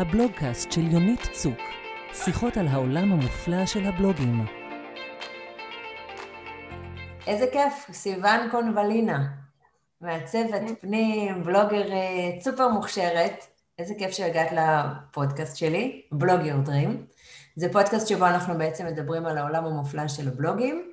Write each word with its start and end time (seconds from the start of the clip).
הבלוגקאסט 0.00 0.72
של 0.72 0.92
יונית 0.92 1.20
צוק. 1.32 1.58
שיחות 2.12 2.56
על 2.56 2.68
העולם 2.68 3.12
המופלא 3.12 3.66
של 3.66 3.86
הבלוגים. 3.86 4.46
איזה 7.26 7.46
כיף, 7.52 7.86
סיוון 7.92 8.50
קונבלינה, 8.50 9.26
מעצבת 10.00 10.62
פנים, 10.80 11.44
בלוגר 11.44 11.92
אה, 11.92 12.40
סופר 12.40 12.68
מוכשרת. 12.68 13.46
איזה 13.78 13.94
כיף 13.98 14.10
שהגעת 14.10 14.48
לפודקאסט 14.52 15.56
שלי, 15.56 16.02
בלוג 16.12 16.40
יור 16.40 16.60
דרים. 16.60 17.06
זה 17.56 17.72
פודקאסט 17.72 18.08
שבו 18.08 18.26
אנחנו 18.26 18.58
בעצם 18.58 18.86
מדברים 18.86 19.26
על 19.26 19.38
העולם 19.38 19.64
המופלא 19.64 20.08
של 20.08 20.28
הבלוגים. 20.28 20.89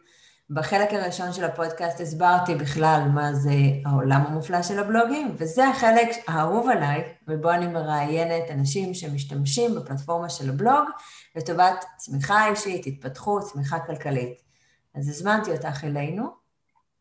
בחלק 0.49 0.93
הראשון 0.93 1.33
של 1.33 1.43
הפודקאסט 1.43 2.01
הסברתי 2.01 2.55
בכלל 2.55 3.01
מה 3.13 3.33
זה 3.33 3.51
העולם 3.85 4.23
המופלא 4.27 4.61
של 4.61 4.79
הבלוגים, 4.79 5.35
וזה 5.37 5.67
החלק 5.67 6.09
האהוב 6.27 6.69
עליי, 6.69 7.03
ובו 7.27 7.51
אני 7.51 7.67
מראיינת 7.67 8.51
אנשים 8.51 8.93
שמשתמשים 8.93 9.75
בפלטפורמה 9.75 10.29
של 10.29 10.49
הבלוג 10.49 10.89
לטובת 11.35 11.85
צמיחה 11.97 12.49
אישית, 12.49 12.87
התפתחות, 12.87 13.43
צמיחה 13.43 13.79
כלכלית. 13.79 14.41
אז 14.95 15.09
הזמנתי 15.09 15.51
אותך 15.51 15.83
אלינו. 15.83 16.27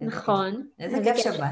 נכון. 0.00 0.66
איזה 0.78 0.98
כיף 1.04 1.16
שבאת. 1.16 1.50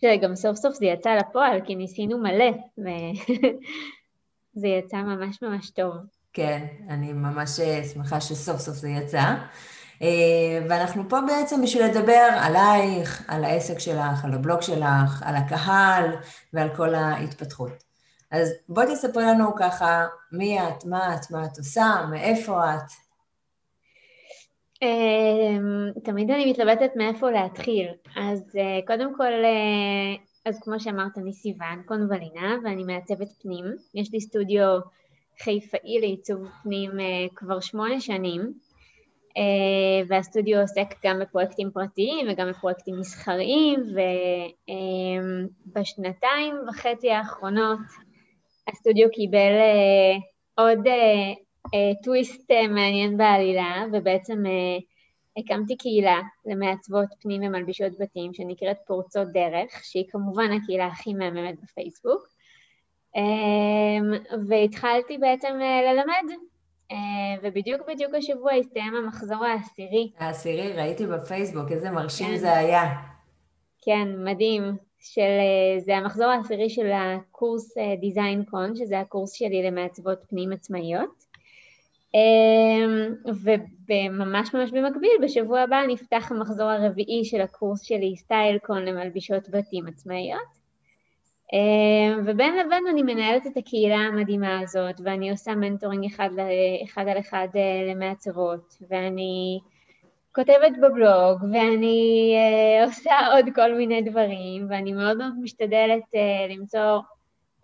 שגם 0.00 0.36
סוף 0.36 0.56
סוף 0.56 0.74
זה 0.74 0.86
יצא 0.86 1.14
לפועל, 1.14 1.60
כי 1.66 1.74
ניסינו 1.74 2.18
מלא, 2.18 2.50
וזה 2.78 4.68
יצא 4.78 4.96
ממש 4.96 5.42
ממש 5.42 5.70
טוב. 5.70 5.94
כן, 6.32 6.66
אני 6.88 7.12
ממש 7.12 7.60
שמחה 7.92 8.20
שסוף 8.20 8.60
סוף 8.60 8.74
זה 8.74 8.88
יצא. 8.88 9.34
אה, 10.04 10.66
ואנחנו 10.68 11.08
פה 11.08 11.20
בעצם 11.26 11.62
בשביל 11.62 11.84
לדבר 11.84 12.28
עלייך, 12.40 13.24
על 13.28 13.44
העסק 13.44 13.78
שלך, 13.78 14.24
על 14.24 14.34
הבלוג 14.34 14.60
שלך, 14.60 15.22
על 15.26 15.36
הקהל 15.36 16.16
ועל 16.52 16.76
כל 16.76 16.94
ההתפתחות. 16.94 17.84
אז 18.30 18.52
בואי 18.68 18.86
תספרי 18.86 19.24
לנו 19.24 19.54
ככה 19.56 20.06
מי 20.32 20.60
את, 20.60 20.84
מה 20.84 21.14
את, 21.14 21.30
מה 21.30 21.44
את 21.44 21.58
עושה, 21.58 22.06
מאיפה 22.10 22.74
את. 22.74 22.90
אמ, 24.82 25.90
תמיד 26.04 26.30
אני 26.30 26.50
מתלבטת 26.50 26.90
מאיפה 26.96 27.30
להתחיל. 27.30 27.86
אז 28.16 28.56
אה, 28.58 28.86
קודם 28.86 29.16
כל, 29.16 29.32
אה, 29.44 30.14
אז 30.46 30.60
כמו 30.62 30.80
שאמרת, 30.80 31.18
אני 31.18 31.32
סיוון 31.32 31.82
קונבלינה 31.86 32.56
ואני 32.64 32.84
מעצבת 32.84 33.28
פנים. 33.42 33.64
יש 33.94 34.12
לי 34.12 34.20
סטודיו 34.20 34.78
חיפאי 35.42 36.00
לעיצוב 36.00 36.48
פנים 36.62 36.90
כבר 37.34 37.60
שמונה 37.60 38.00
שנים. 38.00 38.52
אה, 39.36 40.06
והסטודיו 40.08 40.60
עוסק 40.60 40.94
גם 41.04 41.20
בפרויקטים 41.20 41.70
פרטיים 41.70 42.26
וגם 42.30 42.50
בפרויקטים 42.50 42.98
מסחריים, 43.00 43.80
ובשנתיים 45.66 46.54
וחצי 46.68 47.10
האחרונות 47.10 47.78
הסטודיו 48.68 49.10
קיבל 49.12 49.38
אה, 49.38 50.16
עוד 50.64 50.86
אה, 50.86 51.92
טוויסט 52.02 52.50
מעניין 52.50 53.16
בעלילה, 53.16 53.84
ובעצם 53.92 54.42
הקמתי 55.36 55.76
קהילה 55.76 56.20
למעצבות 56.46 57.08
פנים 57.20 57.42
ומלבישות 57.42 57.92
בתים 57.98 58.34
שנקראת 58.34 58.76
פורצות 58.86 59.28
דרך, 59.28 59.84
שהיא 59.84 60.04
כמובן 60.08 60.52
הקהילה 60.52 60.86
הכי 60.86 61.14
מהממת 61.14 61.54
בפייסבוק, 61.62 62.28
והתחלתי 64.48 65.18
בעצם 65.18 65.54
ללמד. 65.58 66.30
אה, 66.30 66.53
ובדיוק 67.42 67.82
בדיוק 67.88 68.14
השבוע 68.14 68.52
הסתיים 68.52 68.94
המחזור 68.94 69.44
העשירי. 69.44 70.10
העשירי, 70.18 70.72
ראיתי 70.72 71.06
בפייסבוק, 71.06 71.72
איזה 71.72 71.90
מרשים 71.90 72.26
כן. 72.26 72.36
זה 72.36 72.56
היה. 72.56 72.82
כן, 73.82 74.08
מדהים. 74.24 74.76
של, 75.00 75.20
אה, 75.20 75.80
זה 75.80 75.96
המחזור 75.96 76.26
העשירי 76.26 76.70
של 76.70 76.90
הקורס 76.92 77.74
Design 78.00 78.44
Kon, 78.44 78.76
שזה 78.76 79.00
הקורס 79.00 79.32
שלי 79.32 79.62
למעצבות 79.62 80.18
פנים 80.28 80.52
עצמאיות. 80.52 81.24
וממש 83.88 84.54
ממש 84.54 84.70
במקביל, 84.70 85.10
בשבוע 85.22 85.60
הבא 85.60 85.82
נפתח 85.88 86.32
המחזור 86.32 86.70
הרביעי 86.70 87.24
של 87.24 87.40
הקורס 87.40 87.82
שלי, 87.82 88.16
Style 88.16 88.58
Kon 88.58 88.84
למלבישות 88.84 89.48
בתים 89.50 89.86
עצמאיות. 89.86 90.63
אמ, 91.54 92.20
ובין 92.26 92.56
לבין 92.56 92.86
אני 92.90 93.02
מנהלת 93.02 93.46
את 93.46 93.56
הקהילה 93.56 93.96
המדהימה 93.96 94.60
הזאת, 94.60 94.94
ואני 95.04 95.30
עושה 95.30 95.54
mentoring 95.54 96.04
אחד, 96.04 96.30
אחד 96.84 97.08
על 97.08 97.18
אחד 97.18 97.48
אה, 97.56 97.92
למעצבות, 97.92 98.76
ואני 98.90 99.60
כותבת 100.32 100.72
בבלוג, 100.82 101.42
ואני 101.52 102.34
uh, 102.82 102.84
עושה 102.86 103.26
עוד 103.32 103.44
כל 103.54 103.74
מיני 103.74 104.02
דברים, 104.02 104.66
ואני 104.70 104.92
מאוד 104.92 105.16
מאוד 105.16 105.32
משתדלת 105.42 106.04
למצוא 106.50 106.98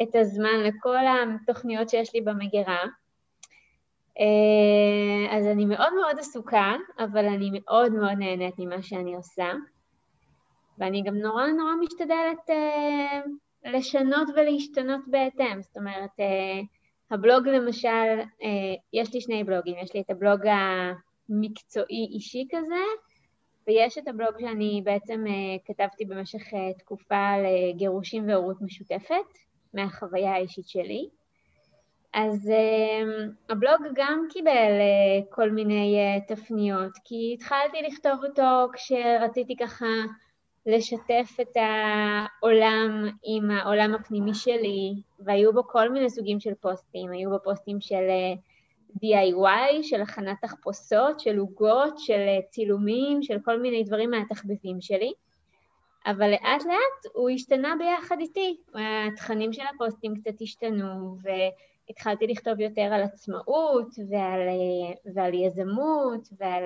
את 0.03 0.15
הזמן 0.15 0.61
לכל 0.65 0.97
התוכניות 0.97 1.89
שיש 1.89 2.15
לי 2.15 2.21
במגירה. 2.21 2.84
אז 5.31 5.47
אני 5.47 5.65
מאוד 5.65 5.95
מאוד 5.95 6.19
עסוקה, 6.19 6.75
אבל 6.99 7.27
אני 7.27 7.50
מאוד 7.53 7.93
מאוד 7.93 8.19
נהנית 8.19 8.55
ממה 8.59 8.83
שאני 8.83 9.17
עושה, 9.17 9.53
ואני 10.79 11.03
גם 11.03 11.15
נורא 11.15 11.47
נורא 11.47 11.73
משתדלת 11.81 12.50
לשנות 13.65 14.28
ולהשתנות 14.37 15.00
בהתאם. 15.06 15.62
זאת 15.62 15.76
אומרת, 15.76 16.21
אה, 16.21 16.60
הבלוג 17.10 17.48
למשל, 17.48 18.21
אה, 18.43 18.75
יש 18.93 19.15
לי 19.15 19.21
שני 19.21 19.44
בלוגים, 19.44 19.76
יש 19.82 19.94
לי 19.94 20.00
את 20.00 20.10
הבלוג 20.10 20.41
המקצועי-אישי 21.28 22.47
כזה, 22.50 22.82
ויש 23.66 23.99
את 23.99 24.09
הבלוג 24.09 24.41
שאני 24.41 24.82
בעצם 24.84 25.25
אה, 25.26 25.56
כתבתי 25.65 26.04
במשך 26.04 26.43
תקופה 26.78 27.32
לגירושים 27.38 28.28
והורות 28.28 28.62
משותפת, 28.62 29.38
מהחוויה 29.75 30.32
האישית 30.32 30.69
שלי. 30.69 31.09
אז 32.15 32.53
הבלוג 33.49 33.82
גם 33.94 34.26
קיבל 34.31 34.72
כל 35.31 35.50
מיני 35.50 35.97
תפניות, 36.28 36.93
כי 37.04 37.34
התחלתי 37.34 37.82
לכתוב 37.82 38.25
אותו 38.25 38.69
כשרציתי 38.72 39.56
ככה 39.56 39.87
לשתף 40.66 41.37
את 41.41 41.56
העולם 41.56 43.09
עם 43.25 43.50
העולם 43.50 43.94
הפנימי 43.94 44.34
שלי, 44.34 44.94
והיו 45.19 45.53
בו 45.53 45.66
כל 45.66 45.88
מיני 45.88 46.10
סוגים 46.10 46.41
של 46.41 46.54
פוסטים, 46.54 47.10
היו 47.10 47.31
בו 47.31 47.37
פוסטים 47.44 47.81
של 47.81 47.94
אה, 48.09 48.34
DIY, 48.97 49.82
של 49.82 50.03
הכנת 50.03 50.37
תחפושות, 50.43 51.20
של 51.20 51.38
עוגות, 51.38 51.99
של 51.99 52.12
אה, 52.28 52.38
צילומים, 52.50 53.22
של 53.22 53.38
כל 53.44 53.60
מיני 53.60 53.84
דברים 53.84 54.10
מהתחביבים 54.10 54.81
שלי, 54.81 55.12
אבל 56.06 56.31
לאט 56.31 56.65
לאט 56.65 57.12
הוא 57.15 57.31
השתנה 57.31 57.75
ביחד 57.78 58.16
איתי, 58.20 58.56
התכנים 59.12 59.53
של 59.53 59.62
הפוסטים 59.75 60.15
קצת 60.15 60.41
השתנו, 60.41 61.16
והתחלתי 61.22 62.26
לכתוב 62.26 62.60
יותר 62.60 62.82
על 62.93 63.03
עצמאות 63.03 63.88
ועל, 64.10 64.41
אה, 64.41 65.12
ועל 65.15 65.34
יזמות 65.34 66.28
ועל 66.38 66.62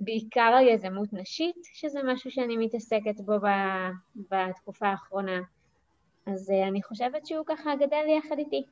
בעיקר 0.00 0.40
על 0.58 0.68
יזמות 0.68 1.12
נשית, 1.12 1.56
שזה 1.72 2.00
משהו 2.04 2.30
שאני 2.30 2.56
מתעסקת 2.56 3.20
בו 3.20 3.32
בתקופה 4.30 4.88
האחרונה. 4.88 5.40
אז 6.26 6.50
אה, 6.50 6.68
אני 6.68 6.82
חושבת 6.82 7.26
שהוא 7.26 7.44
ככה 7.46 7.70
גדל 7.76 8.04
יחד 8.18 8.38
איתי. 8.38 8.64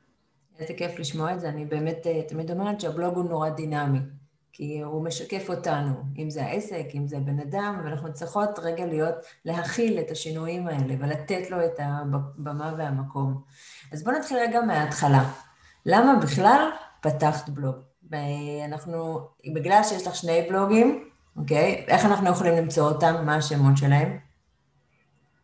איזה 0.59 0.73
כיף 0.73 0.99
לשמוע 0.99 1.33
את 1.33 1.39
זה. 1.39 1.49
אני 1.49 1.65
באמת 1.65 2.07
אה, 2.07 2.21
תמיד 2.27 2.51
אומרת 2.51 2.81
שהבלוג 2.81 3.15
הוא 3.15 3.29
נורא 3.29 3.49
דינמי, 3.49 3.99
כי 4.53 4.81
הוא 4.81 5.03
משקף 5.03 5.49
אותנו, 5.49 5.93
אם 6.17 6.29
זה 6.29 6.43
העסק, 6.43 6.85
אם 6.95 7.07
זה 7.07 7.17
הבן 7.17 7.39
אדם, 7.39 7.81
ואנחנו 7.83 8.13
צריכות 8.13 8.59
רגע 8.59 8.85
להיות, 8.85 9.15
להכיל 9.45 9.99
את 9.99 10.11
השינויים 10.11 10.67
האלה 10.67 10.93
ולתת 10.99 11.51
לו 11.51 11.65
את 11.65 11.79
הבמה 11.79 12.73
והמקום. 12.77 13.41
אז 13.91 14.03
בואו 14.03 14.15
נתחיל 14.17 14.37
רגע 14.37 14.61
מההתחלה. 14.61 15.31
למה 15.85 16.19
בכלל 16.21 16.69
פתחת 17.01 17.49
בלוג? 17.49 17.75
אנחנו, 18.65 19.19
בגלל 19.53 19.81
שיש 19.83 20.07
לך 20.07 20.15
שני 20.15 20.41
בלוגים, 20.49 21.09
אוקיי? 21.37 21.85
איך 21.87 22.05
אנחנו 22.05 22.29
יכולים 22.29 22.53
למצוא 22.53 22.89
אותם? 22.89 23.15
מה 23.25 23.35
השמות 23.35 23.77
שלהם? 23.77 24.17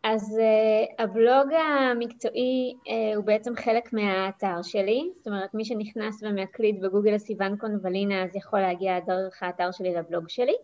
אז 0.04 0.38
uh, 0.38 1.02
הבלוג 1.02 1.52
המקצועי 1.52 2.74
uh, 2.84 3.16
הוא 3.16 3.24
בעצם 3.24 3.56
חלק 3.56 3.92
מהאתר 3.92 4.62
שלי, 4.62 5.10
זאת 5.16 5.26
אומרת 5.26 5.54
מי 5.54 5.64
שנכנס 5.64 6.22
ומקליד 6.22 6.80
בגוגל 6.82 7.18
סיוון 7.18 7.56
קונבלינה 7.56 8.24
אז 8.24 8.36
יכול 8.36 8.60
להגיע 8.60 9.00
דרך 9.00 9.42
האתר 9.42 9.70
שלי 9.72 9.94
לבלוג 9.94 10.28
שלי. 10.28 10.54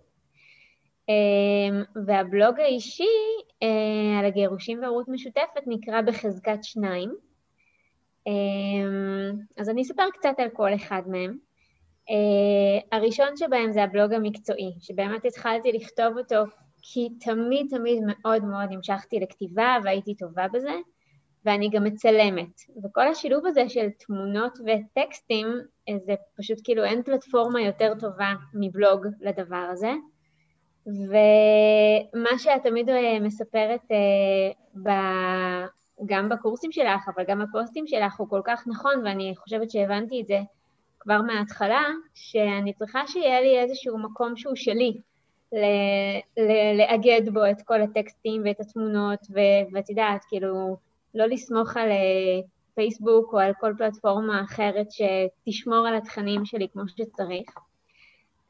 Um, 1.11 2.01
והבלוג 2.07 2.61
האישי 2.61 3.05
uh, 3.65 3.67
על 4.19 4.25
הגירושים 4.25 4.83
והורות 4.83 5.09
משותפת 5.09 5.63
נקרא 5.67 6.01
בחזקת 6.01 6.65
שניים. 6.65 7.15
Um, 8.29 8.33
אז 9.57 9.69
אני 9.69 9.83
אספר 9.83 10.11
קצת 10.13 10.35
על 10.39 10.49
כל 10.49 10.75
אחד 10.75 11.03
מהם. 11.07 11.50
Uh, 12.11 12.87
הראשון 12.93 13.37
שבהם 13.37 13.73
זה 13.73 13.83
הבלוג 13.83 14.13
המקצועי, 14.13 14.73
שבאמת 14.81 15.25
התחלתי 15.25 15.73
לכתוב 15.73 16.19
אותו 16.19 16.45
כי 16.83 17.09
תמיד 17.21 17.67
תמיד 17.71 18.03
מאוד 18.07 18.45
מאוד 18.45 18.73
המשכתי 18.73 19.21
לכתיבה 19.21 19.77
והייתי 19.85 20.15
טובה 20.15 20.47
בזה, 20.53 20.75
ואני 21.45 21.71
גם 21.71 21.85
מצלמת. 21.85 22.61
וכל 22.85 23.09
השילוב 23.09 23.47
הזה 23.47 23.69
של 23.69 23.89
תמונות 24.07 24.59
וטקסטים, 24.59 25.47
אה, 25.89 25.95
זה 26.07 26.15
פשוט 26.39 26.59
כאילו 26.65 26.85
אין 26.85 27.03
פלטפורמה 27.03 27.63
יותר 27.63 27.93
טובה 28.01 28.33
מבלוג 28.55 29.07
לדבר 29.21 29.69
הזה. 29.71 29.93
ומה 30.87 32.39
שאת 32.39 32.63
תמיד 32.63 32.91
אה, 32.91 33.21
מספרת 33.21 33.81
ב... 34.83 34.91
גם 36.07 36.29
בקורסים 36.29 36.73
שלך, 36.73 37.09
אבל 37.15 37.25
גם 37.29 37.43
בפוסטים 37.43 37.87
שלך, 37.87 38.21
הוא 38.21 38.29
כל 38.29 38.41
כך 38.45 38.65
נכון, 38.67 38.93
ואני 39.05 39.35
חושבת 39.37 39.71
שהבנתי 39.71 40.21
את 40.21 40.27
זה 40.27 40.39
כבר 41.01 41.23
מההתחלה, 41.23 41.85
שאני 42.15 42.73
צריכה 42.73 43.07
שיהיה 43.07 43.41
לי 43.41 43.59
איזשהו 43.59 43.99
מקום 43.99 44.37
שהוא 44.37 44.57
שלי, 44.57 45.01
לאגד 46.79 47.29
בו 47.33 47.41
את 47.51 47.63
כל 47.65 47.83
הטקסטים 47.83 48.43
ואת 48.45 48.61
התמונות, 48.61 49.21
ואת 49.73 49.91
יודעת, 49.91 50.25
כאילו, 50.29 50.77
לא 51.15 51.27
לסמוך 51.27 51.77
על 51.77 51.91
אה, 51.91 52.41
פייסבוק 52.75 53.33
או 53.33 53.39
על 53.39 53.53
כל 53.61 53.75
פלטפורמה 53.79 54.43
אחרת 54.45 54.87
שתשמור 54.91 55.87
על 55.89 55.95
התכנים 55.95 56.45
שלי 56.45 56.69
כמו 56.73 56.83
שצריך. 56.89 57.51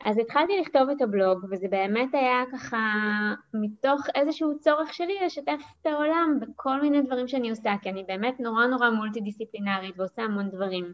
אז 0.04 0.18
התחלתי 0.18 0.60
לכתוב 0.60 0.90
את 0.90 1.02
הבלוג, 1.02 1.44
וזה 1.50 1.68
באמת 1.68 2.14
היה 2.14 2.42
ככה 2.52 2.78
מתוך 3.54 4.00
איזשהו 4.14 4.58
צורך 4.58 4.94
שלי 4.94 5.14
לשתף 5.26 5.60
את 5.80 5.86
העולם 5.86 6.38
בכל 6.40 6.80
מיני 6.80 7.02
דברים 7.02 7.28
שאני 7.28 7.50
עושה, 7.50 7.74
כי 7.82 7.90
אני 7.90 8.04
באמת 8.04 8.40
נורא 8.40 8.66
נורא 8.66 8.90
מולטי 8.90 9.20
דיסציפלינרית 9.20 9.98
ועושה 9.98 10.22
המון 10.22 10.50
דברים. 10.50 10.92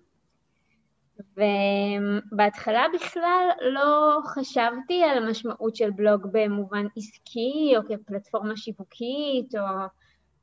ובהתחלה 1.21 2.87
בכלל 2.95 3.49
לא 3.61 4.19
חשבתי 4.25 5.03
על 5.03 5.25
המשמעות 5.25 5.77
של 5.77 5.91
בלוג 5.91 6.27
במובן 6.33 6.87
עסקי 6.97 7.75
או 7.77 7.83
כפלטפורמה 7.83 8.57
שיווקית 8.57 9.55
או 9.55 9.65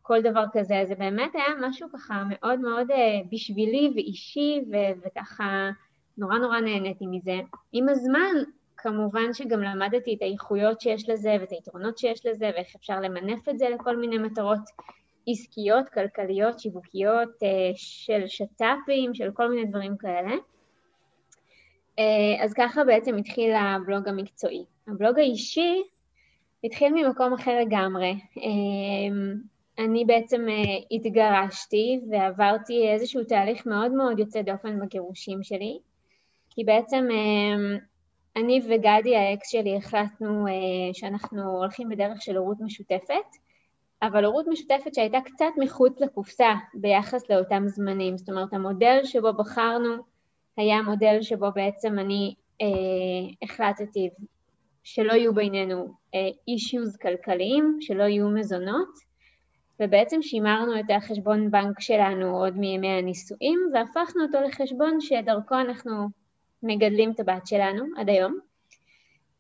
כל 0.01 0.21
דבר 0.21 0.43
כזה, 0.53 0.83
זה 0.87 0.95
באמת 0.95 1.31
היה 1.35 1.67
משהו 1.67 1.87
ככה 1.93 2.23
מאוד 2.29 2.59
מאוד 2.59 2.91
אה, 2.91 3.19
בשבילי 3.31 3.91
ואישי 3.95 4.61
ו- 4.71 5.01
וככה 5.05 5.69
נורא 6.17 6.37
נורא 6.37 6.59
נהניתי 6.59 7.05
מזה. 7.07 7.39
עם 7.71 7.89
הזמן 7.89 8.33
כמובן 8.77 9.33
שגם 9.33 9.61
למדתי 9.61 10.15
את 10.15 10.21
האיכויות 10.21 10.81
שיש 10.81 11.09
לזה 11.09 11.35
ואת 11.39 11.51
היתרונות 11.51 11.97
שיש 11.97 12.25
לזה 12.25 12.51
ואיך 12.53 12.75
אפשר 12.75 12.99
למנף 12.99 13.49
את 13.49 13.59
זה 13.59 13.69
לכל 13.69 13.97
מיני 13.97 14.17
מטרות 14.17 14.59
עסקיות, 15.27 15.89
כלכליות, 15.89 16.59
שיווקיות, 16.59 17.29
אה, 17.43 17.71
של 17.75 18.27
שת"פים, 18.27 19.13
של 19.13 19.31
כל 19.33 19.49
מיני 19.49 19.65
דברים 19.65 19.97
כאלה. 19.97 20.31
אה, 21.99 22.43
אז 22.43 22.53
ככה 22.53 22.83
בעצם 22.83 23.17
התחיל 23.17 23.53
הבלוג 23.55 24.07
המקצועי. 24.07 24.65
הבלוג 24.87 25.19
האישי 25.19 25.83
התחיל 26.63 26.93
ממקום 26.93 27.33
אחר 27.33 27.59
לגמרי. 27.59 28.15
אני 29.79 30.05
בעצם 30.05 30.45
התגרשתי 30.91 32.01
ועברתי 32.11 32.89
איזשהו 32.89 33.23
תהליך 33.23 33.65
מאוד 33.65 33.91
מאוד 33.91 34.19
יוצא 34.19 34.41
דופן 34.41 34.79
בגירושים 34.79 35.43
שלי. 35.43 35.79
כי 36.49 36.63
בעצם 36.63 37.07
אמ, 37.11 37.77
אני 38.35 38.61
וגדי 38.65 39.15
האקס 39.15 39.49
שלי 39.49 39.77
החלטנו 39.77 40.47
אה, 40.47 40.53
שאנחנו 40.93 41.43
הולכים 41.43 41.89
בדרך 41.89 42.21
של 42.21 42.37
הורות 42.37 42.57
משותפת, 42.61 43.37
אבל 44.01 44.25
הורות 44.25 44.45
משותפת 44.47 44.93
שהייתה 44.93 45.17
קצת 45.25 45.45
מחוץ 45.57 45.99
לקופסה 45.99 46.53
ביחס 46.73 47.29
לאותם 47.29 47.63
זמנים. 47.67 48.17
זאת 48.17 48.29
אומרת, 48.29 48.53
המודל 48.53 48.99
שבו 49.03 49.33
בחרנו 49.33 49.95
היה 50.57 50.81
מודל 50.81 51.21
שבו 51.21 51.51
בעצם 51.55 51.99
אני 51.99 52.35
אה, 52.61 52.67
החלטתי 53.41 54.09
שלא 54.83 55.13
יהיו 55.13 55.33
בינינו 55.33 55.93
אישיוז 56.47 56.95
אה, 56.95 57.01
כלכליים, 57.01 57.77
שלא 57.81 58.03
יהיו 58.03 58.29
מזונות, 58.29 59.13
ובעצם 59.79 60.21
שימרנו 60.21 60.79
את 60.79 60.85
החשבון 60.97 61.51
בנק 61.51 61.79
שלנו 61.79 62.37
עוד 62.37 62.57
מימי 62.57 62.87
הנישואים, 62.87 63.59
והפכנו 63.73 64.23
אותו 64.23 64.41
לחשבון 64.41 65.01
שדרכו 65.01 65.55
אנחנו 65.55 66.07
מגדלים 66.63 67.11
את 67.11 67.19
הבת 67.19 67.47
שלנו 67.47 67.85
עד 67.97 68.09
היום. 68.09 68.39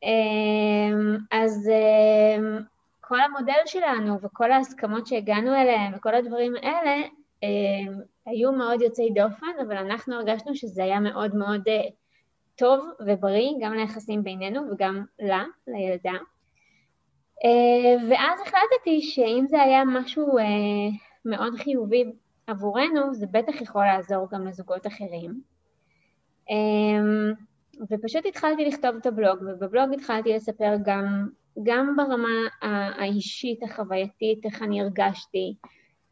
אמ, 0.03 1.17
אז 1.31 1.69
אמ, 1.69 2.59
כל 3.01 3.21
המודל 3.21 3.61
שלנו 3.65 4.21
וכל 4.21 4.51
ההסכמות 4.51 5.07
שהגענו 5.07 5.55
אליהן 5.55 5.93
וכל 5.95 6.15
הדברים 6.15 6.53
האלה 6.55 7.07
היו 8.25 8.51
מאוד 8.51 8.81
יוצאי 8.81 9.09
דופן, 9.09 9.51
אבל 9.67 9.77
אנחנו 9.77 10.15
הרגשנו 10.15 10.55
שזה 10.55 10.83
היה 10.83 10.99
מאוד 10.99 11.35
מאוד 11.35 11.61
אה, 11.67 11.81
טוב 12.55 12.85
ובריא, 13.07 13.51
גם 13.61 13.73
ליחסים 13.73 14.23
בינינו 14.23 14.61
וגם 14.71 15.05
לה, 15.19 15.43
לילדה. 15.67 16.17
ואז 18.09 18.39
החלטתי 18.41 19.01
שאם 19.01 19.45
זה 19.47 19.61
היה 19.61 19.83
משהו 19.85 20.37
אה, 20.37 20.43
מאוד 21.25 21.53
חיובי 21.55 22.03
עבורנו, 22.47 23.13
זה 23.13 23.25
בטח 23.31 23.61
יכול 23.61 23.85
לעזור 23.85 24.27
גם 24.31 24.47
לזוגות 24.47 24.87
אחרים. 24.87 25.41
אמ, 26.49 27.33
ופשוט 27.89 28.25
התחלתי 28.25 28.65
לכתוב 28.65 28.95
את 28.95 29.05
הבלוג, 29.05 29.39
ובבלוג 29.41 29.93
התחלתי 29.93 30.33
לספר 30.33 30.75
גם, 30.85 31.27
גם 31.63 31.95
ברמה 31.97 32.47
האישית, 32.97 33.63
החווייתית, 33.63 34.45
איך 34.45 34.61
אני 34.61 34.81
הרגשתי, 34.81 35.55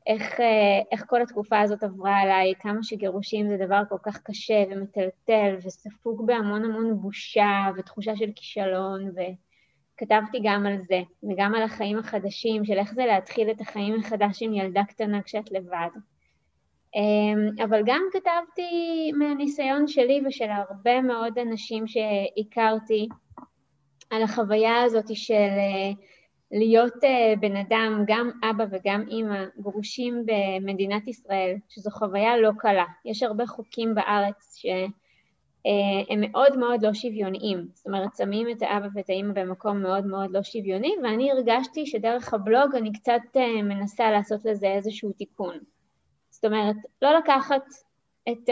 איך, 0.07 0.39
אה, 0.39 0.81
איך 0.91 1.05
כל 1.07 1.21
התקופה 1.21 1.59
הזאת 1.59 1.83
עברה 1.83 2.19
עליי, 2.19 2.53
כמה 2.59 2.83
שגירושים 2.83 3.49
זה 3.49 3.57
דבר 3.65 3.81
כל 3.89 3.97
כך 4.03 4.17
קשה 4.17 4.63
ומטלטל 4.69 5.55
וספוג 5.65 6.25
בהמון 6.25 6.65
המון 6.65 7.01
בושה 7.01 7.69
ותחושה 7.77 8.15
של 8.15 8.29
כישלון, 8.35 9.11
וכתבתי 9.11 10.39
גם 10.43 10.65
על 10.65 10.77
זה, 10.87 11.01
וגם 11.23 11.55
על 11.55 11.63
החיים 11.63 11.99
החדשים, 11.99 12.65
של 12.65 12.77
איך 12.77 12.93
זה 12.93 13.05
להתחיל 13.05 13.51
את 13.51 13.61
החיים 13.61 13.95
מחדש 13.95 14.41
עם 14.41 14.53
ילדה 14.53 14.83
קטנה 14.83 15.21
כשאת 15.21 15.51
לבד. 15.51 15.89
אמ, 16.95 17.63
אבל 17.63 17.81
גם 17.85 18.01
כתבתי 18.11 19.11
מהניסיון 19.17 19.87
שלי 19.87 20.21
ושל 20.27 20.49
הרבה 20.49 21.01
מאוד 21.01 21.39
אנשים 21.39 21.85
שהכרתי 21.87 23.07
על 24.09 24.23
החוויה 24.23 24.81
הזאת 24.83 25.15
של 25.15 25.33
אה, 25.33 25.91
להיות 26.51 27.03
אה, 27.03 27.33
בן 27.39 27.55
אדם, 27.55 28.03
גם 28.07 28.31
אבא 28.49 28.65
וגם 28.71 29.05
אימא, 29.07 29.45
גרושים 29.59 30.25
במדינת 30.25 31.07
ישראל, 31.07 31.55
שזו 31.69 31.89
חוויה 31.91 32.37
לא 32.37 32.51
קלה. 32.57 32.85
יש 33.05 33.23
הרבה 33.23 33.47
חוקים 33.47 33.95
בארץ 33.95 34.55
שהם 34.55 34.91
אה, 36.23 36.29
מאוד 36.29 36.57
מאוד 36.57 36.81
לא 36.83 36.93
שוויוניים. 36.93 37.67
זאת 37.73 37.87
אומרת, 37.87 38.15
שמים 38.17 38.49
את 38.49 38.61
האבא 38.61 38.87
ואת 38.93 39.09
האימא 39.09 39.33
במקום 39.33 39.81
מאוד 39.81 40.05
מאוד 40.05 40.31
לא 40.31 40.43
שוויוני, 40.43 40.95
ואני 41.03 41.31
הרגשתי 41.31 41.85
שדרך 41.85 42.33
הבלוג 42.33 42.75
אני 42.75 42.93
קצת 42.93 43.37
מנסה 43.63 44.11
לעשות 44.11 44.45
לזה 44.45 44.67
איזשהו 44.67 45.11
תיקון. 45.11 45.57
זאת 46.29 46.45
אומרת, 46.45 46.75
לא 47.01 47.17
לקחת 47.17 47.63
את 48.31 48.49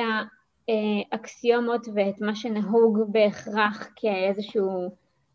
האקסיומות 1.12 1.88
ואת 1.96 2.22
מה 2.22 2.36
שנהוג 2.36 3.00
בהכרח 3.12 3.90
כאיזשהו 3.96 4.90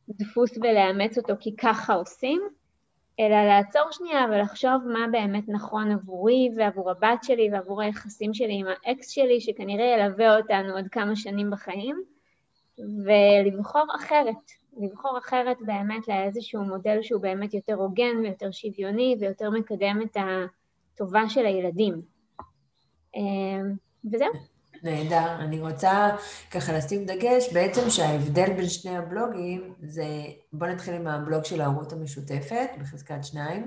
דפוס 0.08 0.58
ולאמץ 0.58 1.18
אותו 1.18 1.34
כי 1.40 1.56
ככה 1.56 1.94
עושים, 1.94 2.42
אלא 3.20 3.44
לעצור 3.44 3.82
שנייה 3.90 4.26
ולחשוב 4.30 4.88
מה 4.92 5.06
באמת 5.12 5.44
נכון 5.48 5.90
עבורי 5.90 6.48
ועבור 6.56 6.90
הבת 6.90 7.24
שלי 7.24 7.48
ועבור 7.52 7.82
היחסים 7.82 8.34
שלי 8.34 8.54
עם 8.54 8.66
האקס 8.66 9.08
שלי, 9.08 9.40
שכנראה 9.40 9.84
ילווה 9.84 10.36
אותנו 10.36 10.76
עוד 10.76 10.88
כמה 10.88 11.16
שנים 11.16 11.50
בחיים, 11.50 12.02
ולבחור 12.78 13.86
אחרת, 13.96 14.50
לבחור 14.76 15.18
אחרת 15.18 15.56
באמת 15.60 16.08
לאיזשהו 16.08 16.64
מודל 16.64 17.02
שהוא 17.02 17.22
באמת 17.22 17.54
יותר 17.54 17.74
הוגן 17.74 18.16
ויותר 18.22 18.50
שוויוני 18.50 19.16
ויותר 19.20 19.50
מקדם 19.50 20.00
את 20.04 20.16
הטובה 20.94 21.28
של 21.28 21.46
הילדים. 21.46 22.02
אמ, 23.16 23.74
וזהו. 24.12 24.53
נהדר. 24.84 25.34
אני 25.38 25.60
רוצה 25.60 26.16
ככה 26.50 26.72
לשים 26.72 27.04
דגש, 27.06 27.52
בעצם 27.52 27.90
שההבדל 27.90 28.52
בין 28.52 28.68
שני 28.68 28.96
הבלוגים 28.96 29.74
זה, 29.82 30.04
בואו 30.52 30.70
נתחיל 30.70 30.94
עם 30.94 31.06
הבלוג 31.06 31.44
של 31.44 31.60
ההורות 31.60 31.92
המשותפת, 31.92 32.68
בחזקת 32.80 33.24
שניים. 33.24 33.62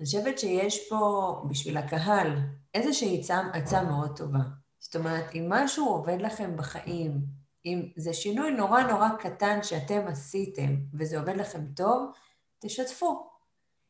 אני 0.00 0.06
חושבת 0.06 0.38
שיש 0.38 0.88
פה, 0.88 1.32
בשביל 1.48 1.76
הקהל, 1.76 2.38
איזושהי 2.74 3.20
עצה, 3.20 3.40
עצה 3.52 3.82
מאוד 3.82 4.16
טובה. 4.16 4.38
זאת 4.78 4.96
אומרת, 4.96 5.24
אם 5.34 5.46
משהו 5.48 5.88
עובד 5.88 6.18
לכם 6.20 6.56
בחיים, 6.56 7.20
אם 7.66 7.88
זה 7.96 8.12
שינוי 8.12 8.50
נורא 8.50 8.82
נורא 8.82 9.08
קטן 9.20 9.62
שאתם 9.62 10.00
עשיתם 10.06 10.76
וזה 10.94 11.18
עובד 11.18 11.36
לכם 11.36 11.60
טוב, 11.76 12.12
תשתפו. 12.60 13.28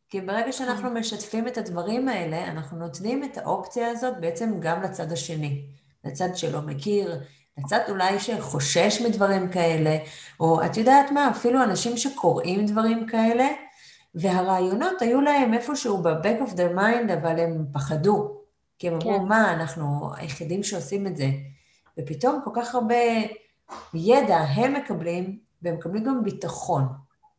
כי 0.08 0.20
ברגע 0.20 0.52
שאנחנו 0.52 0.88
כן. 0.88 0.96
משתפים 0.96 1.48
את 1.48 1.58
הדברים 1.58 2.08
האלה, 2.08 2.48
אנחנו 2.48 2.78
נותנים 2.78 3.24
את 3.24 3.38
האופציה 3.38 3.90
הזאת 3.90 4.20
בעצם 4.20 4.60
גם 4.60 4.82
לצד 4.82 5.12
השני. 5.12 5.66
לצד 6.04 6.28
שלא 6.34 6.62
מכיר, 6.62 7.20
לצד 7.58 7.80
אולי 7.88 8.20
שחושש 8.20 9.02
מדברים 9.06 9.50
כאלה, 9.50 9.96
או 10.40 10.64
את 10.64 10.76
יודעת 10.76 11.10
מה, 11.10 11.30
אפילו 11.30 11.62
אנשים 11.62 11.96
שקוראים 11.96 12.66
דברים 12.66 13.06
כאלה, 13.06 13.48
והרעיונות 14.14 15.02
היו 15.02 15.20
להם 15.20 15.54
איפשהו 15.54 16.02
ב-back 16.02 16.48
of 16.48 16.52
their 16.52 16.78
mind, 16.78 17.12
אבל 17.12 17.40
הם 17.40 17.66
פחדו. 17.72 18.38
כי 18.78 18.88
הם 18.88 18.94
אמרו, 18.94 19.18
כן. 19.18 19.24
מה, 19.24 19.52
אנחנו 19.52 20.10
היחידים 20.16 20.62
שעושים 20.62 21.06
את 21.06 21.16
זה. 21.16 21.26
ופתאום 21.98 22.40
כל 22.44 22.50
כך 22.54 22.74
הרבה 22.74 22.94
ידע 23.94 24.36
הם 24.36 24.74
מקבלים, 24.74 25.38
והם 25.62 25.74
מקבלים 25.74 26.04
גם 26.04 26.24
ביטחון. 26.24 26.82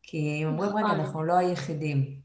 כי 0.02 0.42
הם 0.44 0.52
אומרים, 0.52 0.70
רגע, 0.70 0.86
נכון. 0.86 1.00
אנחנו 1.00 1.24
לא 1.24 1.32
היחידים. 1.32 2.20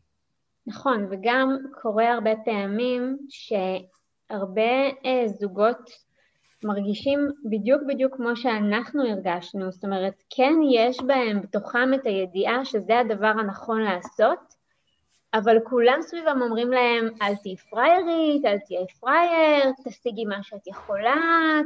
נכון, 0.67 1.07
וגם 1.09 1.57
קורה 1.81 2.13
הרבה 2.13 2.31
פעמים 2.45 3.17
שהרבה 3.29 4.71
אה, 5.05 5.27
זוגות 5.27 6.04
מרגישים 6.65 7.19
בדיוק 7.49 7.81
בדיוק 7.87 8.15
כמו 8.15 8.35
שאנחנו 8.35 9.03
הרגשנו, 9.03 9.71
זאת 9.71 9.83
אומרת, 9.83 10.23
כן 10.29 10.53
יש 10.71 10.97
בהם 11.01 11.41
בתוכם 11.41 11.93
את 11.93 12.05
הידיעה 12.05 12.65
שזה 12.65 12.99
הדבר 12.99 13.27
הנכון 13.39 13.81
לעשות, 13.81 14.55
אבל 15.33 15.57
כולם 15.63 16.01
סביבם 16.01 16.41
אומרים 16.41 16.71
להם, 16.71 17.09
אל 17.21 17.35
תהיי 17.35 17.55
פריירית, 17.57 18.45
אל 18.45 18.57
תהיי 18.59 18.87
פרייר, 18.99 19.71
תשיגי 19.85 20.25
מה 20.25 20.43
שאת 20.43 20.67
יכולה, 20.67 21.15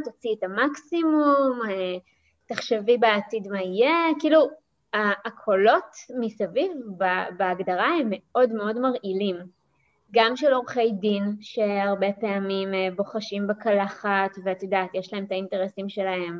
תוציאי 0.03 0.35
את 0.39 0.43
המקסימום, 0.43 1.59
אה, 1.69 1.97
תחשבי 2.45 2.97
בעתיד 2.97 3.47
מה 3.47 3.61
יהיה, 3.61 3.95
כאילו, 4.19 4.49
הקולות 5.25 5.95
מסביב 6.19 6.71
בהגדרה 7.37 7.87
הם 7.99 8.09
מאוד 8.11 8.53
מאוד 8.53 8.79
מרעילים. 8.79 9.58
גם 10.11 10.35
של 10.35 10.53
עורכי 10.53 10.91
דין, 10.91 11.35
שהרבה 11.41 12.07
פעמים 12.21 12.73
אה, 12.73 12.87
בוחשים 12.95 13.47
בקלחת, 13.47 14.31
ואת 14.43 14.63
יודעת, 14.63 14.89
יש 14.93 15.13
להם 15.13 15.23
את 15.25 15.31
האינטרסים 15.31 15.89
שלהם, 15.89 16.39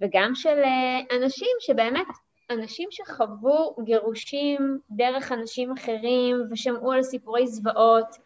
וגם 0.00 0.34
של 0.34 0.58
אה, 0.64 1.16
אנשים 1.16 1.56
שבאמת 1.60 2.06
אנשים 2.50 2.88
שחוו 2.90 3.76
גירושים 3.84 4.78
דרך 4.90 5.32
אנשים 5.32 5.72
אחרים 5.72 6.36
ושמעו 6.50 6.92
על 6.92 7.02
סיפורי 7.02 7.46
זוועות, 7.46 8.16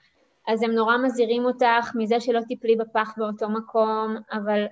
אז 0.49 0.63
הם 0.63 0.71
נורא 0.71 0.97
מזהירים 0.97 1.45
אותך 1.45 1.91
מזה 1.95 2.21
שלא 2.21 2.41
תיפלי 2.49 2.77
בפח 2.77 3.15
באותו 3.17 3.49
מקום, 3.49 4.17
אבל 4.33 4.65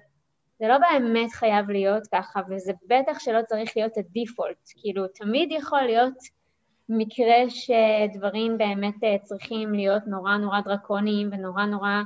זה 0.59 0.69
לא 0.69 0.79
באמת 0.79 1.33
חייב 1.33 1.71
להיות 1.71 2.03
ככה, 2.13 2.41
וזה 2.51 2.73
בטח 2.87 3.19
שלא 3.19 3.43
צריך 3.43 3.73
להיות 3.77 3.97
הדיפולט. 3.97 4.57
כאילו, 4.77 5.07
תמיד 5.09 5.53
יכול 5.53 5.83
להיות 5.83 6.15
מקרה 6.89 7.37
שדברים 7.49 8.59
באמת 8.59 9.05
אה, 9.05 9.17
צריכים 9.23 9.75
להיות 9.75 10.03
נורא 10.07 10.37
נורא 10.37 10.61
דרקוניים 10.61 11.31
ונורא 11.33 11.65
נורא 11.65 12.03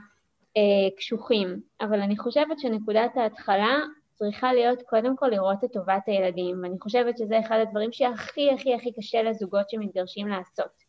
אה, 0.57 0.97
קשוחים. 0.97 1.61
אבל 1.81 2.01
אני 2.01 2.19
חושבת 2.19 2.59
שנקודת 2.59 3.17
ההתחלה 3.17 3.77
צריכה 4.15 4.53
להיות 4.53 4.83
קודם 4.83 5.17
כל 5.17 5.27
לראות 5.27 5.65
את 5.65 5.73
טובת 5.73 6.03
הילדים, 6.07 6.61
ואני 6.63 6.77
חושבת 6.81 7.19
שזה 7.19 7.41
אחד 7.41 7.59
הדברים 7.63 7.93
שהכי 7.93 8.51
הכי 8.51 8.75
הכי 8.75 8.93
קשה 8.93 9.23
לזוגות 9.23 9.71
שמתגרשים 9.71 10.29
לעשות. 10.29 10.89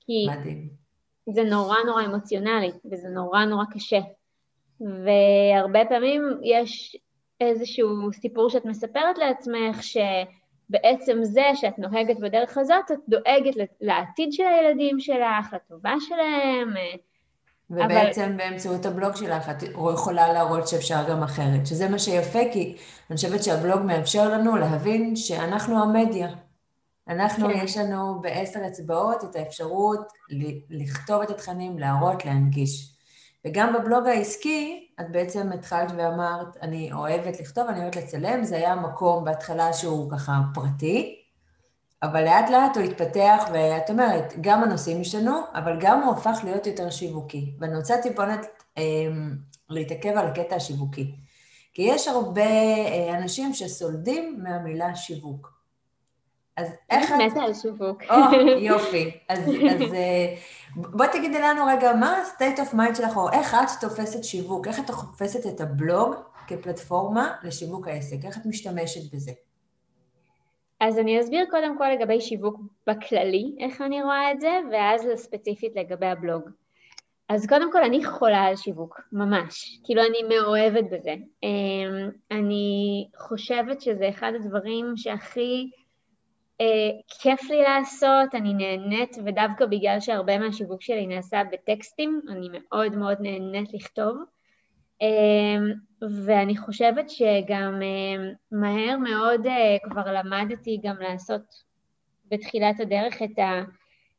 כי 0.00 0.26
מדהים. 0.30 0.68
זה 1.28 1.42
נורא 1.44 1.76
נורא 1.86 2.04
אמוציונלי, 2.04 2.70
וזה 2.92 3.08
נורא 3.08 3.44
נורא 3.44 3.64
קשה. 3.74 4.00
והרבה 4.80 5.84
פעמים 5.88 6.22
יש 6.42 6.96
איזשהו 7.40 8.12
סיפור 8.12 8.50
שאת 8.50 8.64
מספרת 8.64 9.18
לעצמך, 9.18 9.82
שבעצם 10.68 11.18
זה 11.22 11.42
שאת 11.54 11.78
נוהגת 11.78 12.16
בדרך 12.18 12.58
הזאת, 12.58 12.90
את 12.92 12.98
דואגת 13.08 13.54
לעתיד 13.80 14.32
של 14.32 14.44
הילדים 14.46 15.00
שלך, 15.00 15.52
לטובה 15.52 15.94
שלהם, 16.00 16.74
ובעצם 17.70 18.22
אבל... 18.22 18.36
באמצעות 18.36 18.86
הבלוג 18.86 19.16
שלך 19.16 19.50
את 19.50 19.62
יכולה 19.94 20.32
להראות 20.32 20.68
שאפשר 20.68 21.10
גם 21.10 21.22
אחרת, 21.22 21.66
שזה 21.66 21.88
מה 21.88 21.98
שיפה, 21.98 22.38
כי 22.52 22.76
אני 23.10 23.16
חושבת 23.16 23.44
שהבלוג 23.44 23.80
מאפשר 23.82 24.28
לנו 24.28 24.56
להבין 24.56 25.16
שאנחנו 25.16 25.82
המדיה. 25.82 26.28
אנחנו, 27.08 27.48
כן. 27.48 27.60
יש 27.64 27.76
לנו 27.76 28.20
בעשר 28.20 28.60
אצבעות 28.66 29.24
את 29.24 29.36
האפשרות 29.36 30.12
לכתוב 30.70 31.22
את 31.22 31.30
התכנים, 31.30 31.78
להראות, 31.78 32.24
להנגיש. 32.24 32.93
וגם 33.46 33.72
בבלוג 33.72 34.06
העסקי, 34.06 34.88
את 35.00 35.10
בעצם 35.10 35.52
התחלת 35.52 35.90
ואמרת, 35.96 36.56
אני 36.62 36.92
אוהבת 36.92 37.40
לכתוב, 37.40 37.68
אני 37.68 37.80
אוהבת 37.80 37.96
לצלם, 37.96 38.44
זה 38.44 38.56
היה 38.56 38.74
מקום 38.74 39.24
בהתחלה 39.24 39.72
שהוא 39.72 40.10
ככה 40.10 40.40
פרטי, 40.54 41.20
אבל 42.02 42.24
לאט 42.24 42.50
לאט 42.50 42.76
הוא 42.76 42.84
התפתח, 42.84 43.44
ואת 43.52 43.90
אומרת, 43.90 44.32
גם 44.40 44.62
הנושאים 44.62 45.00
השתנו, 45.00 45.40
אבל 45.54 45.76
גם 45.80 46.02
הוא 46.02 46.14
הפך 46.14 46.40
להיות 46.44 46.66
יותר 46.66 46.90
שיווקי. 46.90 47.54
ואני 47.60 47.76
רוצה 47.76 47.94
טיפונת 48.02 48.46
אה, 48.78 48.82
להתעכב 49.70 50.12
על 50.16 50.26
הקטע 50.26 50.56
השיווקי. 50.56 51.14
כי 51.74 51.82
יש 51.82 52.08
הרבה 52.08 52.42
אה, 52.42 53.18
אנשים 53.18 53.54
שסולדים 53.54 54.38
מהמילה 54.42 54.96
שיווק. 54.96 55.53
אז 56.56 56.74
איך 56.90 57.12
את... 57.12 57.16
מתה 57.30 57.42
על 57.42 57.54
שיווק. 57.54 58.02
או, 58.10 58.16
יופי. 58.70 59.18
אז, 59.28 59.38
אז 59.70 59.94
אה, 59.94 60.34
בואי 60.76 61.08
תגידי 61.12 61.40
לנו 61.40 61.66
רגע, 61.66 61.92
מה 61.92 62.16
ה-state 62.16 62.58
of 62.58 62.74
mind 62.74 62.94
שלך, 62.94 63.16
או 63.16 63.30
איך 63.32 63.54
את 63.54 63.68
תופסת 63.80 64.24
שיווק? 64.24 64.68
איך 64.68 64.78
את 64.78 64.86
תופסת 64.86 65.54
את 65.54 65.60
הבלוג 65.60 66.14
כפלטפורמה 66.46 67.34
לשיווק 67.42 67.88
העסק? 67.88 68.24
איך 68.24 68.36
את 68.36 68.46
משתמשת 68.46 69.14
בזה? 69.14 69.32
אז 70.80 70.98
אני 70.98 71.20
אסביר 71.20 71.44
קודם 71.50 71.78
כל 71.78 71.88
לגבי 71.88 72.20
שיווק 72.20 72.60
בכללי, 72.86 73.54
איך 73.60 73.80
אני 73.80 74.02
רואה 74.02 74.32
את 74.32 74.40
זה, 74.40 74.60
ואז 74.72 75.06
ספציפית 75.16 75.72
לגבי 75.76 76.06
הבלוג. 76.06 76.42
אז 77.28 77.46
קודם 77.46 77.72
כל, 77.72 77.82
אני 77.82 78.04
חולה 78.04 78.42
על 78.42 78.56
שיווק, 78.56 79.00
ממש. 79.12 79.80
כאילו, 79.84 80.02
אני 80.02 80.22
מאוהבת 80.22 80.84
בזה. 80.84 81.14
אמ, 81.42 82.10
אני 82.30 83.08
חושבת 83.16 83.80
שזה 83.80 84.08
אחד 84.08 84.32
הדברים 84.34 84.92
שהכי 84.96 85.70
כיף 87.22 87.50
לי 87.50 87.62
לעשות, 87.62 88.34
אני 88.34 88.54
נהנית, 88.54 89.16
ודווקא 89.24 89.66
בגלל 89.66 90.00
שהרבה 90.00 90.38
מהשיווק 90.38 90.82
שלי 90.82 91.06
נעשה 91.06 91.42
בטקסטים, 91.52 92.20
אני 92.28 92.48
מאוד 92.52 92.96
מאוד 92.96 93.16
נהנית 93.20 93.74
לכתוב. 93.74 94.16
אמ, 95.00 95.72
ואני 96.26 96.56
חושבת 96.56 97.10
שגם 97.10 97.80
אמ, 97.82 98.32
מהר 98.52 98.96
מאוד 98.98 99.46
אה, 99.46 99.76
כבר 99.90 100.12
למדתי 100.12 100.80
גם 100.82 100.96
לעשות 101.00 101.42
בתחילת 102.30 102.80
הדרך 102.80 103.22
את 103.22 103.38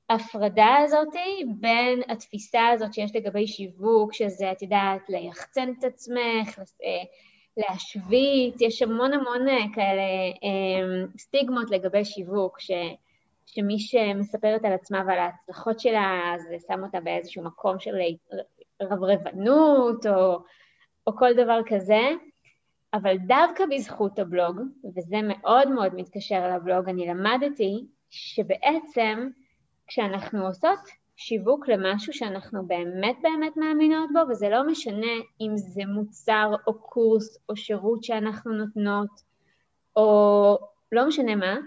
ההפרדה 0.09 0.75
הזאת 0.83 1.13
בין 1.59 2.01
התפיסה 2.07 2.67
הזאת 2.67 2.93
שיש 2.93 3.15
לגבי 3.15 3.47
שיווק, 3.47 4.13
שזה, 4.13 4.51
את 4.51 4.61
יודעת, 4.61 5.09
ליחצן 5.09 5.69
את 5.79 5.83
עצמך, 5.83 6.59
אה, 6.59 7.03
להשוויץ, 7.57 8.61
יש 8.61 8.81
המון 8.81 9.13
המון 9.13 9.47
אה, 9.47 9.65
כאלה 9.75 10.01
אמ, 10.43 11.07
סטיגמות 11.17 11.71
לגבי 11.71 12.05
שיווק, 12.05 12.59
ש... 12.59 12.71
שמי 13.45 13.79
שמספרת 13.79 14.65
על 14.65 14.73
עצמה 14.73 15.03
ועל 15.07 15.19
ההצלחות 15.19 15.79
שלה, 15.79 16.33
זה 16.49 16.55
שם 16.67 16.83
אותה 16.83 16.99
באיזשהו 16.99 17.43
מקום 17.43 17.79
של 17.79 17.95
רברבנות, 18.81 20.05
או 20.05 20.39
או 21.07 21.17
כל 21.17 21.33
דבר 21.33 21.59
כזה, 21.67 22.01
אבל 22.93 23.17
דווקא 23.17 23.63
בזכות 23.71 24.19
הבלוג, 24.19 24.59
וזה 24.95 25.17
מאוד 25.23 25.69
מאוד 25.69 25.95
מתקשר 25.95 26.55
לבלוג, 26.55 26.89
אני 26.89 27.07
למדתי 27.07 27.85
שבעצם 28.09 29.29
כשאנחנו 29.87 30.47
עושות 30.47 30.79
שיווק 31.17 31.67
למשהו 31.69 32.13
שאנחנו 32.13 32.67
באמת 32.67 33.15
באמת 33.21 33.57
מאמינות 33.57 34.09
בו, 34.13 34.19
וזה 34.29 34.49
לא 34.49 34.67
משנה 34.67 35.13
אם 35.41 35.57
זה 35.57 35.81
מוצר 35.87 36.51
או 36.67 36.73
קורס 36.73 37.37
או 37.49 37.55
שירות 37.55 38.03
שאנחנו 38.03 38.53
נותנות, 38.53 39.09
או 39.95 40.57
לא 40.91 41.07
משנה 41.07 41.35
מה, 41.35 41.57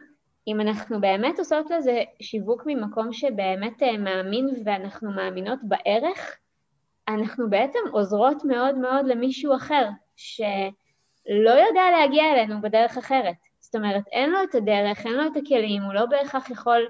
אם 0.49 0.61
אנחנו 0.61 1.01
באמת 1.01 1.39
עושות 1.39 1.71
לזה 1.71 2.03
שיווק 2.23 2.63
ממקום 2.67 3.13
שבאמת 3.13 3.83
אה, 3.83 3.99
מאמין 3.99 4.49
ואנחנו 4.65 5.11
מאמינות 5.11 5.59
בערך, 5.63 6.37
אנחנו 7.09 7.51
בעצם 7.51 7.79
עוזרות 7.93 8.45
מאוד 8.45 8.79
מאוד 8.79 9.07
למישהו 9.07 9.57
אחר, 9.57 9.89
שלא 10.17 11.51
יודע 11.51 11.83
להגיע 11.91 12.33
אלינו 12.33 12.61
בדרך 12.61 12.99
אחרת. 12.99 13.35
זאת 13.61 13.75
אומרת, 13.75 14.05
אין 14.13 14.31
לו 14.31 14.39
את 14.43 14.55
הדרך, 14.55 15.07
אין 15.07 15.15
לו 15.15 15.23
את 15.27 15.37
הכלים, 15.37 15.83
הוא 15.83 15.95
לא 15.95 16.07
בהכרח 16.07 16.51
יכול... 16.51 16.89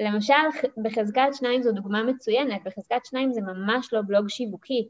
למשל, 0.00 0.34
בחזקת 0.82 1.28
שניים 1.32 1.62
זו 1.62 1.72
דוגמה 1.72 2.02
מצוינת, 2.02 2.60
בחזקת 2.64 3.04
שניים 3.04 3.32
זה 3.32 3.40
ממש 3.40 3.92
לא 3.92 4.00
בלוג 4.06 4.28
שיווקי, 4.28 4.88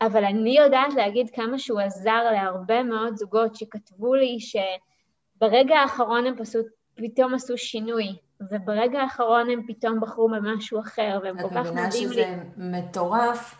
אבל 0.00 0.24
אני 0.24 0.56
יודעת 0.58 0.94
להגיד 0.94 1.30
כמה 1.30 1.58
שהוא 1.58 1.80
עזר 1.80 2.30
להרבה 2.32 2.82
מאוד 2.82 3.16
זוגות 3.16 3.54
שכתבו 3.54 4.14
לי 4.14 4.38
שברגע 4.40 5.76
האחרון 5.76 6.26
הם 6.26 6.34
פשוט 6.36 6.66
פתאום 6.94 7.34
עשו 7.34 7.58
שינוי, 7.58 8.16
וברגע 8.40 9.00
האחרון 9.00 9.50
הם 9.50 9.66
פתאום 9.66 10.00
בחרו 10.00 10.28
במשהו 10.28 10.80
אחר, 10.80 11.18
והם 11.22 11.42
כל 11.42 11.48
כך 11.48 11.72
מדהים 11.72 12.10
לי. 12.10 12.22
את 12.22 12.28
מבינה 12.28 12.40
שזה 12.40 12.42
מטורף 12.56 13.54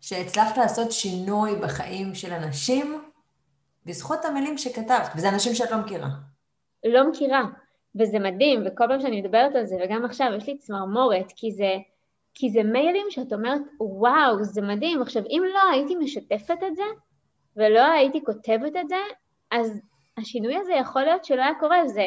שהצלחת 0.00 0.56
לעשות 0.56 0.92
שינוי 0.92 1.56
בחיים 1.56 2.14
של 2.14 2.32
אנשים 2.32 3.02
בזכות 3.86 4.24
המילים 4.24 4.58
שכתבת, 4.58 5.10
וזה 5.16 5.28
אנשים 5.28 5.54
שאת 5.54 5.70
לא 5.70 5.78
מכירה. 5.78 6.08
לא 6.84 7.10
מכירה, 7.10 7.42
וזה 7.98 8.18
מדהים, 8.18 8.62
וכל 8.66 8.84
פעם 8.88 9.00
שאני 9.00 9.20
מדברת 9.20 9.54
על 9.54 9.66
זה, 9.66 9.76
וגם 9.84 10.04
עכשיו, 10.04 10.32
יש 10.36 10.46
לי 10.46 10.58
צמרמורת, 10.58 11.32
כי 11.36 11.52
זה, 11.52 11.74
כי 12.34 12.50
זה 12.50 12.62
מיילים 12.62 13.06
שאת 13.10 13.32
אומרת, 13.32 13.60
וואו, 13.80 14.44
זה 14.44 14.62
מדהים. 14.62 15.02
עכשיו, 15.02 15.22
אם 15.30 15.42
לא 15.54 15.70
הייתי 15.72 15.94
משתפת 15.94 16.58
את 16.66 16.76
זה, 16.76 16.82
ולא 17.56 17.92
הייתי 17.92 18.24
כותבת 18.24 18.76
את 18.80 18.88
זה, 18.88 18.96
אז 19.50 19.80
השינוי 20.18 20.56
הזה 20.56 20.72
יכול 20.72 21.02
להיות 21.02 21.24
שלא 21.24 21.42
היה 21.42 21.54
קורה, 21.60 21.88
זה, 21.88 22.06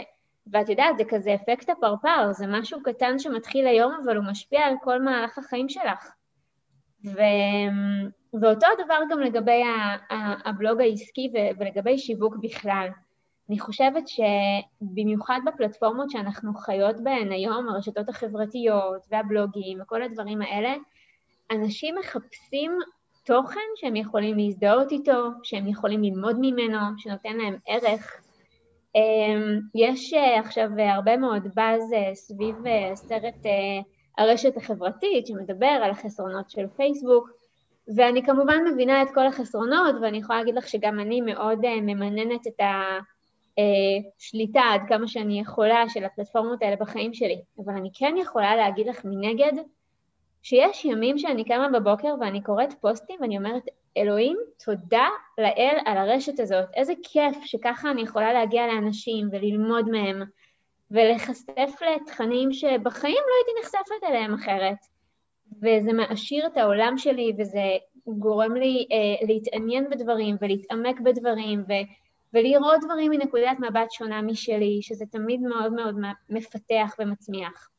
ואת 0.51 0.69
יודעת, 0.69 0.97
זה 0.97 1.03
כזה 1.09 1.35
אפקט 1.35 1.69
הפרפר, 1.69 2.31
זה 2.31 2.45
משהו 2.47 2.83
קטן 2.83 3.19
שמתחיל 3.19 3.67
היום, 3.67 3.93
אבל 4.05 4.17
הוא 4.17 4.25
משפיע 4.25 4.61
על 4.61 4.73
כל 4.83 5.01
מהלך 5.01 5.37
החיים 5.37 5.69
שלך. 5.69 6.11
ו... 7.05 7.19
ואותו 8.41 8.67
הדבר 8.79 8.99
גם 9.09 9.19
לגבי 9.19 9.61
הבלוג 10.45 10.81
העסקי 10.81 11.31
ולגבי 11.59 11.97
שיווק 11.97 12.35
בכלל. 12.41 12.89
אני 13.49 13.59
חושבת 13.59 14.03
שבמיוחד 14.07 15.39
בפלטפורמות 15.45 16.09
שאנחנו 16.09 16.53
חיות 16.53 16.95
בהן 17.03 17.31
היום, 17.31 17.69
הרשתות 17.69 18.09
החברתיות 18.09 19.05
והבלוגים 19.11 19.81
וכל 19.81 20.01
הדברים 20.01 20.41
האלה, 20.41 20.75
אנשים 21.51 21.95
מחפשים 21.99 22.71
תוכן 23.25 23.59
שהם 23.75 23.95
יכולים 23.95 24.37
להזדהות 24.37 24.91
איתו, 24.91 25.29
שהם 25.43 25.67
יכולים 25.67 26.03
ללמוד 26.03 26.35
ממנו, 26.39 26.77
שנותן 26.97 27.37
להם 27.37 27.57
ערך. 27.67 28.21
אמ, 28.95 29.59
יש 29.75 30.13
עכשיו 30.13 30.69
הרבה 30.77 31.17
מאוד 31.17 31.47
באז 31.55 31.81
סביב 32.13 32.55
סרט 32.95 33.45
הרשת 34.17 34.57
החברתית 34.57 35.27
שמדבר 35.27 35.79
על 35.83 35.91
החסרונות 35.91 36.49
של 36.49 36.67
פייסבוק, 36.67 37.29
ואני 37.95 38.25
כמובן 38.25 38.59
מבינה 38.73 39.01
את 39.01 39.07
כל 39.13 39.27
החסרונות, 39.27 39.95
ואני 40.01 40.17
יכולה 40.17 40.39
להגיד 40.39 40.55
לך 40.55 40.67
שגם 40.67 40.99
אני 40.99 41.21
מאוד 41.21 41.59
ממננת 41.81 42.47
את 42.47 42.59
השליטה 44.17 44.61
עד 44.73 44.81
כמה 44.87 45.07
שאני 45.07 45.39
יכולה 45.39 45.89
של 45.89 46.05
הפלטפורמות 46.05 46.61
האלה 46.61 46.75
בחיים 46.75 47.13
שלי. 47.13 47.41
אבל 47.65 47.73
אני 47.73 47.89
כן 47.93 48.15
יכולה 48.17 48.55
להגיד 48.55 48.87
לך 48.87 49.05
מנגד, 49.05 49.53
שיש 50.41 50.85
ימים 50.85 51.17
שאני 51.17 51.43
קמה 51.43 51.69
בבוקר 51.79 52.15
ואני 52.19 52.43
קוראת 52.43 52.73
פוסטים 52.73 53.17
ואני 53.21 53.37
אומרת, 53.37 53.63
אלוהים, 53.97 54.37
תודה 54.65 55.07
לאל 55.37 55.77
על 55.85 55.97
הרשת 55.97 56.39
הזאת. 56.39 56.65
איזה 56.73 56.93
כיף 57.03 57.43
שככה 57.43 57.91
אני 57.91 58.01
יכולה 58.01 58.33
להגיע 58.33 58.67
לאנשים 58.67 59.27
וללמוד 59.31 59.89
מהם 59.89 60.21
ולהיחשף 60.91 61.81
לתכנים 61.95 62.53
שבחיים 62.53 63.23
לא 63.27 63.33
הייתי 63.37 63.61
נחשפת 63.61 64.09
אליהם 64.09 64.33
אחרת. 64.33 64.77
וזה 65.57 65.93
מעשיר 65.93 66.47
את 66.47 66.57
העולם 66.57 66.97
שלי 66.97 67.33
וזה 67.37 67.77
גורם 68.07 68.55
לי 68.55 68.87
אה, 68.91 69.27
להתעניין 69.27 69.89
בדברים 69.89 70.35
ולהתעמק 70.41 70.99
בדברים 70.99 71.63
ו, 71.69 71.73
ולראות 72.33 72.81
דברים 72.85 73.11
מנקודת 73.11 73.57
מבט 73.59 73.91
שונה 73.91 74.21
משלי, 74.21 74.79
שזה 74.81 75.05
תמיד 75.05 75.41
מאוד 75.41 75.73
מאוד 75.73 75.95
מפתח 76.29 76.95
ומצמיח. 76.99 77.69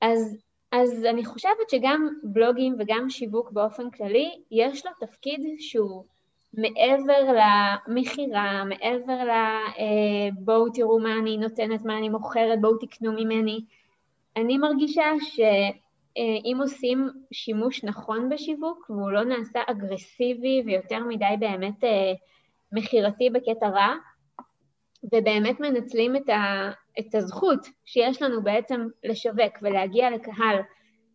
אז 0.00 0.42
אז 0.72 1.04
אני 1.04 1.24
חושבת 1.24 1.70
שגם 1.70 2.08
בלוגים 2.22 2.76
וגם 2.78 3.10
שיווק 3.10 3.50
באופן 3.50 3.90
כללי, 3.90 4.30
יש 4.50 4.86
לו 4.86 4.92
תפקיד 5.00 5.40
שהוא 5.58 6.04
מעבר 6.54 7.32
למכירה, 7.88 8.64
מעבר 8.64 9.24
ל... 9.24 9.30
אה, 9.30 10.28
בואו 10.38 10.70
תראו 10.70 10.98
מה 10.98 11.18
אני 11.18 11.36
נותנת, 11.36 11.84
מה 11.84 11.98
אני 11.98 12.08
מוכרת, 12.08 12.60
בואו 12.60 12.76
תקנו 12.76 13.12
ממני. 13.12 13.60
אני 14.36 14.58
מרגישה 14.58 15.04
שאם 15.20 16.56
עושים 16.60 17.08
שימוש 17.32 17.84
נכון 17.84 18.28
בשיווק 18.28 18.90
והוא 18.90 19.10
לא 19.10 19.24
נעשה 19.24 19.60
אגרסיבי 19.66 20.62
ויותר 20.66 21.04
מדי 21.04 21.34
באמת 21.38 21.84
אה, 21.84 22.12
מכירתי 22.72 23.30
בקטע 23.30 23.68
רע, 23.68 23.94
ובאמת 25.12 25.60
מנצלים 25.60 26.16
את, 26.16 26.28
ה, 26.28 26.70
את 26.98 27.14
הזכות 27.14 27.66
שיש 27.84 28.22
לנו 28.22 28.42
בעצם 28.42 28.86
לשווק 29.04 29.58
ולהגיע 29.62 30.10
לקהל 30.10 30.56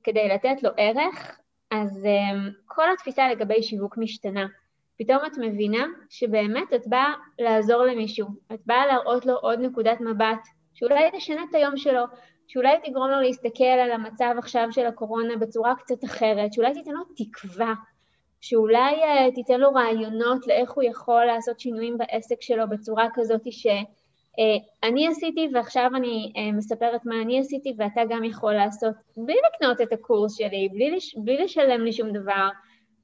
כדי 0.03 0.27
לתת 0.27 0.63
לו 0.63 0.69
ערך, 0.77 1.39
אז 1.71 2.05
um, 2.05 2.51
כל 2.65 2.91
התפיסה 2.93 3.29
לגבי 3.29 3.63
שיווק 3.63 3.97
משתנה. 3.97 4.45
פתאום 4.99 5.19
את 5.25 5.37
מבינה 5.37 5.85
שבאמת 6.09 6.73
את 6.75 6.87
באה 6.87 7.13
לעזור 7.39 7.83
למישהו, 7.83 8.27
את 8.53 8.59
באה 8.65 8.87
להראות 8.87 9.25
לו 9.25 9.33
עוד 9.35 9.59
נקודת 9.59 10.01
מבט, 10.01 10.47
שאולי 10.73 11.09
תשנה 11.17 11.43
את 11.49 11.55
היום 11.55 11.77
שלו, 11.77 12.03
שאולי 12.47 12.77
תגרום 12.83 13.09
לו 13.09 13.19
להסתכל 13.21 13.63
על 13.63 13.91
המצב 13.91 14.35
עכשיו 14.37 14.67
של 14.71 14.85
הקורונה 14.85 15.37
בצורה 15.37 15.75
קצת 15.75 16.03
אחרת, 16.03 16.53
שאולי 16.53 16.73
תיתן 16.73 16.91
לו 16.91 17.03
תקווה, 17.17 17.73
שאולי 18.41 18.95
uh, 18.95 19.35
תיתן 19.35 19.59
לו 19.59 19.71
רעיונות 19.71 20.47
לאיך 20.47 20.71
הוא 20.71 20.83
יכול 20.83 21.25
לעשות 21.25 21.59
שינויים 21.59 21.97
בעסק 21.97 22.41
שלו 22.41 22.69
בצורה 22.69 23.07
כזאת 23.13 23.41
ש... 23.51 23.67
אה, 24.39 24.89
אני 24.89 25.07
עשיתי 25.07 25.49
ועכשיו 25.53 25.89
אני 25.95 26.33
אה, 26.37 26.51
מספרת 26.51 27.05
מה 27.05 27.21
אני 27.21 27.39
עשיתי 27.39 27.73
ואתה 27.77 28.01
גם 28.09 28.23
יכול 28.23 28.53
לעשות 28.53 28.95
בלי 29.17 29.35
לקנות 29.47 29.81
את 29.81 29.93
הקורס 29.93 30.37
שלי, 30.37 30.69
בלי, 30.71 30.91
לש, 30.91 31.15
בלי 31.17 31.43
לשלם 31.43 31.83
לי 31.83 31.93
שום 31.93 32.11
דבר, 32.11 32.49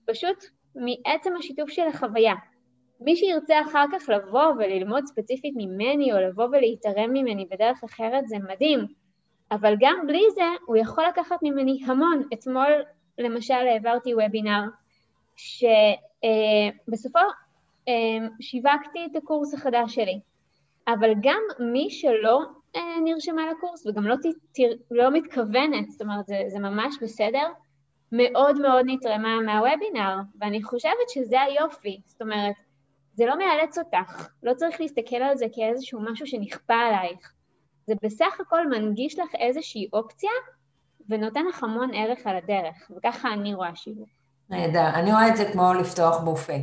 פשוט 0.06 0.44
מעצם 0.76 1.36
השיתוף 1.40 1.70
של 1.70 1.88
החוויה. 1.88 2.34
מי 3.02 3.16
שירצה 3.16 3.62
אחר 3.62 3.86
כך 3.92 4.10
לבוא 4.10 4.46
וללמוד 4.58 5.06
ספציפית 5.06 5.54
ממני 5.58 6.14
או 6.14 6.18
לבוא 6.20 6.46
ולהתערם 6.46 7.14
ממני 7.14 7.46
בדרך 7.46 7.84
אחרת 7.84 8.28
זה 8.28 8.36
מדהים, 8.40 8.80
אבל 9.52 9.76
גם 9.80 9.96
בלי 10.08 10.24
זה 10.36 10.44
הוא 10.66 10.78
יכול 10.78 11.04
לקחת 11.06 11.38
ממני 11.42 11.80
המון. 11.86 12.22
אתמול 12.34 12.72
למשל 13.18 13.54
העברתי 13.54 14.16
וובינר 14.16 14.62
שבסופו 15.36 17.20
אה, 17.88 18.28
שיווקתי 18.42 19.00
את 19.12 19.16
הקורס 19.16 19.54
החדש 19.54 19.96
שלי. 19.96 20.20
אבל 20.88 21.14
גם 21.22 21.42
מי 21.60 21.90
שלא 21.90 22.42
אה, 22.76 23.00
נרשמה 23.04 23.52
לקורס 23.52 23.88
וגם 23.88 24.08
לא, 24.08 24.16
תתיר, 24.16 24.78
לא 24.92 25.12
מתכוונת, 25.12 25.90
זאת 25.90 26.02
אומרת, 26.02 26.28
זה, 26.28 26.44
זה 26.48 26.60
ממש 26.60 26.96
בסדר, 27.02 27.48
מאוד 28.12 28.62
מאוד 28.62 28.86
נתרמה 28.86 29.42
מהוובינר, 29.42 30.18
ואני 30.40 30.64
חושבת 30.64 31.10
שזה 31.10 31.42
היופי, 31.42 32.02
זאת 32.08 32.22
אומרת, 32.22 32.56
זה 33.14 33.26
לא 33.26 33.38
מאלץ 33.38 33.78
אותך, 33.78 34.30
לא 34.44 34.54
צריך 34.54 34.82
להסתכל 34.82 35.16
על 35.16 35.38
זה 35.38 35.46
כאיזשהו 35.54 36.02
משהו 36.02 36.28
שנכפה 36.28 36.76
עלייך, 36.76 37.34
זה 37.88 37.94
בסך 38.04 38.40
הכל 38.40 38.70
מנגיש 38.70 39.20
לך 39.20 39.36
איזושהי 39.36 39.88
אופציה 39.94 40.32
ונותן 41.10 41.46
לך 41.46 41.64
המון 41.64 41.90
ערך 41.94 42.28
על 42.28 42.36
הדרך, 42.36 42.92
וככה 42.98 43.34
אני 43.34 43.54
רואה 43.54 43.76
שיווק. 43.76 44.10
נהדר, 44.50 44.90
אני 44.94 45.12
רואה 45.12 45.28
את 45.28 45.38
זה 45.38 45.46
כמו 45.52 45.74
לפתוח 45.74 46.18
בופה. 46.18 46.54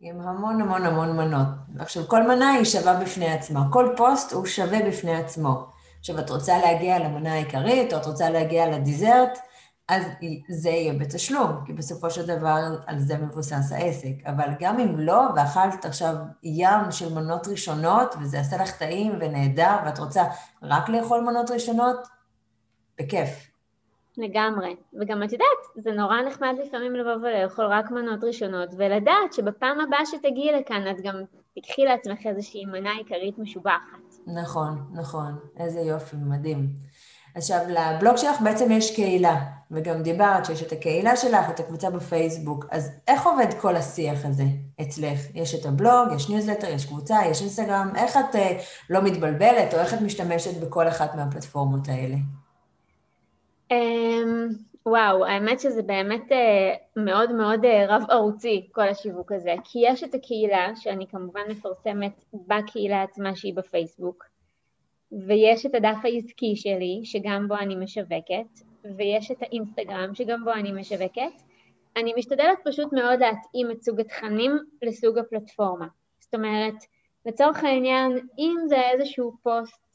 עם 0.00 0.20
המון 0.20 0.60
המון 0.60 0.86
המון 0.86 1.16
מנות. 1.16 1.48
עכשיו, 1.78 2.08
כל 2.08 2.22
מנה 2.22 2.50
היא 2.50 2.64
שווה 2.64 3.00
בפני 3.00 3.32
עצמה. 3.32 3.60
כל 3.72 3.94
פוסט 3.96 4.32
הוא 4.32 4.46
שווה 4.46 4.78
בפני 4.88 5.16
עצמו. 5.16 5.66
עכשיו, 6.00 6.18
את 6.18 6.30
רוצה 6.30 6.58
להגיע 6.58 6.98
למנה 6.98 7.32
העיקרית, 7.32 7.92
או 7.92 7.98
את 7.98 8.06
רוצה 8.06 8.30
להגיע 8.30 8.70
לדיזרט, 8.70 9.38
אז 9.88 10.02
זה 10.48 10.68
יהיה 10.68 10.92
בתשלום, 10.92 11.52
כי 11.66 11.72
בסופו 11.72 12.10
של 12.10 12.26
דבר 12.26 12.60
על 12.86 12.98
זה 12.98 13.18
מבוסס 13.18 13.72
העסק. 13.72 14.14
אבל 14.26 14.48
גם 14.60 14.80
אם 14.80 14.98
לא, 14.98 15.22
ואכלת 15.36 15.84
עכשיו 15.84 16.14
ים 16.42 16.90
של 16.90 17.14
מנות 17.14 17.48
ראשונות, 17.48 18.14
וזה 18.20 18.40
עשה 18.40 18.56
לך 18.56 18.76
טעים 18.76 19.18
ונהדר, 19.20 19.76
ואת 19.86 19.98
רוצה 19.98 20.24
רק 20.62 20.88
לאכול 20.88 21.20
מנות 21.20 21.50
ראשונות, 21.50 22.08
בכיף. 23.00 23.47
לגמרי. 24.18 24.76
וגם 25.00 25.22
את 25.22 25.32
יודעת, 25.32 25.58
זה 25.76 25.92
נורא 25.92 26.22
נחמד 26.22 26.54
לפעמים 26.66 26.94
לבוא 26.94 27.14
ולאכול 27.14 27.64
רק 27.64 27.90
מנות 27.90 28.24
ראשונות, 28.24 28.68
ולדעת 28.76 29.32
שבפעם 29.32 29.80
הבאה 29.80 30.06
שתגיעי 30.06 30.52
לכאן 30.52 30.90
את 30.90 31.00
גם 31.00 31.14
תיקחי 31.54 31.84
לעצמך 31.84 32.18
איזושהי 32.26 32.64
מנה 32.64 32.92
עיקרית 32.92 33.38
משובחת. 33.38 34.14
נכון, 34.26 34.78
נכון. 34.92 35.38
איזה 35.56 35.80
יופי, 35.80 36.16
מדהים. 36.16 36.68
עכשיו, 37.34 37.58
לבלוג 37.68 38.16
שלך 38.16 38.40
בעצם 38.40 38.72
יש 38.72 38.96
קהילה, 38.96 39.36
וגם 39.70 40.02
דיברת 40.02 40.44
שיש 40.44 40.62
את 40.62 40.72
הקהילה 40.72 41.16
שלך, 41.16 41.50
את 41.50 41.60
הקבוצה 41.60 41.90
בפייסבוק, 41.90 42.66
אז 42.70 42.90
איך 43.08 43.26
עובד 43.26 43.54
כל 43.60 43.76
השיח 43.76 44.24
הזה 44.24 44.44
אצלך? 44.80 45.20
יש 45.34 45.54
את 45.54 45.66
הבלוג, 45.66 46.08
יש 46.16 46.28
ניוזלטר, 46.28 46.68
יש 46.68 46.86
קבוצה, 46.86 47.18
יש 47.30 47.40
אינסטגרם, 47.40 47.92
איך 47.96 48.16
את 48.16 48.34
אה, 48.34 48.38
לא 48.90 49.02
מתבלבלת, 49.02 49.74
או 49.74 49.78
איך 49.78 49.94
את 49.94 50.00
משתמשת 50.00 50.60
בכל 50.60 50.88
אחת 50.88 51.14
מהפלטפורמות 51.14 51.88
האלה? 51.88 52.16
Um, 53.72 54.54
וואו, 54.86 55.24
האמת 55.24 55.60
שזה 55.60 55.82
באמת 55.82 56.32
uh, 56.32 56.34
מאוד 56.96 57.32
מאוד 57.32 57.64
uh, 57.64 57.68
רב-ערוצי, 57.88 58.68
כל 58.72 58.88
השיווק 58.88 59.32
הזה, 59.32 59.54
כי 59.64 59.78
יש 59.82 60.04
את 60.04 60.14
הקהילה, 60.14 60.76
שאני 60.76 61.06
כמובן 61.06 61.40
מפרסמת 61.48 62.24
בקהילה 62.34 63.02
עצמה 63.02 63.36
שהיא 63.36 63.54
בפייסבוק, 63.54 64.24
ויש 65.26 65.66
את 65.66 65.74
הדף 65.74 65.96
העסקי 66.04 66.56
שלי, 66.56 67.00
שגם 67.04 67.48
בו 67.48 67.54
אני 67.54 67.76
משווקת, 67.76 68.60
ויש 68.96 69.30
את 69.30 69.42
האינסטגרם, 69.42 70.14
שגם 70.14 70.44
בו 70.44 70.52
אני 70.52 70.72
משווקת. 70.72 71.42
אני 71.96 72.12
משתדלת 72.16 72.58
פשוט 72.64 72.92
מאוד 72.92 73.20
להתאים 73.20 73.70
את 73.70 73.82
סוג 73.82 74.00
התכנים 74.00 74.58
לסוג 74.82 75.18
הפלטפורמה. 75.18 75.86
זאת 76.20 76.34
אומרת, 76.34 76.74
לצורך 77.26 77.64
העניין, 77.64 78.18
אם 78.38 78.54
זה 78.68 78.90
איזשהו 78.90 79.32
פוסט 79.42 79.87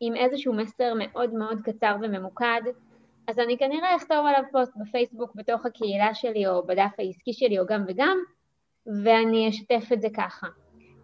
עם 0.00 0.16
איזשהו 0.16 0.54
מסר 0.54 0.92
מאוד 0.98 1.34
מאוד 1.34 1.60
קצר 1.64 1.96
וממוקד, 2.02 2.60
אז 3.28 3.38
אני 3.38 3.58
כנראה 3.58 3.96
אכתוב 3.96 4.26
עליו 4.26 4.42
פוסט 4.52 4.72
בפייסבוק 4.76 5.34
בתוך 5.34 5.66
הקהילה 5.66 6.14
שלי 6.14 6.46
או 6.46 6.66
בדף 6.66 6.90
העסקי 6.98 7.32
שלי 7.32 7.58
או 7.58 7.66
גם 7.66 7.84
וגם, 7.88 8.18
ואני 9.04 9.48
אשתף 9.48 9.92
את 9.92 10.00
זה 10.00 10.08
ככה. 10.16 10.46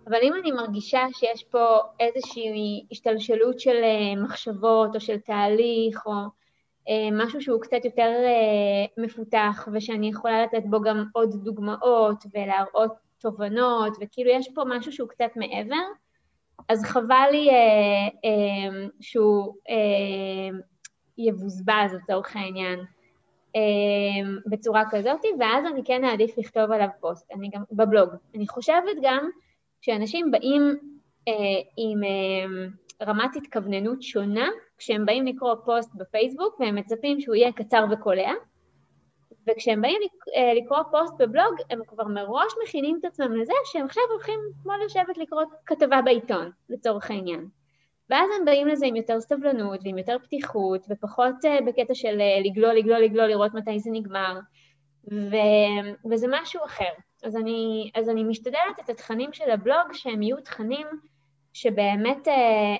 אבל 0.07 0.19
אם 0.23 0.33
אני 0.35 0.53
מרגישה 0.53 1.07
שיש 1.13 1.45
פה 1.45 1.79
איזושהי 2.01 2.87
השתלשלות 2.93 3.61
של 3.61 3.77
אה, 3.83 4.23
מחשבות 4.23 4.95
או 4.95 5.01
של 5.01 5.19
תהליך 5.19 6.07
או 6.07 6.13
אה, 6.89 7.09
משהו 7.13 7.41
שהוא 7.41 7.61
קצת 7.61 7.85
יותר 7.85 8.11
אה, 8.25 9.05
מפותח 9.05 9.69
ושאני 9.73 10.09
יכולה 10.09 10.43
לתת 10.43 10.63
בו 10.65 10.81
גם 10.81 11.05
עוד 11.13 11.45
דוגמאות 11.45 12.25
ולהראות 12.35 12.93
תובנות 13.19 13.97
וכאילו 14.01 14.31
יש 14.31 14.49
פה 14.55 14.63
משהו 14.67 14.93
שהוא 14.93 15.09
קצת 15.09 15.31
מעבר, 15.37 15.85
אז 16.69 16.85
חבל 16.85 17.29
לי 17.33 17.51
אה, 17.51 17.55
אה, 18.25 18.87
שהוא 19.01 19.55
אה, 19.71 20.59
יבוזבז 21.19 21.95
לצורך 21.95 22.37
העניין 22.37 22.81
אה, 23.57 24.31
בצורה 24.47 24.83
כזאת, 24.91 25.21
ואז 25.39 25.65
אני 25.67 25.85
כן 25.85 26.05
אעדיף 26.05 26.39
לכתוב 26.39 26.73
עליו 26.73 26.89
פוסט, 27.01 27.31
אני 27.33 27.51
גם, 27.55 27.63
בבלוג. 27.73 28.09
אני 28.35 28.49
חושבת 28.49 28.97
גם 29.03 29.31
שאנשים 29.81 30.31
באים 30.31 30.79
אה, 31.29 31.33
עם 31.77 32.05
אה, 32.05 32.67
רמת 33.07 33.37
התכווננות 33.37 34.03
שונה 34.03 34.49
כשהם 34.79 35.07
באים 35.07 35.27
לקרוא 35.27 35.55
פוסט 35.65 35.95
בפייסבוק 35.95 36.61
והם 36.61 36.75
מצפים 36.75 37.21
שהוא 37.21 37.35
יהיה 37.35 37.53
קצר 37.53 37.85
וקולע, 37.91 38.33
וכשהם 39.47 39.83
באים 39.83 40.01
אה, 40.37 40.55
לקרוא 40.55 40.79
פוסט 40.91 41.15
בבלוג, 41.19 41.55
הם 41.71 41.81
כבר 41.87 42.05
מראש 42.05 42.53
מכינים 42.65 42.97
את 43.01 43.05
עצמם 43.05 43.33
לזה 43.33 43.53
שהם 43.65 43.87
עכשיו 43.87 44.03
הולכים 44.13 44.41
כמו 44.63 44.73
לשבת 44.85 45.19
לקרוא 45.19 45.43
כתבה 45.67 46.03
בעיתון, 46.03 46.51
לצורך 46.69 47.11
העניין. 47.11 47.49
ואז 48.11 48.31
הם 48.39 48.45
באים 48.45 48.69
לזה 48.69 48.87
עם 48.87 48.97
יותר 48.97 49.21
סבלנות 49.21 49.81
ועם 49.85 49.99
יותר 49.99 50.17
פתיחות, 50.23 50.87
ופחות 50.91 51.35
uh, 51.45 51.65
בקטע 51.65 51.95
של 51.95 52.21
לגלול, 52.45 52.73
לגלול, 52.73 52.99
לגלול, 52.99 53.27
לראות 53.27 53.55
מתי 53.55 53.79
זה 53.79 53.91
נגמר, 53.93 54.39
ו, 55.13 55.37
וזה 56.11 56.27
משהו 56.31 56.61
אחר. 56.65 56.93
אז 57.25 57.37
אני, 57.37 57.91
אז 57.95 58.09
אני 58.09 58.25
משתדלת 58.25 58.81
את 58.85 58.91
התכנים 58.91 59.33
של 59.33 59.51
הבלוג 59.51 59.93
שהם 59.93 60.23
יהיו 60.23 60.37
תכנים 60.37 60.87
שבאמת 61.53 62.29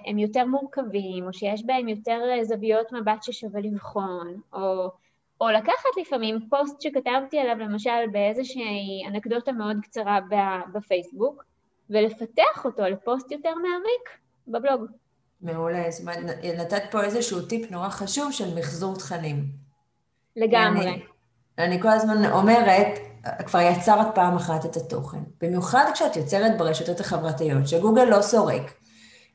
הם 0.07 0.19
יותר 0.19 0.45
מורכבים, 0.45 1.27
או 1.27 1.33
שיש 1.33 1.67
בהם 1.67 1.89
יותר 1.89 2.21
זוויות 2.43 2.93
מבט 2.93 3.23
ששווה 3.23 3.61
לבחון, 3.61 4.41
או, 4.53 4.91
או 5.41 5.49
לקחת 5.49 5.89
לפעמים 6.01 6.39
פוסט 6.51 6.81
שכתבתי 6.81 7.39
עליו 7.39 7.57
למשל 7.59 8.07
באיזושהי 8.13 9.03
אנקדוטה 9.09 9.53
מאוד 9.53 9.77
קצרה 9.83 10.19
בפייסבוק, 10.73 11.45
ולפתח 11.91 12.65
אותו 12.65 12.83
לפוסט 12.83 13.31
יותר 13.31 13.55
מעמיק 13.55 14.19
בבלוג. 14.49 14.87
מעולה. 15.41 15.91
זאת 15.91 16.01
אומרת, 16.01 16.19
נתת 16.45 16.83
פה 16.91 17.03
איזשהו 17.03 17.43
טיפ 17.43 17.71
נורא 17.71 17.89
חשוב 17.89 18.33
של 18.33 18.59
מחזור 18.59 18.97
תכנים. 18.97 19.45
לגמרי. 20.37 20.89
אני, 20.89 21.03
אני 21.59 21.83
כל 21.83 21.89
הזמן 21.89 22.31
אומרת, 22.33 22.99
כבר 23.47 23.61
יצרת 23.61 24.15
פעם 24.15 24.37
אחת 24.37 24.67
את 24.67 24.77
התוכן. 24.77 25.19
במיוחד 25.41 25.91
כשאת 25.95 26.17
יוצרת 26.17 26.59
ברשתות 26.59 27.01
החברתיות, 27.01 27.69
שגוגל 27.69 28.05
לא 28.05 28.23
סורק. 28.23 28.75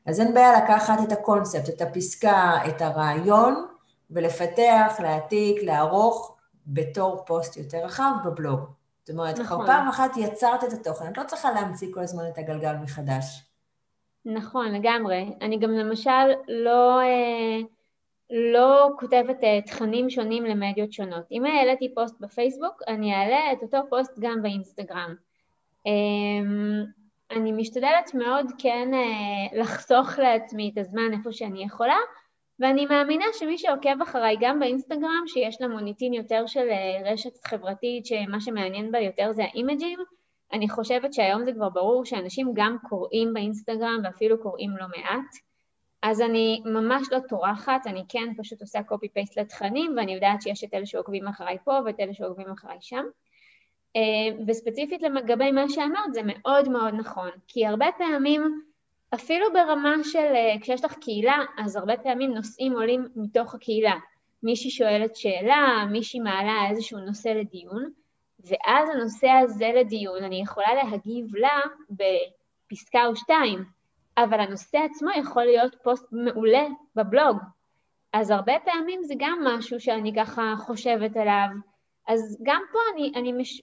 אז 0.06 0.20
אין 0.20 0.34
בעיה 0.34 0.64
לקחת 0.64 0.98
את 1.08 1.12
הקונספט, 1.12 1.68
את 1.68 1.80
הפסקה, 1.80 2.52
את 2.68 2.82
הרעיון, 2.82 3.66
ולפתח, 4.10 5.00
להעתיק, 5.02 5.62
לערוך 5.62 6.36
בתור 6.66 7.24
פוסט 7.26 7.56
יותר 7.56 7.78
רחב 7.84 8.12
בבלוג. 8.24 8.60
זאת 9.00 9.10
אומרת, 9.10 9.38
נכון. 9.38 9.44
כבר 9.56 9.66
פעם 9.66 9.88
אחת 9.88 10.16
יצרת 10.16 10.64
את 10.64 10.72
התוכן, 10.72 11.12
את 11.12 11.18
לא 11.18 11.24
צריכה 11.24 11.52
להמציא 11.52 11.88
כל 11.94 12.00
הזמן 12.00 12.24
את 12.32 12.38
הגלגל 12.38 12.74
מחדש. 12.82 13.42
נכון, 14.24 14.72
לגמרי. 14.72 15.32
אני 15.40 15.58
גם 15.58 15.70
למשל 15.70 16.28
לא, 16.48 17.00
אה, 17.00 17.58
לא 18.30 18.90
כותבת 18.98 19.44
אה, 19.44 19.60
תכנים 19.66 20.10
שונים 20.10 20.44
למדיות 20.44 20.92
שונות. 20.92 21.24
אם 21.32 21.44
העליתי 21.44 21.94
פוסט 21.94 22.20
בפייסבוק, 22.20 22.82
אני 22.88 23.14
אעלה 23.14 23.52
את 23.52 23.62
אותו 23.62 23.78
פוסט 23.90 24.18
גם 24.18 24.42
באינסטגרם. 24.42 25.14
אמ, 25.86 26.84
אני 27.30 27.52
משתדלת 27.52 28.14
מאוד 28.14 28.46
כן 28.58 28.94
אה, 28.94 29.60
לחסוך 29.60 30.18
לעצמי 30.18 30.70
את 30.72 30.78
הזמן 30.78 31.12
איפה 31.12 31.32
שאני 31.32 31.64
יכולה, 31.64 31.98
ואני 32.60 32.86
מאמינה 32.86 33.24
שמי 33.32 33.58
שעוקב 33.58 34.02
אחריי 34.02 34.36
גם 34.40 34.58
באינסטגרם, 34.58 35.22
שיש 35.26 35.60
לה 35.60 35.68
מוניטין 35.68 36.14
יותר 36.14 36.46
של 36.46 36.68
רשת 37.04 37.46
חברתית, 37.46 38.06
שמה 38.06 38.40
שמעניין 38.40 38.92
בה 38.92 38.98
יותר 38.98 39.32
זה 39.32 39.42
האימג'ים, 39.44 39.98
אני 40.52 40.68
חושבת 40.68 41.12
שהיום 41.12 41.44
זה 41.44 41.52
כבר 41.52 41.68
ברור 41.68 42.04
שאנשים 42.04 42.50
גם 42.54 42.76
קוראים 42.88 43.34
באינסטגרם 43.34 44.00
ואפילו 44.04 44.42
קוראים 44.42 44.70
לא 44.70 44.86
מעט, 44.88 45.34
אז 46.02 46.20
אני 46.20 46.62
ממש 46.64 47.06
לא 47.12 47.18
טורחת, 47.28 47.86
אני 47.86 48.04
כן 48.08 48.28
פשוט 48.38 48.60
עושה 48.60 48.78
copy-paste 48.78 49.40
לתכנים 49.40 49.94
ואני 49.96 50.14
יודעת 50.14 50.42
שיש 50.42 50.64
את 50.64 50.74
אלה 50.74 50.86
שעוקבים 50.86 51.28
אחריי 51.28 51.58
פה 51.64 51.78
ואת 51.84 52.00
אלה 52.00 52.14
שעוקבים 52.14 52.50
אחריי 52.50 52.78
שם. 52.80 53.04
אה, 53.96 54.44
וספציפית 54.46 55.02
לגבי 55.02 55.50
מה 55.50 55.68
שאמרת 55.68 56.14
זה 56.14 56.20
מאוד 56.24 56.68
מאוד 56.68 56.94
נכון, 56.94 57.30
כי 57.48 57.66
הרבה 57.66 57.86
פעמים 57.98 58.62
אפילו 59.14 59.52
ברמה 59.52 59.94
של 60.04 60.18
אה, 60.18 60.60
כשיש 60.60 60.84
לך 60.84 60.94
קהילה, 60.94 61.38
אז 61.58 61.76
הרבה 61.76 61.96
פעמים 61.96 62.34
נושאים 62.34 62.72
עולים 62.72 63.08
מתוך 63.16 63.54
הקהילה. 63.54 63.94
מישהי 64.42 64.70
שואלת 64.70 65.16
שאלה, 65.16 65.84
מישהי 65.90 66.20
מעלה 66.20 66.66
איזשהו 66.70 66.98
נושא 66.98 67.28
לדיון, 67.28 67.90
ואז 68.44 68.88
הנושא 68.94 69.28
הזה 69.28 69.70
לדיון, 69.76 70.24
אני 70.24 70.42
יכולה 70.42 70.74
להגיב 70.74 71.36
לה 71.36 71.60
בפסקה 71.90 73.06
או 73.06 73.16
שתיים, 73.16 73.64
אבל 74.18 74.40
הנושא 74.40 74.78
עצמו 74.78 75.10
יכול 75.20 75.42
להיות 75.42 75.76
פוסט 75.82 76.06
מעולה 76.12 76.66
בבלוג. 76.96 77.38
אז 78.12 78.30
הרבה 78.30 78.52
פעמים 78.64 79.04
זה 79.04 79.14
גם 79.18 79.38
משהו 79.44 79.80
שאני 79.80 80.12
ככה 80.16 80.54
חושבת 80.58 81.16
עליו. 81.16 81.48
אז 82.08 82.38
גם 82.42 82.62
פה 82.72 82.78
אני, 82.94 83.12
אני 83.16 83.32
מש, 83.32 83.62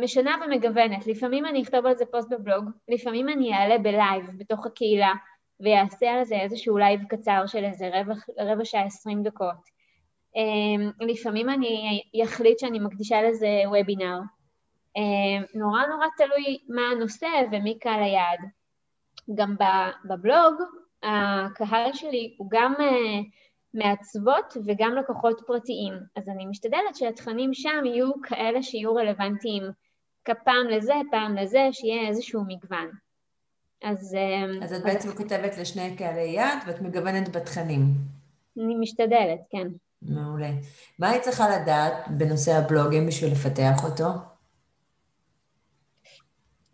משנה 0.00 0.36
ומגוונת. 0.46 1.06
לפעמים 1.06 1.46
אני 1.46 1.62
אכתוב 1.62 1.86
על 1.86 1.94
זה 1.96 2.04
פוסט 2.06 2.28
בבלוג, 2.30 2.64
לפעמים 2.88 3.28
אני 3.28 3.54
אעלה 3.54 3.78
בלייב 3.78 4.30
בתוך 4.38 4.66
הקהילה 4.66 5.12
ואעשה 5.60 6.10
על 6.10 6.24
זה 6.24 6.34
איזשהו 6.40 6.78
לייב 6.78 7.00
קצר 7.08 7.46
של 7.46 7.64
איזה 7.64 7.90
רבע, 7.94 8.14
רבע 8.38 8.64
שעה 8.64 8.84
עשרים 8.84 9.22
דקות. 9.22 9.78
אמ, 10.36 10.90
לפעמים 11.00 11.50
אני 11.50 12.02
אחליט 12.24 12.58
שאני 12.58 12.78
מקדישה 12.78 13.22
לזה 13.22 13.48
וובינר. 13.66 14.18
אמ, 14.96 15.42
נורא 15.54 15.86
נורא 15.86 16.06
תלוי 16.16 16.58
מה 16.68 16.82
הנושא 16.92 17.26
ומי 17.52 17.78
קהל 17.78 18.02
היעד. 18.02 18.40
גם 19.34 19.56
בבלוג, 20.04 20.54
הקהל 21.02 21.92
שלי 21.92 22.34
הוא 22.38 22.48
גם 22.50 22.74
אה, 22.80 23.20
מעצבות 23.74 24.56
וגם 24.66 24.94
לקוחות 24.94 25.42
פרטיים, 25.46 25.94
אז 26.16 26.28
אני 26.28 26.46
משתדלת 26.46 26.94
שהתכנים 26.94 27.54
שם 27.54 27.84
יהיו 27.84 28.10
כאלה 28.22 28.62
שיהיו 28.62 28.94
רלוונטיים 28.94 29.62
פעם 30.44 30.68
לזה, 30.70 30.94
פעם 31.10 31.36
לזה, 31.36 31.68
שיהיה 31.72 32.08
איזשהו 32.08 32.44
מגוון. 32.46 32.90
אז... 33.84 34.14
אמ, 34.14 34.62
אז 34.62 34.72
את 34.72 34.82
בעצם 34.82 35.12
כותבת 35.12 35.58
לשני 35.58 35.96
קהלי 35.96 36.30
יעד 36.30 36.58
ואת 36.66 36.80
מגוונת 36.80 37.36
בתכנים. 37.36 37.84
אני 38.58 38.74
משתדלת, 38.74 39.40
כן. 39.50 39.68
מעולה. 40.02 40.50
מה 40.98 41.10
היית 41.10 41.22
צריכה 41.22 41.56
לדעת 41.56 41.92
בנושא 42.08 42.52
הבלוגים 42.52 43.06
בשביל 43.06 43.32
לפתח 43.32 43.84
אותו? 43.84 44.08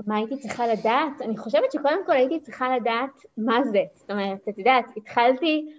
מה 0.07 0.17
הייתי 0.17 0.39
צריכה 0.39 0.67
לדעת? 0.67 1.21
אני 1.21 1.37
חושבת 1.37 1.73
שקודם 1.73 2.07
כל 2.07 2.13
הייתי 2.13 2.41
צריכה 2.41 2.77
לדעת 2.77 3.23
מה 3.37 3.65
זה. 3.65 3.83
זאת 3.95 4.11
אומרת, 4.11 4.49
את 4.49 4.59
יודעת, 4.59 4.85
התחלתי, 4.97 5.75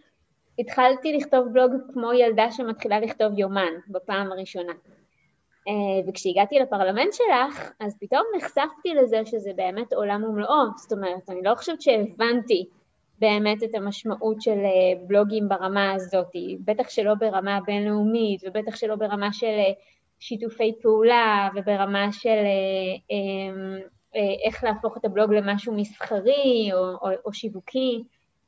התחלתי 0.59 1.13
לכתוב 1.13 1.47
בלוג 1.53 1.71
כמו 1.93 2.13
ילדה 2.13 2.51
שמתחילה 2.51 2.99
לכתוב 2.99 3.39
יומן 3.39 3.73
בפעם 3.89 4.31
הראשונה. 4.31 4.73
אה, 5.67 6.07
וכשהגעתי 6.07 6.59
לפרלמנט 6.59 7.13
שלך, 7.13 7.71
אז 7.79 7.97
פתאום 7.99 8.23
נחשפתי 8.37 8.93
לזה 8.93 9.25
שזה 9.25 9.51
באמת 9.55 9.93
עולם 9.93 10.23
ומלואו. 10.23 10.65
זאת 10.77 10.91
אומרת, 10.91 11.29
אני 11.29 11.39
לא 11.43 11.55
חושבת 11.55 11.81
שהבנתי 11.81 12.65
באמת 13.19 13.63
את 13.63 13.75
המשמעות 13.75 14.41
של 14.41 14.57
אה, 14.57 15.05
בלוגים 15.07 15.49
ברמה 15.49 15.93
הזאת, 15.93 16.31
בטח 16.65 16.89
שלא 16.89 17.13
ברמה 17.13 17.59
בינלאומית 17.65 18.41
ובטח 18.45 18.75
שלא 18.75 18.95
ברמה 18.95 19.33
של 19.33 19.45
אה, 19.45 19.71
שיתופי 20.19 20.73
פעולה 20.81 21.49
וברמה 21.55 22.11
של 22.11 22.43
איך 24.45 24.63
להפוך 24.63 24.97
את 24.97 25.05
הבלוג 25.05 25.33
למשהו 25.33 25.73
מסחרי 25.73 26.69
או, 26.73 26.79
או, 26.79 27.09
או 27.25 27.33
שיווקי. 27.33 28.03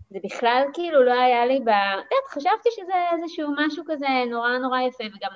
זה 0.10 0.20
בכלל 0.24 0.63
כאילו 0.74 1.04
לא 1.04 1.22
היה 1.22 1.46
לי 1.46 1.60
ב... 1.60 1.70
את 2.00 2.28
חשבתי 2.28 2.70
שזה 2.72 2.93
איזשהו 3.13 3.52
משהו 3.58 3.84
כזה 3.88 4.08
נורא 4.30 4.58
נורא 4.58 4.82
יפה, 4.82 5.04
וגם 5.04 5.32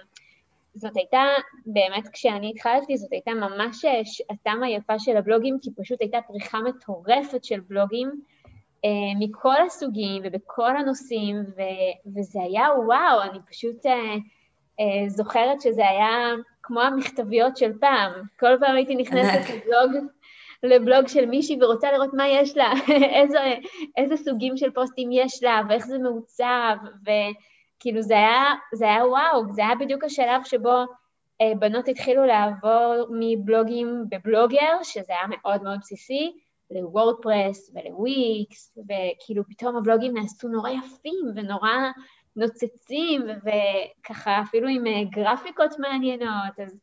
זאת 0.74 0.98
הייתה, 0.98 1.24
באמת 1.66 2.08
כשאני 2.14 2.52
התחלתי, 2.56 2.98
זאת 2.98 3.12
הייתה 3.12 3.32
ממש 3.32 3.86
שעתם 4.04 4.64
היפה 4.64 5.00
של 5.00 5.18
הבלוגים, 5.18 5.58
כי 5.62 5.70
פשוט 5.78 6.02
הייתה 6.02 6.18
פריחה 6.28 6.60
מטורפת 6.60 7.44
של 7.44 7.60
בלוגים, 7.60 8.12
אה, 8.86 8.90
מכל 9.20 9.62
הסוגים 9.66 10.24
ובכל 10.26 10.78
הנושאים, 10.78 11.36
ו- 11.36 12.12
וזה 12.16 12.40
היה 12.44 12.68
וואו, 12.86 13.22
אני 13.22 13.40
פשוט 13.50 13.86
uh, 13.86 13.90
uh, 13.90 15.08
זוכרת 15.08 15.62
שזה 15.62 15.90
היה 15.90 16.34
כמו 16.64 16.82
המכתביות 16.82 17.58
של 17.58 17.72
פעם. 17.80 18.12
כל 18.40 18.58
פעם 18.60 18.76
הייתי 18.76 18.96
נכנסת 18.96 19.50
לבלוג, 19.50 20.06
לבלוג 20.64 21.08
של 21.08 21.26
מישהי 21.26 21.58
ורוצה 21.62 21.92
לראות 21.92 22.14
מה 22.14 22.28
יש 22.28 22.58
לה, 22.58 22.74
איזה, 23.22 23.40
איזה 23.98 24.18
סוגים 24.18 24.58
של 24.58 24.72
פוסטים 24.72 25.10
יש 25.12 25.44
לה, 25.44 25.62
ואיך 25.70 25.86
זה 25.88 25.98
מעוצב, 25.98 26.76
וכאילו 27.02 28.02
זה 28.02 28.14
היה, 28.14 28.44
זה 28.74 28.86
היה 28.86 29.06
וואו, 29.06 29.54
זה 29.54 29.66
היה 29.66 29.76
בדיוק 29.76 30.04
השלב 30.04 30.42
שבו 30.44 30.84
uh, 30.84 31.58
בנות 31.60 31.88
התחילו 31.88 32.26
לעבור 32.26 33.08
מבלוגים 33.20 34.06
בבלוגר, 34.10 34.84
שזה 34.84 35.14
היה 35.14 35.28
מאוד 35.28 35.64
מאוד 35.64 35.80
בסיסי, 35.80 36.32
לוורדפרס 36.72 37.72
ולוויקס, 37.74 38.78
וכאילו 38.78 39.44
פתאום 39.50 39.76
הבלוגים 39.76 40.18
נעשו 40.18 40.48
נורא 40.48 40.70
יפים 40.70 41.26
ונורא 41.36 41.72
נוצצים, 42.36 43.22
וככה 43.22 44.42
אפילו 44.42 44.68
עם 44.68 44.88
אה, 44.88 45.04
גרפיקות 45.10 45.80
מעניינות, 45.80 46.60
אז 46.64 46.78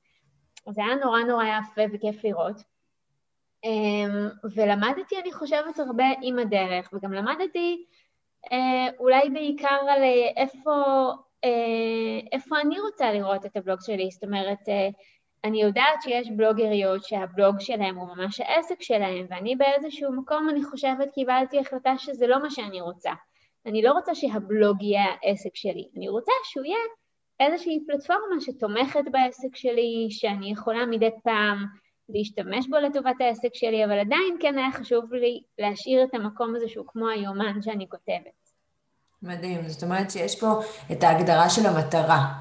זה 0.71 0.85
היה 0.85 0.95
נורא 0.95 1.21
נורא 1.21 1.45
יפה 1.45 1.83
וכיף 1.93 2.25
לראות. 2.25 2.78
אמ, 3.64 4.29
ולמדתי, 4.57 5.18
אני 5.23 5.33
חושבת, 5.33 5.79
הרבה 5.79 6.05
עם 6.23 6.38
הדרך, 6.38 6.90
וגם 6.92 7.12
למדתי 7.12 7.85
אה, 8.53 8.88
אולי 8.99 9.31
בעיקר 9.31 9.79
על 9.88 10.03
אה, 10.03 10.31
איפה, 10.37 10.73
איפה 12.33 12.61
אני 12.61 12.81
רוצה 12.81 13.12
לראות 13.12 13.47
את 13.47 13.57
הבלוג 13.57 13.79
שלי, 13.81 14.11
זאת 14.11 14.25
אומרת, 14.25 14.68
אני 15.44 15.62
יודעת 15.62 16.03
שיש 16.03 16.31
בלוגריות 16.31 17.05
שהבלוג 17.05 17.61
שלהם 17.61 17.97
הוא 17.97 18.09
ממש 18.16 18.40
העסק 18.40 18.83
שלהם, 18.83 19.27
ואני 19.31 19.57
באיזשהו 19.57 20.12
מקום, 20.12 20.49
אני 20.51 20.64
חושבת, 20.64 21.11
קיבלתי 21.14 21.59
החלטה 21.59 21.99
שזה 21.99 22.27
לא 22.27 22.42
מה 22.42 22.51
שאני 22.51 22.81
רוצה. 22.81 23.11
אני 23.66 23.83
לא 23.83 23.92
רוצה 23.92 24.14
שהבלוג 24.14 24.83
יהיה 24.83 25.05
העסק 25.23 25.57
שלי, 25.57 25.88
אני 25.97 26.09
רוצה 26.09 26.33
שהוא 26.44 26.64
יהיה 26.64 26.79
איזושהי 27.40 27.79
פלטפורמה 27.87 28.40
שתומכת 28.40 29.05
בעסק 29.12 29.57
שלי, 29.57 30.07
שאני 30.11 30.53
יכולה 30.53 30.87
מדי 30.87 31.11
פעם 31.25 31.66
להשתמש 32.09 32.68
בו 32.68 32.77
לטובת 32.77 33.21
העסק 33.21 33.55
שלי, 33.55 33.85
אבל 33.85 33.99
עדיין 33.99 34.37
כן 34.40 34.59
היה 34.59 34.73
חשוב 34.73 35.14
לי 35.14 35.40
להשאיר 35.59 36.05
את 36.05 36.14
המקום 36.14 36.55
הזה 36.57 36.68
שהוא 36.68 36.87
כמו 36.88 37.09
היומן 37.09 37.62
שאני 37.62 37.88
כותבת. 37.88 38.49
מדהים, 39.23 39.68
זאת 39.68 39.83
אומרת 39.83 40.11
שיש 40.11 40.40
פה 40.40 40.61
את 40.92 41.03
ההגדרה 41.03 41.51
של 41.51 41.66
המטרה, 41.66 42.35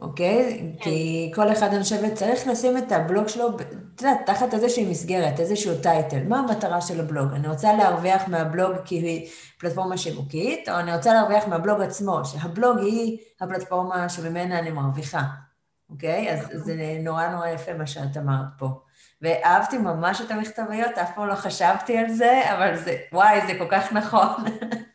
אוקיי? 0.00 0.58
כן. 0.58 0.84
כי 0.84 1.32
כל 1.34 1.52
אחד, 1.52 1.68
אני 1.68 1.82
חושבת, 1.82 2.14
צריך 2.14 2.46
לשים 2.46 2.78
את 2.78 2.92
הבלוג 2.92 3.28
שלו, 3.28 3.48
את 3.94 4.02
יודעת, 4.02 4.20
תחת 4.26 4.54
איזושהי 4.54 4.90
מסגרת, 4.90 5.40
איזשהו 5.40 5.72
טייטל. 5.82 6.22
מה 6.28 6.38
המטרה 6.38 6.80
של 6.80 7.00
הבלוג? 7.00 7.32
אני 7.32 7.48
רוצה 7.48 7.72
להרוויח 7.72 8.28
מהבלוג 8.28 8.72
כי 8.84 8.94
היא 8.94 9.30
פלטפורמה 9.58 9.96
שיווקית, 9.96 10.68
או 10.68 10.78
אני 10.78 10.96
רוצה 10.96 11.14
להרוויח 11.14 11.48
מהבלוג 11.48 11.80
עצמו, 11.80 12.24
שהבלוג 12.24 12.78
היא 12.78 13.18
הפלטפורמה 13.40 14.08
שממנה 14.08 14.58
אני 14.58 14.70
מרוויחה, 14.70 15.22
אוקיי? 15.90 16.32
אז. 16.32 16.48
זה 16.52 16.98
נורא 17.04 17.28
נורא 17.28 17.48
יפה 17.48 17.74
מה 17.74 17.86
שאת 17.86 18.16
אמרת 18.16 18.46
פה. 18.58 18.66
ואהבתי 19.24 19.78
ממש 19.78 20.20
את 20.20 20.30
המכתביות, 20.30 20.98
אף 20.98 21.14
פעם 21.14 21.28
לא 21.28 21.34
חשבתי 21.34 21.98
על 21.98 22.08
זה, 22.08 22.42
אבל 22.54 22.76
זה, 22.76 22.96
וואי, 23.12 23.40
זה 23.46 23.58
כל 23.58 23.66
כך 23.70 23.92
נכון. 23.92 24.44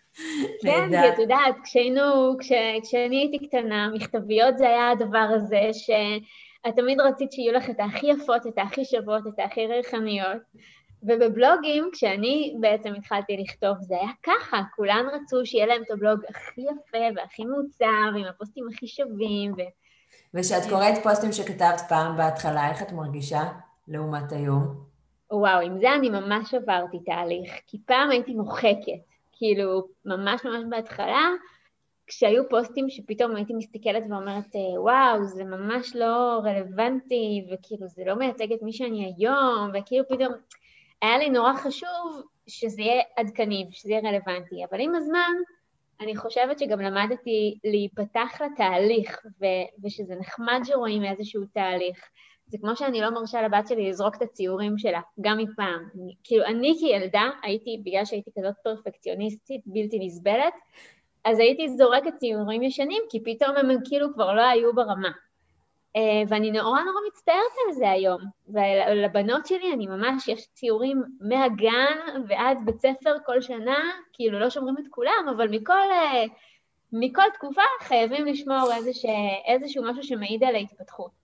כן, 0.64 0.90
כי 0.90 1.10
את 1.10 1.20
יודעת, 1.20 1.56
כשהיינו, 1.64 2.38
כש, 2.40 2.52
כשאני 2.84 3.18
הייתי 3.18 3.48
קטנה, 3.48 3.90
מכתביות 3.94 4.58
זה 4.58 4.68
היה 4.68 4.92
הדבר 4.92 5.28
הזה 5.36 5.70
שאת 5.74 6.76
תמיד 6.76 7.00
רצית 7.00 7.32
שיהיו 7.32 7.54
לך 7.54 7.70
את 7.70 7.80
הכי 7.80 8.08
יפות, 8.08 8.48
את 8.48 8.58
הכי 8.58 8.86
שוות, 8.86 9.28
את 9.28 9.40
הכי 9.46 9.68
ריחניות. 9.68 10.42
ובבלוגים, 11.04 11.90
כשאני 11.94 12.56
בעצם 12.60 12.94
התחלתי 12.94 13.38
לכתוב, 13.38 13.78
זה 13.80 13.96
היה 13.96 14.12
ככה, 14.24 14.62
כולן 14.76 15.06
רצו 15.14 15.46
שיהיה 15.46 15.66
להם 15.66 15.82
את 15.82 15.92
הבלוג 15.92 16.20
הכי 16.30 16.62
יפה 16.62 17.06
והכי 17.16 17.46
מעוצב, 17.46 18.18
עם 18.20 18.26
הפוסטים 18.30 18.64
הכי 18.74 18.88
שווים. 18.88 19.54
ו... 19.54 19.62
וכשאת 20.34 20.70
קוראת 20.70 21.04
פוסטים 21.04 21.32
שכתבת 21.32 21.82
פעם 21.90 22.18
בהתחלה, 22.18 22.70
איך 22.70 22.82
את 22.82 22.92
מרגישה 22.92 23.44
לעומת 23.90 24.32
היום? 24.32 24.90
וואו, 25.32 25.60
עם 25.60 25.80
זה 25.80 25.94
אני 25.94 26.10
ממש 26.10 26.54
עברתי 26.54 27.00
תהליך, 27.06 27.52
כי 27.68 27.78
פעם 27.86 28.10
הייתי 28.10 28.34
מוחקת. 28.34 29.02
כאילו, 29.32 29.88
ממש 30.06 30.46
ממש 30.46 30.64
בהתחלה, 30.70 31.30
כשהיו 32.08 32.50
פוסטים 32.50 32.90
שפתאום 32.90 33.36
הייתי 33.36 33.54
מסתכלת 33.54 34.04
ואומרת, 34.10 34.56
אה, 34.56 34.82
וואו, 34.82 35.24
זה 35.24 35.44
ממש 35.44 35.96
לא 35.96 36.42
רלוונטי, 36.44 37.46
וכאילו 37.52 37.88
זה 37.88 38.04
לא 38.06 38.16
מייצג 38.16 38.54
את 38.54 38.62
מי 38.62 38.74
שאני 38.74 39.14
היום, 39.18 39.72
וכאילו 39.74 40.08
פתאום 40.08 40.34
היה 41.02 41.18
לי 41.18 41.30
נורא 41.30 41.54
חשוב 41.54 42.22
שזה 42.48 42.82
יהיה 42.82 43.02
עדכני 43.18 43.66
ושזה 43.70 43.92
יהיה 43.92 44.10
רלוונטי, 44.10 44.56
אבל 44.70 44.80
עם 44.80 44.96
הזמן 44.96 45.34
אני 46.02 46.16
חושבת 46.16 46.60
שגם 46.60 46.82
למדתי 46.82 47.58
להיפתח 47.64 48.42
לתהליך, 48.42 49.26
ו- 49.42 49.84
ושזה 49.84 50.16
נחמד 50.16 50.60
שרואים 50.64 51.04
איזשהו 51.04 51.42
תהליך. 51.54 52.10
זה 52.50 52.58
כמו 52.58 52.76
שאני 52.76 53.02
לא 53.02 53.10
מרשה 53.10 53.42
לבת 53.42 53.68
שלי 53.68 53.90
לזרוק 53.90 54.16
את 54.16 54.22
הציורים 54.22 54.78
שלה, 54.78 55.02
גם 55.22 55.38
מפעם. 55.38 55.90
אני, 55.96 56.16
כאילו, 56.24 56.46
אני 56.46 56.76
כילדה 56.80 57.30
הייתי, 57.44 57.82
בגלל 57.86 58.06
שהייתי 58.06 58.32
כזאת 58.40 58.54
פרפקציוניסטית, 58.64 59.62
בלתי 59.66 60.00
נסבלת, 60.00 60.54
אז 61.26 61.40
הייתי 61.40 61.70
זורקת 61.70 62.14
ציורים 62.18 62.64
ישנים, 62.64 63.02
כי 63.10 63.24
פתאום 63.24 63.58
הם 63.58 63.70
כאילו 63.86 64.14
כבר 64.14 64.34
לא 64.34 64.42
היו 64.42 64.76
ברמה. 64.76 65.10
Uh, 65.98 66.02
ואני 66.28 66.52
נורא 66.52 66.80
נורא 66.82 67.00
מצטערת 67.08 67.54
על 67.68 67.74
זה 67.74 67.90
היום. 67.90 68.22
ולבנות 68.48 69.48
שלי 69.48 69.74
אני 69.74 69.88
ממש, 69.88 70.28
יש 70.28 70.48
ציורים 70.54 71.04
מהגן 71.22 72.24
ועד 72.28 72.58
בית 72.66 72.80
ספר 72.80 73.16
כל 73.26 73.42
שנה, 73.42 73.78
כאילו 74.14 74.40
לא 74.40 74.50
שומרים 74.50 74.76
את 74.78 74.88
כולם, 74.90 75.26
אבל 75.36 75.48
מכל, 75.48 75.74
uh, 75.74 76.30
מכל 76.94 77.24
תקופה 77.34 77.62
חייבים 77.82 78.26
לשמור 78.26 78.74
איזשה, 78.76 79.10
איזשהו 79.48 79.84
משהו 79.84 80.04
שמעיד 80.04 80.44
על 80.44 80.56
ההתפתחות. 80.56 81.19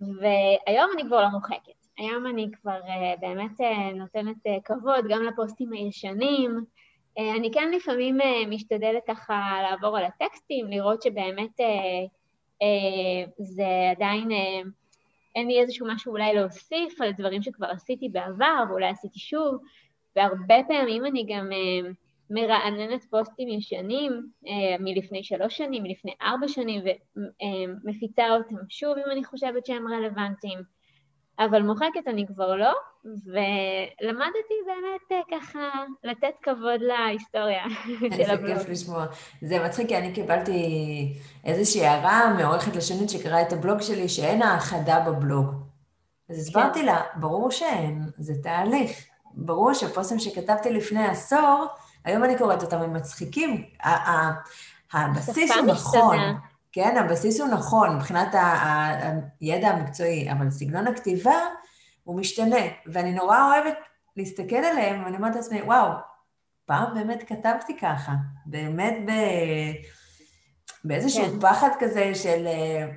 והיום 0.00 0.90
אני 0.94 1.04
כבר 1.04 1.22
לא 1.22 1.28
מוחקת. 1.28 1.80
היום 1.98 2.26
אני 2.26 2.50
כבר 2.52 2.80
uh, 2.84 3.20
באמת 3.20 3.60
uh, 3.60 3.94
נותנת 3.94 4.36
uh, 4.36 4.50
כבוד 4.64 5.04
גם 5.08 5.22
לפוסטים 5.22 5.72
הישנים. 5.72 6.64
Uh, 7.18 7.22
אני 7.36 7.50
כן 7.52 7.70
לפעמים 7.70 8.20
uh, 8.20 8.24
משתדלת 8.48 9.02
ככה 9.08 9.58
לעבור 9.62 9.98
על 9.98 10.04
הטקסטים, 10.04 10.66
לראות 10.66 11.02
שבאמת 11.02 11.60
uh, 11.60 12.08
uh, 12.62 13.30
זה 13.38 13.66
עדיין, 13.90 14.30
uh, 14.30 14.68
אין 15.34 15.46
לי 15.46 15.60
איזשהו 15.60 15.86
משהו 15.90 16.12
אולי 16.12 16.34
להוסיף 16.34 17.00
על 17.00 17.12
דברים 17.12 17.42
שכבר 17.42 17.66
עשיתי 17.66 18.08
בעבר 18.08 18.64
ואולי 18.68 18.88
עשיתי 18.88 19.18
שוב, 19.18 19.58
והרבה 20.16 20.56
פעמים 20.68 21.06
אני 21.06 21.26
גם 21.28 21.50
uh, 21.50 21.94
מרעננת 22.30 23.04
פוסטים 23.04 23.48
ישנים 23.48 24.12
אה, 24.46 24.76
מלפני 24.80 25.24
שלוש 25.24 25.56
שנים, 25.56 25.82
מלפני 25.82 26.14
ארבע 26.22 26.48
שנים, 26.48 26.82
ומפיצה 26.82 28.30
אותם 28.30 28.56
שוב 28.68 28.96
אם 28.98 29.10
אני 29.12 29.24
חושבת 29.24 29.66
שהם 29.66 29.84
רלוונטיים. 29.88 30.58
אבל 31.38 31.62
מוחקת 31.62 32.06
אני 32.06 32.26
כבר 32.26 32.56
לא, 32.56 32.72
ולמדתי 33.04 34.54
באמת 34.66 35.12
אה, 35.12 35.38
ככה 35.38 35.84
לתת 36.04 36.34
כבוד 36.42 36.80
להיסטוריה 36.80 37.64
של 38.16 38.30
הבלוג. 38.30 38.50
איזה 38.50 38.58
כיף 38.58 38.68
לשמוע. 38.68 39.06
זה 39.42 39.64
מצחיק, 39.64 39.88
כי 39.88 39.98
אני 39.98 40.12
קיבלתי 40.12 40.52
איזושהי 41.44 41.86
הערה 41.86 42.34
מעורכת 42.38 42.76
לשונית 42.76 43.10
שקראה 43.10 43.42
את 43.42 43.52
הבלוג 43.52 43.80
שלי, 43.80 44.08
שאין 44.08 44.42
האחדה 44.42 45.00
בבלוג. 45.06 45.46
אז 46.30 46.38
הסברתי 46.38 46.78
כן. 46.78 46.86
לה, 46.86 47.00
ברור 47.16 47.50
שאין, 47.50 48.02
זה 48.16 48.32
תהליך. 48.42 49.06
ברור 49.34 49.74
שפוסטים 49.74 50.18
שכתבתי 50.18 50.70
לפני 50.70 51.04
עשור, 51.04 51.66
היום 52.04 52.24
אני 52.24 52.38
קוראת 52.38 52.62
אותם, 52.62 52.76
הם 52.82 52.92
מצחיקים. 52.92 53.64
הבסיס 54.92 55.50
הוא 55.50 55.66
נכון. 55.66 56.16
כן, 56.72 56.96
הבסיס 56.96 57.40
הוא 57.40 57.48
נכון 57.48 57.96
מבחינת 57.96 58.34
הידע 59.40 59.68
המקצועי, 59.68 60.32
אבל 60.32 60.50
סגנון 60.50 60.86
הכתיבה 60.86 61.38
הוא 62.04 62.20
משתנה, 62.20 62.60
ואני 62.86 63.12
נורא 63.12 63.38
אוהבת 63.46 63.78
להסתכל 64.16 64.56
עליהם, 64.56 65.04
ואני 65.04 65.16
אומרת 65.16 65.36
לעצמי, 65.36 65.62
וואו, 65.62 65.92
פעם 66.66 66.94
באמת 66.94 67.22
כתבתי 67.26 67.78
ככה, 67.78 68.12
באמת 68.46 68.94
ב... 69.06 69.10
באיזשהו 70.84 71.24
כן. 71.24 71.40
פחד 71.40 71.70
כזה 71.78 72.14
של, 72.14 72.46
אה, 72.46 72.88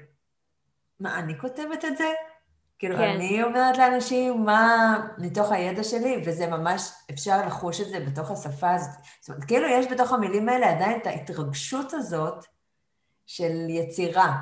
מה, 0.99 1.19
אני 1.19 1.39
כותבת 1.39 1.85
את 1.85 1.97
זה? 1.97 2.09
כאילו, 2.79 2.95
כן. 2.95 3.03
אני 3.03 3.43
אומרת 3.43 3.77
לאנשים 3.77 4.45
מה 4.45 4.95
מתוך 5.17 5.51
הידע 5.51 5.83
שלי, 5.83 6.21
וזה 6.25 6.47
ממש, 6.47 6.91
אפשר 7.11 7.45
לחוש 7.47 7.81
את 7.81 7.87
זה 7.87 7.99
בתוך 7.99 8.31
השפה 8.31 8.73
הזאת. 8.73 8.89
זאת 9.21 9.29
אומרת, 9.29 9.43
כאילו 9.43 9.67
יש 9.67 9.85
בתוך 9.91 10.11
המילים 10.11 10.49
האלה 10.49 10.71
עדיין 10.71 10.99
את 11.01 11.07
ההתרגשות 11.07 11.93
הזאת 11.93 12.45
של 13.25 13.69
יצירה. 13.69 14.37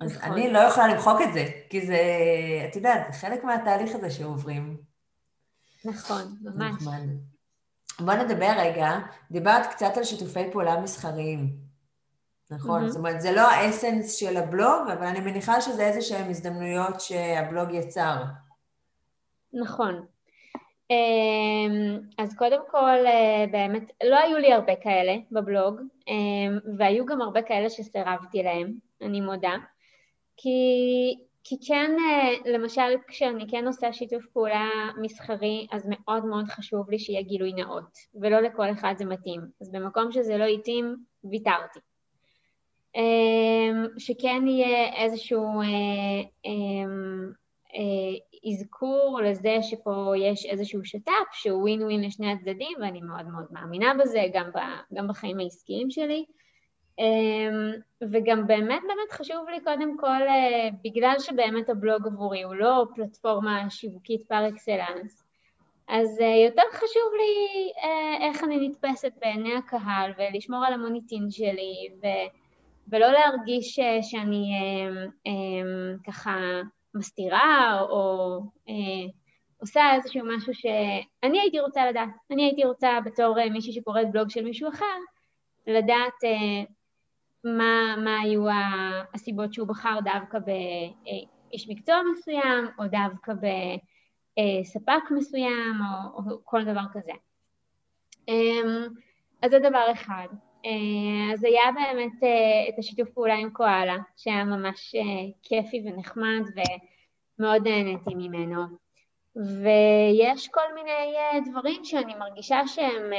אז 0.00 0.16
נכון. 0.16 0.32
אני 0.32 0.52
לא 0.52 0.58
יכולה 0.58 0.88
למחוק 0.88 1.20
את 1.20 1.32
זה, 1.32 1.46
כי 1.70 1.86
זה, 1.86 1.98
את 2.70 2.76
יודעת, 2.76 3.12
זה 3.12 3.18
חלק 3.18 3.44
מהתהליך 3.44 3.94
הזה 3.94 4.10
שעוברים. 4.10 4.76
נכון, 5.84 6.36
ממש. 6.40 6.72
נחמד. 6.72 7.02
בוא 8.00 8.14
נדבר 8.14 8.52
רגע, 8.58 8.98
דיברת 9.30 9.66
קצת 9.66 9.96
על 9.96 10.04
שיתופי 10.04 10.50
פעולה 10.52 10.80
מסחריים. 10.80 11.69
נכון, 12.50 12.84
mm-hmm. 12.84 12.88
זאת 12.88 12.96
אומרת, 12.96 13.20
זה 13.20 13.32
לא 13.32 13.40
האסנס 13.40 14.14
של 14.16 14.36
הבלוג, 14.36 14.90
אבל 14.92 15.06
אני 15.06 15.20
מניחה 15.20 15.60
שזה 15.60 15.86
איזה 15.86 16.00
שהן 16.02 16.30
הזדמנויות 16.30 17.00
שהבלוג 17.00 17.70
יצר. 17.70 18.16
נכון. 19.52 20.06
אמ, 20.90 22.00
אז 22.18 22.34
קודם 22.34 22.60
כל, 22.70 23.06
אה, 23.06 23.44
באמת, 23.50 23.90
לא 24.04 24.16
היו 24.16 24.38
לי 24.38 24.52
הרבה 24.52 24.76
כאלה 24.76 25.12
בבלוג, 25.32 25.80
אמ, 26.08 26.58
והיו 26.78 27.06
גם 27.06 27.20
הרבה 27.20 27.42
כאלה 27.42 27.70
שסירבתי 27.70 28.42
להם, 28.42 28.72
אני 29.02 29.20
מודה. 29.20 29.54
כי, 30.36 30.50
כי 31.44 31.56
כן, 31.68 31.90
אה, 31.98 32.52
למשל, 32.52 32.96
כשאני 33.08 33.44
כן 33.50 33.66
עושה 33.66 33.92
שיתוף 33.92 34.26
פעולה 34.32 34.68
מסחרי, 35.02 35.66
אז 35.72 35.88
מאוד 35.88 36.24
מאוד 36.24 36.44
חשוב 36.44 36.90
לי 36.90 36.98
שיהיה 36.98 37.22
גילוי 37.22 37.52
נאות, 37.52 37.98
ולא 38.14 38.40
לכל 38.40 38.70
אחד 38.72 38.94
זה 38.98 39.04
מתאים. 39.04 39.40
אז 39.60 39.72
במקום 39.72 40.12
שזה 40.12 40.36
לא 40.36 40.44
התאים, 40.44 40.96
ויתרתי. 41.30 41.80
אמ, 42.94 43.86
שכן 43.98 44.46
יהיה 44.46 44.94
איזשהו 44.94 45.60
אה, 45.60 45.66
אמ, 46.44 47.32
אה, 47.74 48.50
אזכור 48.52 49.20
לזה 49.24 49.56
שפה 49.62 50.12
יש 50.16 50.46
איזשהו 50.46 50.84
שת"פ 50.84 51.32
שהוא 51.32 51.60
ווין 51.60 51.82
ווין 51.82 52.04
לשני 52.04 52.32
הצדדים, 52.32 52.78
ואני 52.80 53.00
מאוד 53.00 53.26
מאוד 53.26 53.46
מאמינה 53.50 53.94
בזה, 53.94 54.22
גם, 54.32 54.50
ב, 54.54 54.58
גם 54.94 55.08
בחיים 55.08 55.38
העסקיים 55.38 55.90
שלי. 55.90 56.24
אמ, 56.98 57.72
וגם 58.12 58.46
באמת 58.46 58.82
באמת 58.82 59.12
חשוב 59.12 59.48
לי 59.48 59.60
קודם 59.60 59.96
כל, 59.98 60.22
אה, 60.28 60.68
בגלל 60.84 61.14
שבאמת 61.18 61.68
הבלוג 61.68 62.06
עבורי 62.06 62.42
הוא 62.42 62.54
לא 62.54 62.84
פלטפורמה 62.94 63.70
שיווקית 63.70 64.28
פר 64.28 64.48
אקסלנס, 64.48 65.24
אז 65.88 66.20
יותר 66.46 66.62
חשוב 66.72 67.12
לי 67.16 67.72
איך 68.28 68.44
אני 68.44 68.68
נתפסת 68.68 69.12
בעיני 69.20 69.54
הקהל 69.54 70.12
ולשמור 70.18 70.64
על 70.64 70.72
המוניטין 70.72 71.30
שלי, 71.30 71.88
ו... 72.02 72.06
ולא 72.90 73.06
להרגיש 73.12 73.78
אה, 73.78 74.02
שאני 74.02 74.50
אה, 74.54 75.04
אה, 75.26 75.96
ככה 76.06 76.36
מסתירה 76.94 77.80
או 77.80 78.40
עושה 79.60 79.94
איזשהו 79.94 80.26
משהו 80.36 80.54
שאני 80.54 81.40
הייתי 81.40 81.60
רוצה 81.60 81.86
לדעת. 81.86 82.08
אני 82.30 82.42
הייתי 82.44 82.64
רוצה 82.64 82.98
בתור 83.04 83.36
מישהי 83.50 83.72
שקוראת 83.72 84.10
בלוג 84.10 84.30
של 84.30 84.44
מישהו 84.44 84.68
אחר, 84.68 84.96
לדעת 85.66 86.18
מה, 87.44 87.96
מה 88.04 88.20
היו 88.20 88.44
הסיבות 89.14 89.54
שהוא 89.54 89.68
בחר 89.68 89.98
דווקא 90.04 90.38
באיש 90.38 91.68
מקצוע 91.68 91.96
מסוים, 92.12 92.66
או 92.78 92.84
דווקא 92.84 93.32
אה, 94.38 94.64
ספק 94.64 95.10
מסוים 95.10 95.80
או, 95.80 96.18
או 96.18 96.40
כל 96.44 96.64
דבר 96.64 96.84
כזה. 96.92 97.12
אה, 98.28 98.86
אז 99.42 99.50
זה 99.50 99.58
דבר 99.58 99.92
אחד. 99.92 100.28
אה, 100.64 101.32
אז 101.32 101.44
היה 101.44 101.62
באמת 101.74 102.22
אה, 102.22 102.68
את 102.68 102.78
השיתוף 102.78 103.08
פעולה 103.10 103.34
עם 103.34 103.50
קואלה, 103.50 103.96
שהיה 104.16 104.44
ממש 104.44 104.94
אה, 104.94 105.02
כיפי 105.42 105.82
ונחמד 105.84 106.42
ומאוד 107.38 107.68
נהניתי 107.68 108.14
ממנו. 108.14 108.62
ויש 109.36 110.48
כל 110.48 110.74
מיני 110.74 111.50
דברים 111.50 111.84
שאני 111.84 112.14
מרגישה 112.14 112.66
שהם 112.66 113.12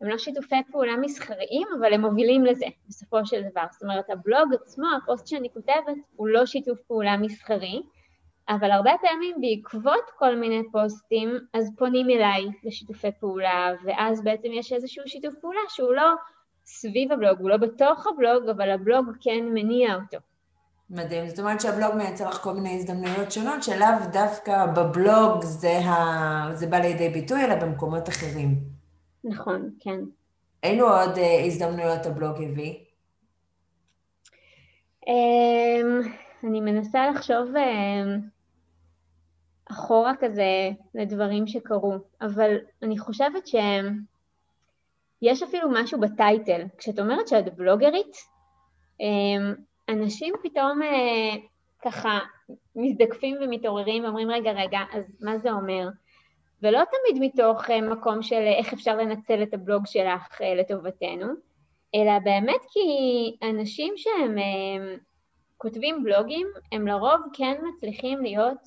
הם 0.00 0.08
לא 0.08 0.18
שיתופי 0.18 0.56
פעולה 0.72 0.96
מסחריים, 0.96 1.66
אבל 1.80 1.92
הם 1.92 2.00
מובילים 2.00 2.44
לזה 2.44 2.66
בסופו 2.88 3.26
של 3.26 3.42
דבר. 3.50 3.64
זאת 3.70 3.82
אומרת, 3.82 4.10
הבלוג 4.10 4.54
עצמו, 4.54 4.86
הפוסט 4.96 5.26
שאני 5.26 5.48
כותבת, 5.54 5.96
הוא 6.16 6.28
לא 6.28 6.46
שיתוף 6.46 6.80
פעולה 6.80 7.16
מסחרי, 7.16 7.82
אבל 8.48 8.70
הרבה 8.70 8.92
פעמים 9.00 9.36
בעקבות 9.40 10.10
כל 10.18 10.36
מיני 10.36 10.62
פוסטים, 10.72 11.38
אז 11.54 11.72
פונים 11.78 12.10
אליי 12.10 12.44
לשיתופי 12.64 13.08
פעולה, 13.20 13.72
ואז 13.84 14.24
בעצם 14.24 14.48
יש 14.52 14.72
איזשהו 14.72 15.02
שיתוף 15.06 15.34
פעולה 15.40 15.60
שהוא 15.68 15.92
לא 15.92 16.14
סביב 16.66 17.12
הבלוג, 17.12 17.38
הוא 17.40 17.50
לא 17.50 17.56
בתוך 17.56 18.06
הבלוג, 18.06 18.48
אבל 18.48 18.70
הבלוג 18.70 19.06
כן 19.20 19.44
מניע 19.54 19.94
אותו. 19.94 20.18
מדהים. 20.90 21.28
זאת 21.28 21.38
אומרת 21.38 21.60
שהבלוג 21.60 21.94
מייצר 21.94 22.28
לך 22.28 22.36
כל 22.36 22.52
מיני 22.52 22.74
הזדמנויות 22.74 23.32
שונות, 23.32 23.62
שלאו 23.62 23.88
דווקא 24.12 24.66
בבלוג 24.66 25.42
זה, 25.42 25.78
ה... 25.78 26.54
זה 26.54 26.66
בא 26.66 26.76
לידי 26.76 27.08
ביטוי, 27.08 27.44
אלא 27.44 27.54
במקומות 27.54 28.08
אחרים. 28.08 28.58
נכון, 29.24 29.70
כן. 29.80 30.00
אילו 30.62 30.88
עוד 30.88 31.14
uh, 31.16 31.46
הזדמנויות 31.46 32.06
הבלוג 32.06 32.42
הביא? 32.42 32.74
Um, 35.04 36.08
אני 36.44 36.60
מנסה 36.60 37.10
לחשוב 37.10 37.48
um, 37.54 38.20
אחורה 39.70 40.12
כזה 40.20 40.70
לדברים 40.94 41.46
שקרו, 41.46 41.94
אבל 42.20 42.56
אני 42.82 42.98
חושבת 42.98 43.46
שהם... 43.46 44.15
יש 45.22 45.42
אפילו 45.42 45.68
משהו 45.72 46.00
בטייטל. 46.00 46.62
כשאת 46.78 46.98
אומרת 46.98 47.28
שאת 47.28 47.56
בלוגרית, 47.56 48.16
אמ, 49.00 49.54
אנשים 49.88 50.34
פתאום 50.42 50.82
אה, 50.82 51.36
ככה 51.84 52.18
מזדקפים 52.76 53.36
ומתעוררים 53.40 54.04
ואומרים, 54.04 54.30
רגע, 54.30 54.52
רגע, 54.52 54.78
אז 54.92 55.04
מה 55.20 55.38
זה 55.38 55.52
אומר? 55.52 55.88
ולא 56.62 56.80
תמיד 56.84 57.22
מתוך 57.22 57.70
אה, 57.70 57.80
מקום 57.80 58.22
של 58.22 58.42
איך 58.58 58.72
אפשר 58.72 58.96
לנצל 58.96 59.42
את 59.42 59.54
הבלוג 59.54 59.86
שלך 59.86 60.42
אה, 60.42 60.54
לטובתנו, 60.54 61.26
אלא 61.94 62.18
באמת 62.24 62.60
כי 62.70 62.80
אנשים 63.48 63.94
שהם 63.96 64.36
כותבים 65.56 66.04
בלוגים, 66.04 66.46
הם 66.72 66.86
לרוב 66.86 67.20
כן 67.32 67.54
מצליחים 67.68 68.22
להיות 68.22 68.58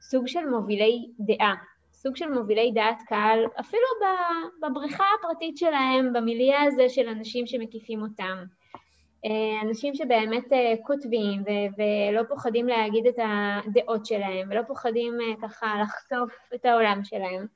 סוג 0.00 0.26
של 0.26 0.46
מובילי 0.46 1.06
דעה. 1.20 1.54
סוג 2.02 2.16
של 2.16 2.28
מובילי 2.28 2.70
דעת 2.74 3.02
קהל, 3.06 3.44
אפילו 3.60 3.82
בבריכה 4.62 5.04
הפרטית 5.18 5.56
שלהם, 5.56 6.12
במיליה 6.12 6.62
הזה 6.62 6.88
של 6.88 7.08
אנשים 7.08 7.46
שמקיפים 7.46 8.02
אותם. 8.02 8.44
אה, 9.24 9.60
אנשים 9.62 9.94
שבאמת 9.94 10.52
אה, 10.52 10.74
כותבים 10.82 11.42
ו- 11.42 11.82
ולא 11.82 12.22
פוחדים 12.28 12.68
להגיד 12.68 13.06
את 13.06 13.18
הדעות 13.18 14.06
שלהם, 14.06 14.48
ולא 14.50 14.62
פוחדים 14.62 15.12
אה, 15.20 15.48
ככה 15.48 15.82
לחשוף 15.82 16.32
את 16.54 16.64
העולם 16.64 17.00
שלהם. 17.04 17.46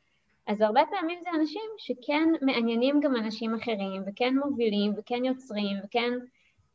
אז 0.47 0.61
הרבה 0.61 0.81
פעמים 0.91 1.19
זה 1.23 1.31
אנשים 1.41 1.71
שכן 1.79 2.29
מעניינים 2.43 3.01
גם 3.01 3.17
אנשים 3.17 3.55
אחרים, 3.55 4.03
וכן 4.07 4.35
מובילים, 4.45 4.93
וכן 4.97 5.25
יוצרים, 5.25 5.77
וכן... 5.85 6.13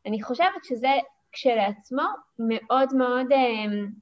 אני 0.05 0.23
חושבת 0.23 0.63
שזה 0.63 0.91
כשלעצמו 1.31 2.03
מאוד 2.39 2.95
מאוד 2.95 3.27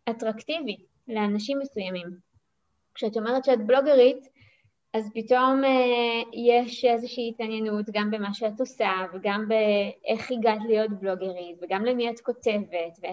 אטרקטיבי 0.09 0.77
לאנשים 1.07 1.59
מסוימים. 1.59 2.28
כשאת 2.99 3.17
אומרת 3.17 3.43
שאת 3.43 3.65
בלוגרית, 3.65 4.27
אז 4.93 5.09
פתאום 5.13 5.63
אה, 5.63 6.21
יש 6.33 6.85
איזושהי 6.85 7.29
התעניינות 7.29 7.85
גם 7.91 8.11
במה 8.11 8.33
שאת 8.33 8.59
עושה, 8.59 8.91
וגם 9.13 9.47
באיך 9.47 10.31
הגעת 10.31 10.61
להיות 10.67 10.91
בלוגרית, 10.91 11.57
וגם 11.61 11.85
למי 11.85 12.09
את 12.09 12.19
כותבת. 12.19 12.99
ו... 13.03 13.07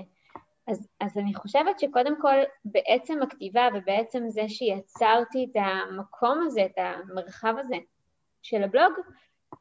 אז, 0.66 0.88
אז 1.00 1.18
אני 1.18 1.34
חושבת 1.34 1.80
שקודם 1.80 2.20
כל, 2.20 2.36
בעצם 2.64 3.22
הכתיבה 3.22 3.68
ובעצם 3.74 4.24
זה 4.28 4.48
שיצרתי 4.48 5.46
את 5.50 5.56
המקום 5.56 6.42
הזה, 6.46 6.64
את 6.64 6.78
המרחב 6.78 7.54
הזה 7.58 7.76
של 8.42 8.62
הבלוג, 8.62 8.92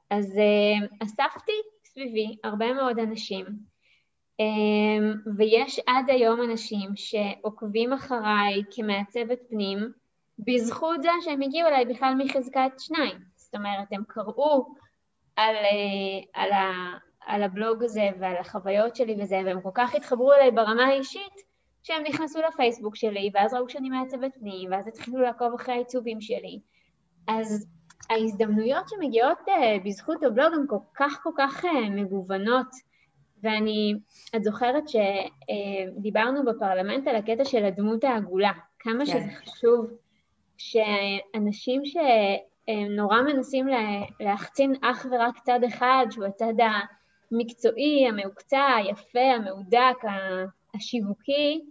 אז 0.10 0.38
אה, 0.38 0.88
אספתי 1.04 1.52
סביבי 1.84 2.36
הרבה 2.44 2.74
מאוד 2.74 3.00
אנשים, 3.00 3.46
אה, 4.40 4.46
ויש 5.38 5.80
עד 5.88 6.10
היום 6.10 6.42
אנשים 6.42 6.90
שעוקבים 6.96 7.94
אחריי 7.94 8.64
כמעצבת 8.72 9.40
פנים, 9.50 10.05
בזכות 10.40 11.04
זה 11.04 11.10
שהם 11.22 11.42
הגיעו 11.42 11.68
אליי 11.68 11.86
בכלל 11.86 12.14
מחזקת 12.18 12.72
שניים. 12.80 13.18
זאת 13.36 13.56
אומרת, 13.56 13.88
הם 13.92 14.04
קראו 14.08 14.66
על, 15.36 15.56
אה, 15.56 16.42
על, 16.44 16.52
ה, 16.52 16.72
על 17.26 17.44
הבלוג 17.44 17.84
הזה 17.84 18.10
ועל 18.20 18.38
החוויות 18.38 18.96
שלי 18.96 19.16
וזה, 19.22 19.42
והם 19.46 19.62
כל 19.62 19.70
כך 19.74 19.96
התחברו 19.96 20.34
אליי 20.34 20.52
ברמה 20.52 20.86
האישית, 20.86 21.34
שהם 21.84 22.04
נכנסו 22.04 22.40
לפייסבוק 22.48 22.96
שלי, 22.96 23.32
ואז 23.34 23.54
ראו 23.54 23.70
שאני 23.70 23.90
מעצבת 23.90 24.32
פנים, 24.40 24.72
ואז 24.72 24.88
התחילו 24.88 25.22
לעקוב 25.22 25.54
אחרי 25.54 25.74
העיצובים 25.76 26.22
שלי. 26.22 26.60
אז 27.28 27.68
ההזדמנויות 28.10 28.90
שמגיעות 28.90 29.38
uh, 29.48 29.86
בזכות 29.86 30.24
הבלוג 30.24 30.54
הן 30.54 30.66
כל 30.68 30.76
כך 30.96 31.20
כל 31.24 31.30
כך 31.38 31.66
uh, 31.66 31.68
מגוונות, 31.90 32.68
ואני, 33.44 33.94
את 34.36 34.44
זוכרת 34.44 34.84
שדיברנו 34.88 36.46
בפרלמנט 36.46 37.08
על 37.08 37.16
הקטע 37.16 37.46
של 37.46 37.66
הדמות 37.66 38.04
העגולה, 38.04 38.52
כמה 38.80 39.06
כן. 39.06 39.06
שזה 39.06 39.32
חשוב 39.36 39.86
שאנשים 40.58 41.82
שנורא 41.86 43.22
מנסים 43.22 43.68
להחצין 44.20 44.74
אך 44.82 45.06
ורק 45.12 45.40
צד 45.44 45.60
אחד, 45.68 46.06
שהוא 46.12 46.26
הצד 46.26 46.54
המקצועי, 47.32 48.08
המהוקצע, 48.10 48.66
היפה, 48.78 49.36
המהודק, 49.36 49.98
השיווקי, 50.76 51.62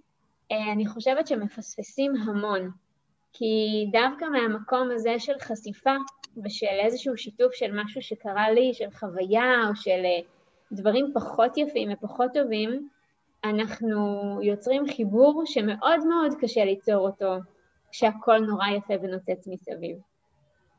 אני 0.53 0.87
חושבת 0.87 1.27
שמפספסים 1.27 2.13
המון. 2.17 2.71
כי 3.33 3.87
דווקא 3.93 4.25
מהמקום 4.25 4.91
הזה 4.91 5.19
של 5.19 5.39
חשיפה 5.41 5.95
ושל 6.45 6.81
איזשהו 6.85 7.17
שיתוף 7.17 7.55
של 7.55 7.83
משהו 7.83 8.03
שקרה 8.03 8.51
לי, 8.51 8.75
של 8.75 8.91
חוויה 8.91 9.69
או 9.69 9.77
של 9.77 10.03
דברים 10.73 11.11
פחות 11.15 11.59
יפים 11.59 11.93
ופחות 11.93 12.31
טובים, 12.35 12.89
אנחנו 13.45 13.99
יוצרים 14.43 14.87
חיבור 14.97 15.43
שמאוד 15.47 16.07
מאוד 16.09 16.35
קשה 16.41 16.65
ליצור 16.65 17.09
אותו 17.09 17.35
כשהכול 17.95 18.39
נורא 18.39 18.69
יפה 18.69 18.95
ונוצץ 19.03 19.47
מסביב. 19.47 19.97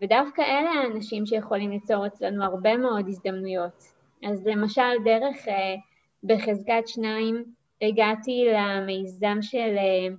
ודווקא 0.02 0.42
אלה 0.42 0.70
האנשים 0.70 1.26
שיכולים 1.26 1.72
ליצור 1.72 2.08
אצלנו 2.08 2.44
הרבה 2.44 2.78
מאוד 2.78 3.08
הזדמנויות. 3.08 3.84
אז 4.26 4.48
למשל, 4.48 4.82
דרך 5.06 5.48
אה, 5.48 5.76
בחזקת 6.24 6.88
שניים 6.88 7.44
הגעתי 7.82 8.46
למיזם 8.54 9.38
של 9.42 9.76
אה, 9.78 10.16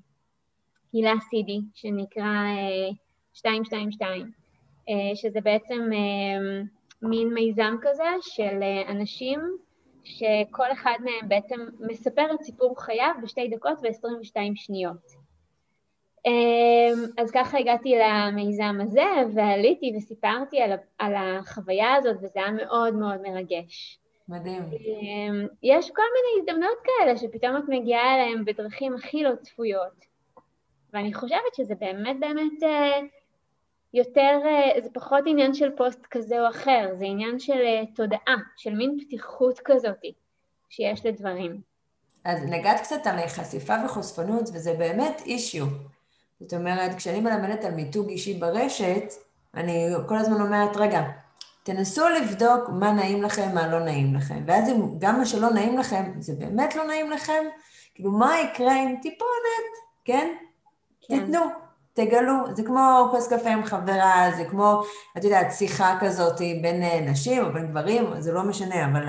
הילה 0.92 1.12
סידי, 1.30 1.60
שנקרא 1.74 2.22
אה, 2.22 2.90
222, 3.34 4.30
אה, 4.88 4.94
שזה 5.16 5.40
בעצם 5.40 5.90
אה, 5.92 6.62
מין 7.02 7.34
מיזם 7.34 7.76
כזה 7.82 8.10
של 8.20 8.62
אה, 8.62 8.90
אנשים 8.90 9.40
שכל 10.04 10.72
אחד 10.72 10.96
מהם 11.00 11.28
בעצם 11.28 11.60
מספר 11.80 12.34
את 12.34 12.42
סיפור 12.42 12.82
חייו 12.82 13.12
בשתי 13.22 13.48
דקות 13.48 13.78
ו-22 13.82 14.36
שניות. 14.54 15.25
אמ, 16.26 17.04
אז 17.18 17.30
ככה 17.30 17.58
הגעתי 17.58 17.94
למיזם 17.96 18.78
הזה, 18.82 19.04
ועליתי 19.34 19.92
וסיפרתי 19.96 20.60
על, 20.60 20.72
על 20.98 21.14
החוויה 21.16 21.94
הזאת, 21.94 22.16
וזה 22.16 22.40
היה 22.40 22.50
מאוד 22.50 22.94
מאוד 22.94 23.20
מרגש. 23.22 23.98
מדהים. 24.28 24.62
אמ, 24.62 25.46
יש 25.62 25.90
כל 25.90 26.02
מיני 26.14 26.40
הזדמנויות 26.40 26.78
כאלה 26.84 27.16
שפתאום 27.16 27.56
את 27.56 27.62
מגיעה 27.68 28.14
אליהן 28.14 28.44
בדרכים 28.44 28.94
הכי 28.94 29.22
לא 29.22 29.30
צפויות. 29.42 30.06
ואני 30.92 31.14
חושבת 31.14 31.54
שזה 31.56 31.74
באמת 31.74 32.20
באמת 32.20 32.62
אה, 32.62 33.00
יותר, 33.94 34.40
אה, 34.44 34.80
זה 34.82 34.88
פחות 34.94 35.24
עניין 35.26 35.54
של 35.54 35.70
פוסט 35.76 36.06
כזה 36.10 36.40
או 36.40 36.48
אחר, 36.48 36.90
זה 36.94 37.04
עניין 37.04 37.38
של 37.38 37.52
אה, 37.52 37.82
תודעה, 37.94 38.36
של 38.56 38.74
מין 38.74 38.98
פתיחות 39.00 39.60
כזאת 39.64 40.04
שיש 40.68 41.06
לדברים. 41.06 41.60
אז 42.24 42.44
נגעת 42.50 42.80
קצת 42.80 43.06
על 43.06 43.28
חשיפה 43.28 43.74
וחושפנות, 43.84 44.48
וזה 44.54 44.74
באמת 44.78 45.22
אישיו. 45.26 45.66
זאת 46.40 46.54
אומרת, 46.54 46.94
כשאני 46.94 47.20
מלמדת 47.20 47.64
על 47.64 47.74
מיתוג 47.74 48.08
אישי 48.08 48.34
ברשת, 48.34 49.12
אני 49.54 49.88
כל 50.08 50.16
הזמן 50.16 50.40
אומרת, 50.40 50.76
רגע, 50.76 51.02
תנסו 51.62 52.08
לבדוק 52.08 52.68
מה 52.68 52.92
נעים 52.92 53.22
לכם, 53.22 53.54
מה 53.54 53.68
לא 53.68 53.80
נעים 53.80 54.14
לכם. 54.14 54.44
ואז 54.46 54.68
אם 54.68 54.98
גם 54.98 55.18
מה 55.18 55.26
שלא 55.26 55.50
נעים 55.50 55.78
לכם, 55.78 56.12
זה 56.18 56.32
באמת 56.38 56.76
לא 56.76 56.86
נעים 56.86 57.10
לכם, 57.10 57.44
כאילו, 57.94 58.12
מה 58.12 58.40
יקרה 58.40 58.82
עם 58.82 58.96
טיפונת, 59.02 59.72
כן? 60.04 60.34
כן. 61.00 61.20
תיתנו, 61.20 61.40
תגלו. 61.92 62.56
זה 62.56 62.62
כמו 62.62 63.08
כוס 63.10 63.32
קפה 63.32 63.50
עם 63.50 63.64
חברה, 63.64 64.30
זה 64.36 64.44
כמו, 64.44 64.82
את 65.16 65.24
יודעת, 65.24 65.52
שיחה 65.52 65.98
כזאת 66.00 66.38
בין 66.38 66.82
אה, 66.82 67.00
נשים 67.00 67.44
או 67.44 67.52
בין 67.52 67.66
גברים, 67.70 68.20
זה 68.20 68.32
לא 68.32 68.42
משנה, 68.42 68.86
אבל 68.86 69.08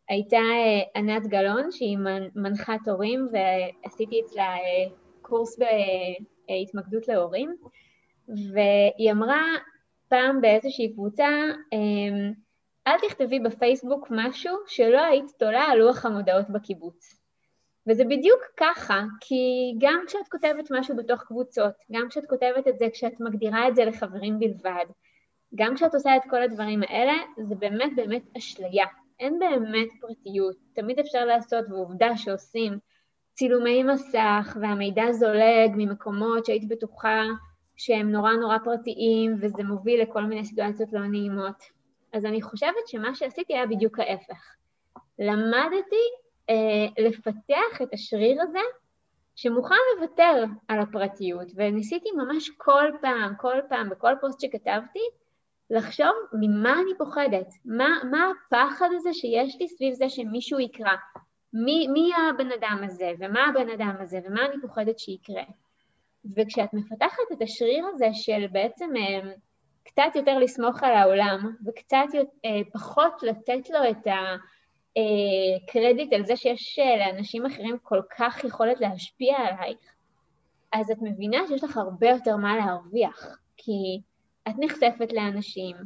הייתה 0.09 0.36
אה, 0.36 1.00
ענת 1.00 1.26
גלאון, 1.26 1.72
שהיא 1.72 1.98
מנחת 2.34 2.88
הורים, 2.88 3.28
ועשיתי 3.32 4.20
אצלה 4.20 4.56
אה, 4.56 4.90
קורס 5.22 5.59
בהתמקדות 6.49 7.09
להורים, 7.09 7.57
והיא 8.28 9.12
אמרה 9.12 9.44
פעם 10.09 10.40
באיזושהי 10.40 10.92
קבוצה, 10.92 11.28
אמ, 11.72 12.32
אל 12.86 12.99
תכתבי 13.09 13.40
בפייסבוק 13.40 14.07
משהו 14.11 14.57
שלא 14.66 15.05
היית 15.05 15.30
תולה 15.38 15.64
על 15.64 15.78
לוח 15.78 16.07
המודעות 16.07 16.51
בקיבוץ. 16.51 17.18
וזה 17.86 18.05
בדיוק 18.05 18.40
ככה, 18.57 19.03
כי 19.20 19.74
גם 19.78 20.05
כשאת 20.07 20.28
כותבת 20.28 20.70
משהו 20.70 20.96
בתוך 20.96 21.22
קבוצות, 21.22 21.74
גם 21.92 22.09
כשאת 22.09 22.26
כותבת 22.26 22.68
את 22.68 22.78
זה 22.78 22.86
כשאת 22.92 23.20
מגדירה 23.20 23.68
את 23.68 23.74
זה 23.74 23.84
לחברים 23.84 24.38
בלבד, 24.38 24.84
גם 25.55 25.74
כשאת 25.74 25.94
עושה 25.94 26.16
את 26.16 26.22
כל 26.30 26.42
הדברים 26.42 26.82
האלה, 26.82 27.14
זה 27.49 27.55
באמת 27.55 27.90
באמת 27.96 28.22
אשליה. 28.36 28.86
אין 29.20 29.38
באמת 29.38 29.88
פרטיות. 30.01 30.57
תמיד 30.72 30.99
אפשר 30.99 31.24
לעשות, 31.24 31.64
ועובדה 31.68 32.16
שעושים 32.16 32.78
צילומי 33.39 33.82
מסך, 33.82 34.57
והמידע 34.61 35.12
זולג 35.12 35.70
ממקומות 35.76 36.47
שהיית 36.47 36.68
בטוחה 36.68 37.22
שהם 37.76 38.12
נורא 38.12 38.32
נורא 38.32 38.59
פרטיים, 38.64 39.36
וזה 39.41 39.62
מוביל 39.62 40.03
לכל 40.03 40.24
מיני 40.24 40.45
סיטואציות 40.45 40.93
לא 40.93 41.07
נעימות. 41.07 41.64
אז 42.12 42.24
אני 42.24 42.43
חושבת 42.43 42.89
שמה 42.89 43.14
שעשיתי 43.14 43.55
היה 43.55 43.66
בדיוק 43.66 43.99
ההפך. 43.99 44.55
למדתי 45.18 46.05
אה, 46.51 47.05
לפתח 47.05 47.82
את 47.82 47.95
השריר 47.95 48.43
הזה 48.43 48.59
שמוכן 49.36 49.74
לוותר 49.97 50.45
על 50.68 50.80
הפרטיות, 50.80 51.49
וניסיתי 51.55 52.09
ממש 52.16 52.51
כל 52.57 52.91
פעם, 53.01 53.34
כל 53.36 53.57
פעם, 53.68 53.89
בכל 53.89 54.12
פוסט 54.20 54.41
שכתבתי, 54.41 55.03
לחשוב 55.70 56.14
ממה 56.32 56.72
אני 56.72 56.99
פוחדת, 56.99 57.49
מה, 57.64 57.89
מה 58.11 58.30
הפחד 58.30 58.89
הזה 58.97 59.12
שיש 59.12 59.57
לי 59.61 59.68
סביב 59.68 59.95
זה 59.95 60.09
שמישהו 60.09 60.59
יקרא, 60.59 60.97
מי, 61.53 61.86
מי 61.88 62.11
הבן 62.14 62.53
אדם 62.53 62.80
הזה, 62.84 63.12
ומה 63.18 63.46
הבן 63.49 63.70
אדם 63.70 63.94
הזה, 64.01 64.18
ומה 64.24 64.46
אני 64.46 64.61
פוחדת 64.62 64.99
שיקרה. 64.99 65.42
וכשאת 66.36 66.74
מפתחת 66.74 67.32
את 67.32 67.42
השריר 67.42 67.86
הזה 67.86 68.09
של 68.12 68.46
בעצם 68.53 68.90
אה, 68.96 69.30
קצת 69.84 70.12
יותר 70.14 70.38
לסמוך 70.38 70.82
על 70.82 70.94
העולם, 70.94 71.55
וקצת 71.66 72.07
אה, 72.44 72.61
פחות 72.72 73.22
לתת 73.22 73.70
לו 73.70 73.78
את 73.90 74.07
הקרדיט 74.96 76.12
על 76.12 76.24
זה 76.24 76.36
שיש 76.36 76.78
אה, 76.78 76.96
לאנשים 76.96 77.46
אחרים 77.46 77.78
כל 77.82 78.01
כך 78.18 78.44
יכולת 78.44 78.80
להשפיע 78.80 79.36
עלייך, 79.36 79.78
אז 80.72 80.90
את 80.90 80.99
מבינה 81.01 81.38
שיש 81.49 81.64
לך 81.64 81.76
הרבה 81.76 82.09
יותר 82.09 82.36
מה 82.36 82.57
להרוויח, 82.57 83.38
כי 83.57 84.01
את 84.49 84.55
נחשפת 84.59 85.12
לאנשים, 85.12 85.76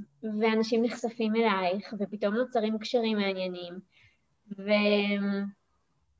ואנשים 0.40 0.84
נחשפים 0.84 1.36
אלייך, 1.36 1.94
ופתאום 1.98 2.34
נוצרים 2.34 2.78
קשרים 2.78 3.16
מעניינים, 3.16 3.74
ו... 4.58 4.70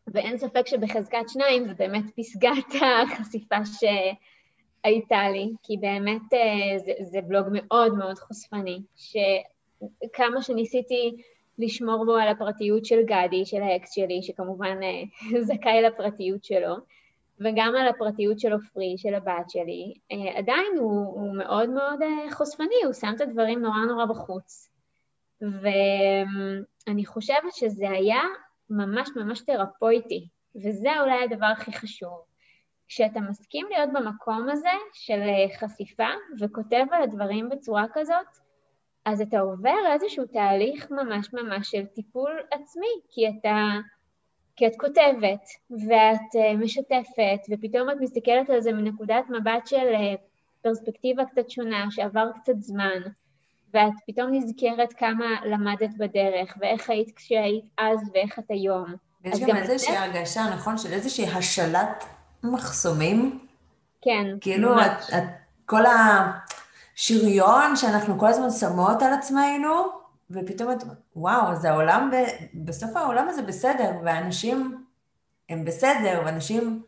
ואין 0.07 0.39
ספק 0.39 0.67
שבחזקת 0.67 1.29
שניים 1.29 1.65
זה 1.65 1.75
באמת 1.75 2.05
פסגת 2.17 2.83
החשיפה 3.13 3.57
שהייתה 3.65 5.29
לי, 5.33 5.53
כי 5.63 5.77
באמת 5.77 6.33
אה, 6.33 6.79
זה, 6.79 6.93
זה 7.03 7.21
בלוג 7.21 7.47
מאוד 7.53 7.95
מאוד 7.95 8.19
חושפני, 8.19 8.83
שכמה 8.97 10.43
שניסיתי 10.43 11.13
לשמור 11.59 12.05
בו 12.05 12.17
על 12.17 12.29
הפרטיות 12.29 12.85
של 12.85 13.03
גדי, 13.03 13.47
של 13.47 13.63
האקס 13.63 13.93
שלי, 13.95 14.23
שכמובן 14.23 14.83
אה, 14.83 15.03
זכאי 15.49 15.83
לפרטיות 15.83 16.45
שלו, 16.45 16.77
וגם 17.41 17.75
על 17.81 17.89
הפרטיות 17.89 18.41
של 18.41 18.53
עופרי, 18.53 18.95
של 18.97 19.15
הבת 19.15 19.51
שלי, 19.51 19.95
אה, 20.13 20.39
עדיין 20.39 20.79
הוא, 20.79 21.05
הוא 21.05 21.37
מאוד 21.37 21.71
מאוד 21.71 21.99
חושפני, 22.31 22.85
הוא 22.85 22.93
שם 22.93 23.13
את 23.17 23.21
הדברים 23.21 23.63
נורא 23.63 23.79
נורא 23.89 24.05
בחוץ. 24.05 24.72
ואני 25.43 27.07
חושבת 27.07 27.55
שזה 27.55 27.91
היה 27.91 28.21
ממש 28.71 29.09
ממש 29.17 29.41
תרפויטי, 29.41 30.29
וזה 30.57 31.01
אולי 31.01 31.25
הדבר 31.25 31.47
הכי 31.47 31.73
חשוב. 31.73 32.25
כשאתה 32.89 33.21
מסכים 33.21 33.67
להיות 33.71 33.91
במקום 33.93 34.49
הזה 34.51 34.69
של 34.93 35.21
אה, 35.21 35.59
חשיפה 35.59 36.09
וכותב 36.41 36.85
על 36.91 37.03
הדברים 37.03 37.49
בצורה 37.49 37.85
כזאת, 37.93 38.27
אז 39.05 39.21
אתה 39.21 39.41
עובר 39.41 39.77
איזשהו 39.93 40.27
תהליך 40.27 40.91
ממש 40.91 41.29
ממש 41.33 41.71
של 41.71 41.87
טיפול 41.87 42.41
עצמי, 42.51 43.01
כי 43.09 43.29
אתה... 43.29 43.69
כי 44.57 44.67
את 44.67 44.73
כותבת, 44.79 45.45
ואת 45.71 46.37
אה, 46.37 46.57
משתפת, 46.57 47.41
ופתאום 47.51 47.91
את 47.91 47.97
מסתכלת 48.01 48.51
על 48.51 48.61
זה 48.61 48.73
מנקודת 48.73 49.25
מבט 49.29 49.67
של 49.67 49.87
אה, 49.95 50.15
פרספקטיבה 50.63 51.25
קצת 51.25 51.51
שונה, 51.51 51.87
שעבר 51.91 52.31
קצת 52.43 52.59
זמן, 52.59 53.01
ואת 53.75 53.93
פתאום 54.07 54.29
נזכרת 54.33 54.93
כמה 54.93 55.25
למדת 55.45 55.91
בדרך, 55.97 56.57
ואיך 56.61 56.91
היית 56.91 57.17
כשהיית 57.17 57.65
אז 57.79 58.11
ואיך 58.15 58.39
את 58.39 58.51
היום. 58.51 58.95
יש 59.25 59.41
גם, 59.41 59.57
איזושהי 59.57 59.97
הרגשה, 59.97 60.43
נכון, 60.55 60.79
של 60.79 60.93
איזושהי 60.93 61.27
השלת 61.27 62.05
מחסומים. 62.43 63.39
כן, 64.03 64.25
כאילו, 64.41 64.75
ממש. 64.75 64.87
את, 65.09 65.15
את, 65.15 65.23
כל 65.67 65.83
השריון 66.97 67.77
שאנחנו 67.77 68.19
כל 68.19 68.27
הזמן 68.27 68.51
שמות 68.51 69.03
על 69.03 69.13
עצמנו, 69.13 69.75
ופתאום 70.31 70.73
את, 70.73 70.83
וואו, 71.17 71.53
אז 71.53 71.65
העולם, 71.65 72.11
ב, 72.13 72.17
בסוף 72.55 72.97
העולם 72.97 73.29
הזה 73.29 73.43
בסדר, 73.43 73.91
ואנשים 74.05 74.85
הם 75.49 75.65
בסדר, 75.65 76.23
ואנשים 76.25 76.83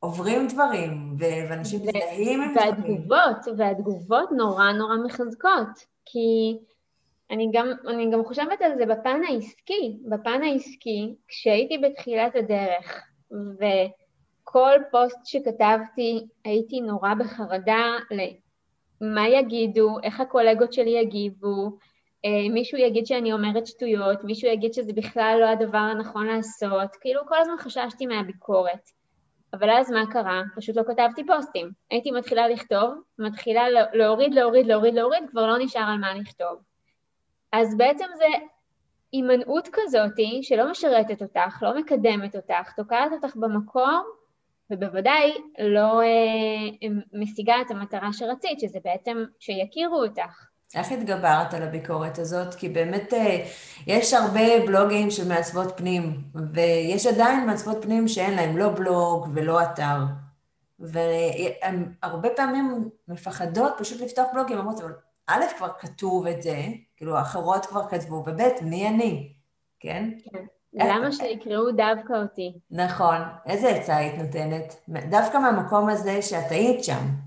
עוברים 0.00 0.48
דברים, 0.48 1.16
ואנשים 1.18 1.80
מזדהים 1.80 2.42
עם 2.42 2.54
דברים. 2.54 2.68
והתגובות, 2.70 3.58
והתגובות 3.58 4.32
נורא 4.32 4.72
נורא 4.72 4.96
מחזקות. 5.04 5.86
כי 6.04 6.58
אני 7.30 7.50
גם, 7.52 7.72
אני 7.88 8.10
גם 8.10 8.24
חושבת 8.24 8.62
על 8.62 8.76
זה 8.78 8.86
בפן 8.86 9.20
העסקי. 9.28 9.98
בפן 10.10 10.42
העסקי, 10.42 11.14
כשהייתי 11.28 11.78
בתחילת 11.78 12.36
הדרך, 12.36 13.06
וכל 13.30 14.78
פוסט 14.90 15.18
שכתבתי 15.24 16.26
הייתי 16.44 16.80
נורא 16.80 17.14
בחרדה 17.14 17.96
למה 18.10 19.28
יגידו, 19.28 19.96
איך 20.02 20.20
הקולגות 20.20 20.72
שלי 20.72 20.90
יגיבו, 20.90 21.78
אה, 22.24 22.48
מישהו 22.52 22.78
יגיד 22.78 23.06
שאני 23.06 23.32
אומרת 23.32 23.66
שטויות, 23.66 24.24
מישהו 24.24 24.48
יגיד 24.48 24.72
שזה 24.72 24.92
בכלל 24.92 25.38
לא 25.40 25.46
הדבר 25.46 25.78
הנכון 25.78 26.26
לעשות, 26.26 26.96
כאילו 27.00 27.20
כל 27.28 27.36
הזמן 27.40 27.56
חששתי 27.58 28.06
מהביקורת. 28.06 28.95
אבל 29.52 29.70
אז 29.70 29.90
מה 29.90 30.04
קרה? 30.12 30.42
פשוט 30.56 30.76
לא 30.76 30.82
כתבתי 30.82 31.26
פוסטים. 31.26 31.70
הייתי 31.90 32.10
מתחילה 32.10 32.48
לכתוב, 32.48 32.94
מתחילה 33.18 33.68
להוריד, 33.92 34.34
להוריד, 34.34 34.66
להוריד, 34.66 34.94
להוריד, 34.94 35.24
כבר 35.30 35.46
לא 35.46 35.58
נשאר 35.58 35.82
על 35.82 35.98
מה 35.98 36.14
לכתוב. 36.14 36.62
אז 37.52 37.76
בעצם 37.76 38.06
זה 38.16 38.26
הימנעות 39.12 39.68
כזאתי 39.72 40.40
שלא 40.42 40.70
משרתת 40.70 41.22
אותך, 41.22 41.62
לא 41.62 41.78
מקדמת 41.78 42.36
אותך, 42.36 42.72
תוקעת 42.76 43.12
אותך 43.12 43.36
במקום, 43.36 44.04
ובוודאי 44.70 45.32
לא 45.58 46.02
אה, 46.02 46.88
משיגה 47.12 47.54
את 47.60 47.70
המטרה 47.70 48.12
שרצית, 48.12 48.60
שזה 48.60 48.78
בעצם 48.84 49.24
שיכירו 49.38 50.02
אותך. 50.02 50.46
איך 50.74 50.92
התגברת 50.92 51.54
על 51.54 51.62
הביקורת 51.62 52.18
הזאת? 52.18 52.54
כי 52.54 52.68
באמת 52.68 53.14
אה, 53.14 53.46
יש 53.86 54.14
הרבה 54.14 54.66
בלוגים 54.66 55.10
של 55.10 55.28
מעצבות 55.28 55.72
פנים, 55.76 56.22
ויש 56.52 57.06
עדיין 57.06 57.46
מעצבות 57.46 57.76
פנים 57.82 58.08
שאין 58.08 58.34
להם 58.34 58.56
לא 58.56 58.68
בלוג 58.68 59.28
ולא 59.34 59.62
אתר. 59.62 59.96
והן 60.78 61.92
הרבה 62.02 62.28
פעמים 62.36 62.88
מפחדות 63.08 63.72
פשוט 63.78 64.00
לפתוח 64.00 64.26
בלוגים, 64.32 64.58
אומרות, 64.58 64.80
אבל 64.80 64.92
א', 65.26 65.44
כבר 65.58 65.68
כתוב 65.78 66.26
את 66.26 66.42
זה, 66.42 66.64
כאילו, 66.96 67.16
האחרות 67.16 67.66
כבר 67.66 67.88
כתבו, 67.88 68.14
וב', 68.14 68.40
מי 68.62 68.88
אני, 68.88 69.32
כן? 69.80 70.10
כן. 70.32 70.44
למה 70.74 71.12
שיקראו 71.12 71.70
דווקא 71.72 72.12
אותי? 72.12 72.52
נכון. 72.70 73.16
איזה 73.46 73.68
עצה 73.68 73.96
היית 73.96 74.14
נותנת? 74.18 74.76
דווקא 75.10 75.38
מהמקום 75.38 75.88
הזה 75.88 76.22
שאת 76.22 76.50
היית 76.50 76.84
שם. 76.84 77.25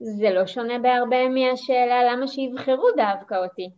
זה 0.00 0.30
לא 0.30 0.46
שונה 0.46 0.78
בהרבה 0.78 1.28
מהשאלה 1.28 2.12
למה 2.12 2.26
שיבחרו 2.26 2.90
דווקא 2.96 3.34
אותי. 3.34 3.70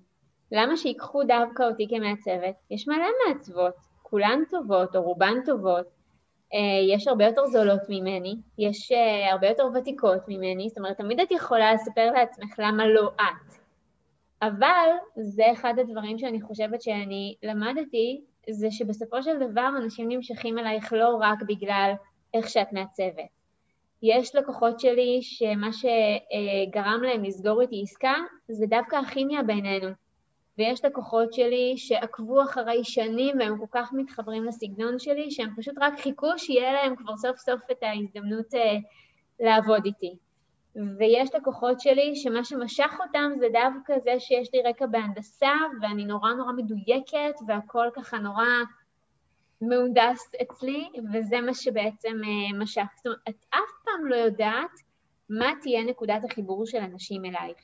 למה 0.52 0.76
שיקחו 0.76 1.24
דווקא 1.24 1.62
אותי 1.62 1.86
כמעצבת? 1.88 2.54
יש 2.70 2.88
מלא 2.88 3.06
מעצבות, 3.26 3.74
כולן 4.02 4.42
טובות 4.50 4.96
או 4.96 5.02
רובן 5.02 5.34
טובות. 5.44 5.86
אה, 6.54 6.94
יש 6.94 7.08
הרבה 7.08 7.24
יותר 7.24 7.46
זולות 7.46 7.80
ממני, 7.88 8.36
יש 8.58 8.92
אה, 8.92 9.32
הרבה 9.32 9.48
יותר 9.48 9.68
ותיקות 9.74 10.28
ממני, 10.28 10.68
זאת 10.68 10.78
אומרת, 10.78 10.96
תמיד 10.96 11.20
את 11.20 11.30
יכולה 11.30 11.74
לספר 11.74 12.10
לעצמך 12.10 12.58
למה 12.58 12.86
לא 12.86 13.10
את. 13.16 13.54
אבל 14.42 14.88
זה 15.16 15.52
אחד 15.52 15.74
הדברים 15.78 16.18
שאני 16.18 16.42
חושבת 16.42 16.82
שאני 16.82 17.34
למדתי, 17.42 18.20
זה 18.50 18.70
שבסופו 18.70 19.22
של 19.22 19.50
דבר 19.50 19.68
אנשים 19.82 20.08
נמשכים 20.08 20.58
אלייך 20.58 20.92
לא 20.92 21.18
רק 21.20 21.38
בגלל 21.48 21.92
איך 22.34 22.48
שאת 22.48 22.72
מעצבת. 22.72 23.39
יש 24.02 24.34
לקוחות 24.34 24.80
שלי 24.80 25.18
שמה 25.22 25.70
שגרם 25.72 27.02
להם 27.02 27.24
לסגור 27.24 27.60
איתי 27.60 27.82
עסקה 27.82 28.14
זה 28.48 28.66
דווקא 28.66 28.96
הכימיה 28.96 29.42
בינינו. 29.42 29.88
ויש 30.58 30.84
לקוחות 30.84 31.32
שלי 31.32 31.74
שעקבו 31.76 32.42
אחריי 32.42 32.84
שנים 32.84 33.38
והם 33.38 33.58
כל 33.58 33.66
כך 33.70 33.92
מתחברים 33.92 34.44
לסגנון 34.44 34.98
שלי, 34.98 35.30
שהם 35.30 35.50
פשוט 35.56 35.74
רק 35.80 36.00
חיכו 36.00 36.28
שיהיה 36.36 36.72
להם 36.72 36.96
כבר 36.96 37.16
סוף 37.16 37.38
סוף 37.38 37.60
את 37.70 37.82
ההזדמנות 37.82 38.54
אה, 38.54 38.76
לעבוד 39.40 39.84
איתי. 39.84 40.16
ויש 40.98 41.34
לקוחות 41.34 41.80
שלי 41.80 42.16
שמה 42.16 42.44
שמשך 42.44 42.92
אותם 43.06 43.30
זה 43.38 43.46
דווקא 43.52 43.98
זה 43.98 44.20
שיש 44.20 44.48
לי 44.54 44.62
רקע 44.62 44.86
בהנדסה 44.86 45.52
ואני 45.80 46.04
נורא 46.04 46.32
נורא 46.32 46.52
מדויקת 46.52 47.34
והכל 47.46 47.88
ככה 47.94 48.18
נורא 48.18 48.44
מהונדס 49.60 50.30
אצלי, 50.42 50.88
וזה 51.12 51.40
מה 51.40 51.54
שבעצם 51.54 52.20
אה, 52.24 52.58
משך. 52.58 52.86
זאת 52.96 53.06
אומרת, 53.06 53.20
את 53.28 53.44
אף 53.50 53.79
פעם 53.96 54.06
לא 54.06 54.16
יודעת 54.16 54.70
מה 55.30 55.52
תהיה 55.62 55.84
נקודת 55.84 56.24
החיבור 56.24 56.66
של 56.66 56.78
אנשים 56.78 57.24
אלייך, 57.24 57.58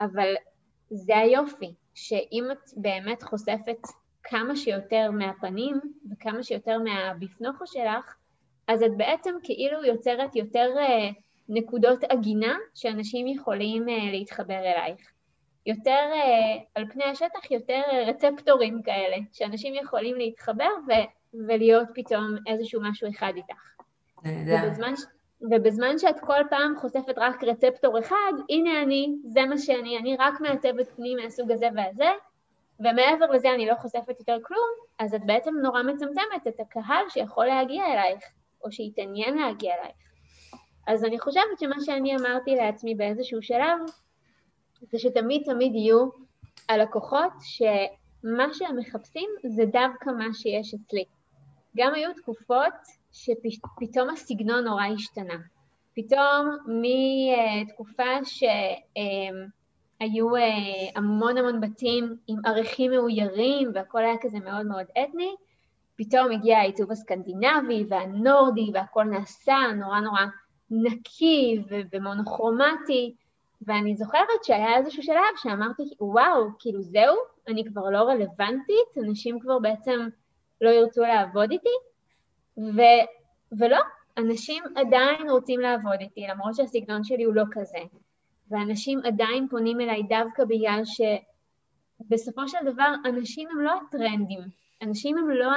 אבל 0.00 0.34
זה 0.90 1.18
היופי, 1.18 1.74
שאם 1.94 2.44
את 2.52 2.70
באמת 2.76 3.22
חושפת 3.22 3.78
כמה 4.22 4.56
שיותר 4.56 5.10
מהפנים 5.10 5.80
וכמה 6.12 6.42
שיותר 6.42 6.78
מהבפנוכו 6.78 7.66
שלך, 7.66 8.14
אז 8.68 8.82
את 8.82 8.96
בעצם 8.96 9.34
כאילו 9.42 9.84
יוצרת 9.84 10.36
יותר 10.36 10.74
אה, 10.78 11.08
נקודות 11.48 12.04
עגינה 12.04 12.56
שאנשים 12.74 13.26
יכולים 13.26 13.88
אה, 13.88 14.10
להתחבר 14.10 14.58
אלייך. 14.58 15.00
יותר 15.66 16.10
על 16.74 16.84
פני 16.92 17.04
השטח, 17.04 17.50
יותר 17.50 17.80
רצפטורים 18.06 18.82
כאלה, 18.82 19.16
שאנשים 19.32 19.74
יכולים 19.74 20.16
להתחבר 20.16 20.68
ו- 20.88 21.36
ולהיות 21.46 21.88
פתאום 21.94 22.36
איזשהו 22.46 22.80
משהו 22.82 23.08
אחד 23.10 23.32
איתך. 23.36 23.76
ובזמן, 24.24 24.94
ובזמן 25.40 25.98
שאת 25.98 26.20
כל 26.20 26.40
פעם 26.50 26.76
חושפת 26.76 27.14
רק 27.16 27.44
רצפטור 27.44 27.98
אחד, 27.98 28.32
הנה 28.50 28.82
אני, 28.82 29.14
זה 29.24 29.40
מה 29.44 29.58
שאני, 29.58 29.98
אני 29.98 30.16
רק 30.16 30.40
מעצבת 30.40 30.88
פנים 30.96 31.18
מהסוג 31.18 31.50
הזה 31.50 31.68
והזה, 31.76 32.10
ומעבר 32.80 33.30
לזה 33.32 33.54
אני 33.54 33.66
לא 33.66 33.74
חושפת 33.74 34.18
יותר 34.18 34.36
כלום, 34.42 34.68
אז 34.98 35.14
את 35.14 35.26
בעצם 35.26 35.54
נורא 35.62 35.82
מצמצמת 35.82 36.46
את 36.48 36.60
הקהל 36.60 37.04
שיכול 37.08 37.46
להגיע 37.46 37.84
אלייך, 37.86 38.24
או 38.64 38.72
שיתעניין 38.72 39.38
להגיע 39.38 39.74
אלייך. 39.74 39.96
אז 40.86 41.04
אני 41.04 41.18
חושבת 41.18 41.58
שמה 41.60 41.80
שאני 41.80 42.16
אמרתי 42.16 42.54
לעצמי 42.54 42.94
באיזשהו 42.94 43.42
שלב, 43.42 43.78
זה 44.82 44.98
שתמיד 44.98 45.42
תמיד 45.44 45.74
יהיו 45.74 46.08
הלקוחות 46.68 47.32
שמה 47.40 48.54
שהם 48.54 48.76
מחפשים 48.76 49.30
זה 49.46 49.64
דווקא 49.64 50.10
מה 50.10 50.34
שיש 50.34 50.74
אצלי. 50.74 51.04
גם 51.76 51.94
היו 51.94 52.14
תקופות 52.14 52.72
שפתאום 53.12 54.10
הסגנון 54.12 54.64
נורא 54.64 54.84
השתנה. 54.84 55.34
פתאום 55.94 56.56
מתקופה 56.66 58.24
שהיו 58.24 58.96
אה, 60.36 60.42
המון 60.96 61.38
המון 61.38 61.60
בתים 61.60 62.16
עם 62.26 62.36
ערכים 62.46 62.90
מאוירים 62.90 63.70
והכל 63.74 63.98
היה 63.98 64.14
כזה 64.20 64.38
מאוד 64.38 64.66
מאוד 64.66 64.86
אתני, 65.04 65.34
פתאום 65.96 66.30
הגיע 66.30 66.58
העיצוב 66.58 66.90
הסקנדינבי 66.90 67.84
והנורדי 67.88 68.70
והכל 68.74 69.04
נעשה 69.04 69.56
נורא 69.76 70.00
נורא 70.00 70.20
נקי 70.70 71.62
ומונוכרומטי, 71.92 73.14
ואני 73.62 73.96
זוכרת 73.96 74.44
שהיה 74.44 74.76
איזשהו 74.76 75.02
שלב 75.02 75.36
שאמרתי, 75.36 75.82
וואו, 76.00 76.48
כאילו 76.58 76.82
זהו, 76.82 77.16
אני 77.48 77.64
כבר 77.64 77.90
לא 77.90 77.98
רלוונטית, 77.98 78.98
אנשים 79.04 79.40
כבר 79.40 79.58
בעצם 79.58 80.08
לא 80.60 80.70
ירצו 80.70 81.02
לעבוד 81.02 81.50
איתי, 81.50 81.76
ו, 82.58 82.80
ולא, 83.58 83.80
אנשים 84.18 84.64
עדיין 84.76 85.30
רוצים 85.30 85.60
לעבוד 85.60 86.00
איתי, 86.00 86.26
למרות 86.28 86.54
שהסגנון 86.54 87.04
שלי 87.04 87.24
הוא 87.24 87.34
לא 87.34 87.44
כזה. 87.52 87.78
ואנשים 88.50 89.00
עדיין 89.04 89.48
פונים 89.48 89.80
אליי 89.80 90.02
דווקא 90.02 90.44
בגלל 90.44 90.82
שבסופו 90.84 92.48
של 92.48 92.58
דבר 92.72 92.94
אנשים 93.04 93.48
הם 93.50 93.60
לא 93.60 93.72
הטרנדים, 93.88 94.40
אנשים 94.82 95.18
הם 95.18 95.30
לא 95.30 95.50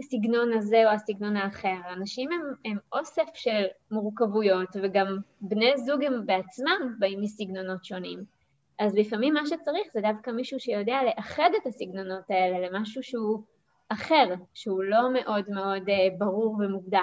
הסגנון 0.00 0.52
הזה 0.52 0.82
או 0.84 0.90
הסגנון 0.90 1.36
האחר, 1.36 1.80
אנשים 1.92 2.32
הם, 2.32 2.40
הם 2.64 2.78
אוסף 2.92 3.28
של 3.34 3.64
מורכבויות 3.90 4.68
וגם 4.82 5.18
בני 5.40 5.78
זוג 5.78 6.04
הם 6.04 6.26
בעצמם 6.26 6.94
באים 6.98 7.20
מסגנונות 7.20 7.84
שונים. 7.84 8.37
אז 8.78 8.94
לפעמים 8.94 9.34
מה 9.34 9.46
שצריך 9.46 9.88
זה 9.94 10.00
דווקא 10.00 10.30
מישהו 10.30 10.60
שיודע 10.60 10.98
לאחד 11.06 11.50
את 11.62 11.66
הסגנונות 11.66 12.30
האלה 12.30 12.68
למשהו 12.68 13.02
שהוא 13.02 13.42
אחר, 13.88 14.34
שהוא 14.54 14.82
לא 14.82 15.12
מאוד 15.12 15.44
מאוד 15.50 15.88
אה, 15.88 16.08
ברור 16.18 16.56
ומוגדר. 16.58 16.98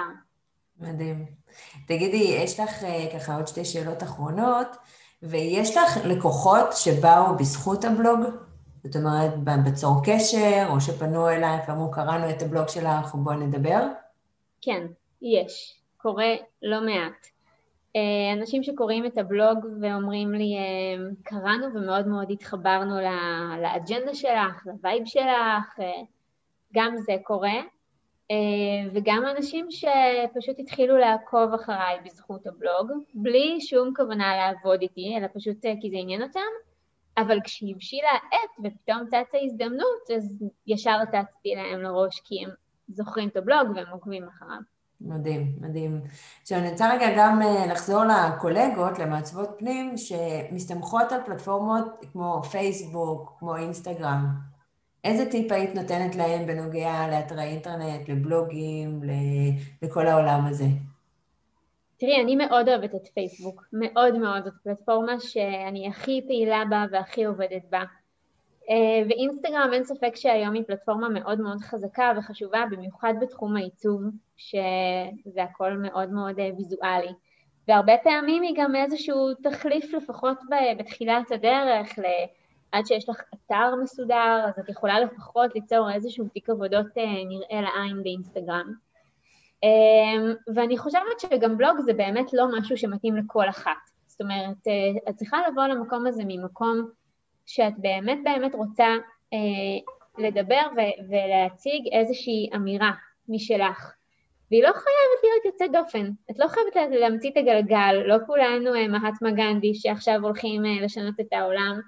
מדהים. 0.80 1.26
תגידי, 1.88 2.34
יש 2.42 2.60
לך 2.60 2.84
אה, 2.84 3.06
ככה 3.14 3.36
עוד 3.36 3.46
שתי 3.46 3.64
שאלות 3.64 4.02
אחרונות, 4.02 4.76
ויש 5.22 5.76
לך 5.76 5.96
לקוחות 6.04 6.72
שבאו 6.72 7.36
בזכות 7.38 7.84
הבלוג? 7.84 8.20
זאת 8.84 8.96
אומרת, 8.96 9.34
בצור 9.64 9.94
קשר, 10.04 10.66
או 10.70 10.80
שפנו 10.80 11.28
אלייך 11.28 11.68
ואמרו, 11.68 11.90
קראנו 11.90 12.30
את 12.30 12.42
הבלוג 12.42 12.68
שלך, 12.68 13.14
בואי 13.14 13.36
נדבר? 13.36 13.86
כן, 14.60 14.86
יש. 15.22 15.80
קורה 15.96 16.34
לא 16.62 16.80
מעט. 16.80 17.35
אה, 17.96 18.32
אנשים 18.32 18.62
שקוראים 18.62 19.06
את 19.06 19.18
הבלוג 19.18 19.66
ואומרים 19.80 20.32
לי, 20.32 20.56
אה, 20.58 21.04
קראנו 21.22 21.66
ומאוד 21.74 22.06
מאוד 22.06 22.30
התחברנו 22.30 22.94
לאג'נדה 23.62 24.14
שלך, 24.14 24.66
ל 24.66 24.74
vibe 24.74 25.06
שלך, 25.06 25.80
אה, 25.80 26.02
גם 26.74 26.96
זה 26.96 27.16
קורה. 27.22 27.60
וגם 28.92 29.22
אנשים 29.36 29.66
שפשוט 29.70 30.58
התחילו 30.58 30.96
לעקוב 30.96 31.54
אחריי 31.54 31.98
בזכות 32.04 32.46
הבלוג, 32.46 32.90
בלי 33.14 33.60
שום 33.60 33.92
כוונה 33.96 34.36
לעבוד 34.36 34.80
איתי, 34.82 35.14
אלא 35.18 35.26
פשוט 35.34 35.56
כי 35.80 35.90
זה 35.90 35.96
עניין 35.96 36.22
אותם, 36.22 36.40
אבל 37.18 37.38
כשהבשילה 37.44 38.08
העת 38.10 38.50
ופתאום 38.64 39.06
צצה 39.06 39.38
הזדמנות, 39.42 40.10
אז 40.16 40.44
ישר 40.66 40.98
צצתי 41.04 41.54
להם 41.56 41.82
לראש 41.82 42.20
כי 42.24 42.44
הם 42.44 42.50
זוכרים 42.88 43.28
את 43.28 43.36
הבלוג 43.36 43.68
והם 43.74 43.88
עוקבים 43.92 44.28
אחריו. 44.28 44.75
מדהים, 45.00 45.52
מדהים. 45.60 46.00
עכשיו 46.42 46.58
אני 46.58 46.70
רוצה 46.70 46.94
רגע 46.94 47.06
גם 47.16 47.42
אה, 47.42 47.66
לחזור 47.66 48.02
לקולגות, 48.04 48.98
למעצבות 48.98 49.48
פנים, 49.58 49.96
שמסתמכות 49.96 51.12
על 51.12 51.20
פלטפורמות 51.26 51.84
כמו 52.12 52.42
פייסבוק, 52.50 53.36
כמו 53.38 53.56
אינסטגרם. 53.56 54.26
איזה 55.04 55.30
טיפ 55.30 55.52
היית 55.52 55.74
נותנת 55.74 56.16
להם 56.16 56.46
בנוגע 56.46 57.08
לאתרי 57.10 57.42
אינטרנט, 57.42 58.08
לבלוגים, 58.08 59.00
לכל 59.82 60.06
העולם 60.06 60.46
הזה? 60.46 60.64
תראי, 61.98 62.22
אני 62.22 62.36
מאוד 62.36 62.68
אוהבת 62.68 62.94
את 62.94 63.08
פייסבוק, 63.14 63.64
מאוד 63.72 64.18
מאוד, 64.18 64.44
זאת 64.44 64.54
פלטפורמה 64.64 65.20
שאני 65.20 65.88
הכי 65.88 66.24
פעילה 66.26 66.62
בה 66.70 66.84
והכי 66.90 67.24
עובדת 67.24 67.62
בה. 67.70 67.82
אה, 68.70 69.08
ואינסטגרם 69.08 69.70
אין 69.72 69.84
ספק 69.84 70.16
שהיום 70.16 70.54
היא 70.54 70.62
פלטפורמה 70.66 71.08
מאוד 71.08 71.40
מאוד 71.40 71.60
חזקה 71.60 72.12
וחשובה, 72.18 72.64
במיוחד 72.70 73.14
בתחום 73.20 73.56
העיצוב, 73.56 74.02
שזה 74.36 75.42
הכל 75.42 75.72
מאוד 75.72 76.10
מאוד 76.10 76.38
אה, 76.38 76.50
ויזואלי. 76.56 77.12
והרבה 77.68 77.92
פעמים 78.02 78.42
היא 78.42 78.54
גם 78.56 78.76
איזשהו 78.76 79.34
תחליף 79.42 79.94
לפחות 79.94 80.38
בתחילת 80.78 81.32
הדרך, 81.32 81.98
עד 82.72 82.86
שיש 82.86 83.08
לך 83.08 83.20
אתר 83.34 83.74
מסודר, 83.82 84.44
אז 84.46 84.58
את 84.58 84.68
יכולה 84.68 85.00
לפחות 85.00 85.54
ליצור 85.54 85.92
איזשהו 85.92 86.28
תיק 86.28 86.50
עבודות 86.50 86.86
אה, 86.98 87.04
נראה 87.28 87.60
לעין 87.62 88.02
באינסטגרם. 88.02 88.72
ואני 90.54 90.78
חושבת 90.78 91.20
שגם 91.20 91.56
בלוג 91.58 91.80
זה 91.80 91.92
באמת 91.92 92.32
לא 92.32 92.58
משהו 92.58 92.76
שמתאים 92.76 93.16
לכל 93.16 93.48
אחת. 93.48 93.70
זאת 94.06 94.20
אומרת, 94.20 94.56
את 95.08 95.16
צריכה 95.16 95.38
לבוא 95.48 95.66
למקום 95.66 96.06
הזה 96.06 96.22
ממקום 96.26 96.88
שאת 97.46 97.72
באמת 97.78 98.18
באמת 98.24 98.54
רוצה 98.54 98.86
לדבר 100.18 100.62
ו- 100.76 101.10
ולהציג 101.10 101.88
איזושהי 101.92 102.50
אמירה 102.54 102.90
משלך. 103.28 103.92
והיא 104.50 104.62
לא 104.62 104.72
חייבת 104.72 105.22
להיות 105.22 105.44
יוצאת 105.44 105.72
דופן. 105.72 106.10
את 106.30 106.38
לא 106.38 106.48
חייבת 106.48 106.90
להמציא 107.00 107.30
את 107.30 107.36
הגלגל, 107.36 108.02
לא 108.06 108.16
כולנו 108.26 108.70
מהטמה 108.88 109.30
גנדי 109.30 109.74
שעכשיו 109.74 110.20
הולכים 110.22 110.62
לשנות 110.62 111.20
את 111.20 111.32
העולם. 111.32 111.80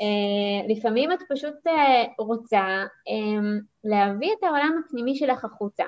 Uh, 0.00 0.72
לפעמים 0.72 1.12
את 1.12 1.18
פשוט 1.30 1.66
uh, 1.66 1.70
רוצה 2.18 2.84
um, 3.08 3.62
להביא 3.84 4.32
את 4.38 4.44
העולם 4.44 4.80
הפנימי 4.84 5.16
שלך 5.16 5.44
החוצה. 5.44 5.84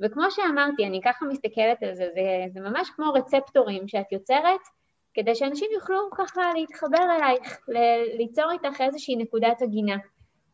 וכמו 0.00 0.30
שאמרתי, 0.30 0.86
אני 0.86 1.00
ככה 1.04 1.26
מסתכלת 1.26 1.82
על 1.82 1.94
זה, 1.94 2.08
זה, 2.14 2.44
זה 2.48 2.60
ממש 2.60 2.90
כמו 2.90 3.12
רצפטורים 3.12 3.88
שאת 3.88 4.12
יוצרת, 4.12 4.60
כדי 5.18 5.34
שאנשים 5.34 5.68
יוכלו 5.74 6.10
ככה 6.14 6.40
להתחבר 6.54 7.02
אלייך, 7.16 7.58
ליצור 8.18 8.50
איתך 8.50 8.80
איזושהי 8.80 9.16
נקודת 9.16 9.62
הגינה. 9.62 9.96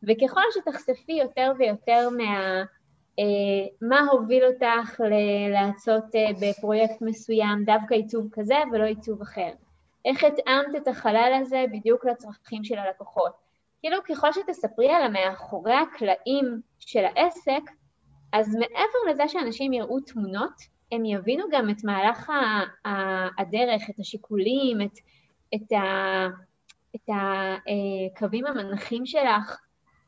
וככל 0.03 0.41
שתחשפי 0.53 1.13
יותר 1.13 1.51
ויותר 1.57 2.09
מה... 2.09 2.63
Uh, 3.21 3.69
מה 3.81 3.99
הוביל 4.11 4.45
אותך 4.45 5.01
לעשות 5.51 6.03
uh, 6.03 6.37
בפרויקט 6.41 7.01
מסוים 7.01 7.63
דווקא 7.65 7.93
עיצוב 7.93 8.29
כזה 8.31 8.55
ולא 8.71 8.83
עיצוב 8.83 9.21
אחר? 9.21 9.49
איך 10.05 10.23
התאמת 10.23 10.75
את 10.77 10.87
החלל 10.87 11.31
הזה 11.41 11.65
בדיוק 11.71 12.05
לצרכים 12.05 12.63
של 12.63 12.77
הלקוחות. 12.77 13.31
כאילו 13.79 13.97
ככל 14.09 14.31
שתספרי 14.33 14.89
על 14.89 15.01
המאחורי 15.01 15.73
הקלעים 15.73 16.61
של 16.79 17.05
העסק, 17.05 17.71
אז 18.33 18.55
מעבר 18.55 19.11
לזה 19.11 19.27
שאנשים 19.27 19.73
יראו 19.73 19.99
תמונות, 19.99 20.74
הם 20.91 21.05
יבינו 21.05 21.45
גם 21.51 21.69
את 21.69 21.83
מהלך 21.83 22.31
הדרך, 23.37 23.89
את 23.89 23.99
השיקולים, 23.99 24.81
את, 24.81 24.97
את, 25.55 25.71
ה, 25.71 26.27
את 26.95 27.09
הקווים 27.09 28.45
המנחים 28.45 29.05
שלך, 29.05 29.57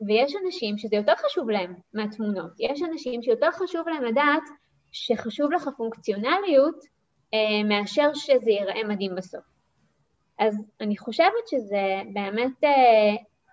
ויש 0.07 0.33
אנשים 0.45 0.77
שזה 0.77 0.95
יותר 0.95 1.13
חשוב 1.15 1.49
להם 1.49 1.73
מהתמונות. 1.93 2.51
יש 2.59 2.81
אנשים 2.81 3.23
שיותר 3.23 3.51
חשוב 3.51 3.87
להם 3.87 4.03
לדעת 4.03 4.43
שחשוב 4.91 5.51
לך 5.51 5.67
הפונקציונליות 5.67 6.85
אה, 7.33 7.63
מאשר 7.69 8.13
שזה 8.13 8.51
ייראה 8.51 8.83
מדהים 8.83 9.15
בסוף. 9.15 9.43
אז 10.39 10.55
אני 10.81 10.97
חושבת 10.97 11.47
שזה 11.47 12.01
באמת 12.13 12.63
אה, 12.63 12.69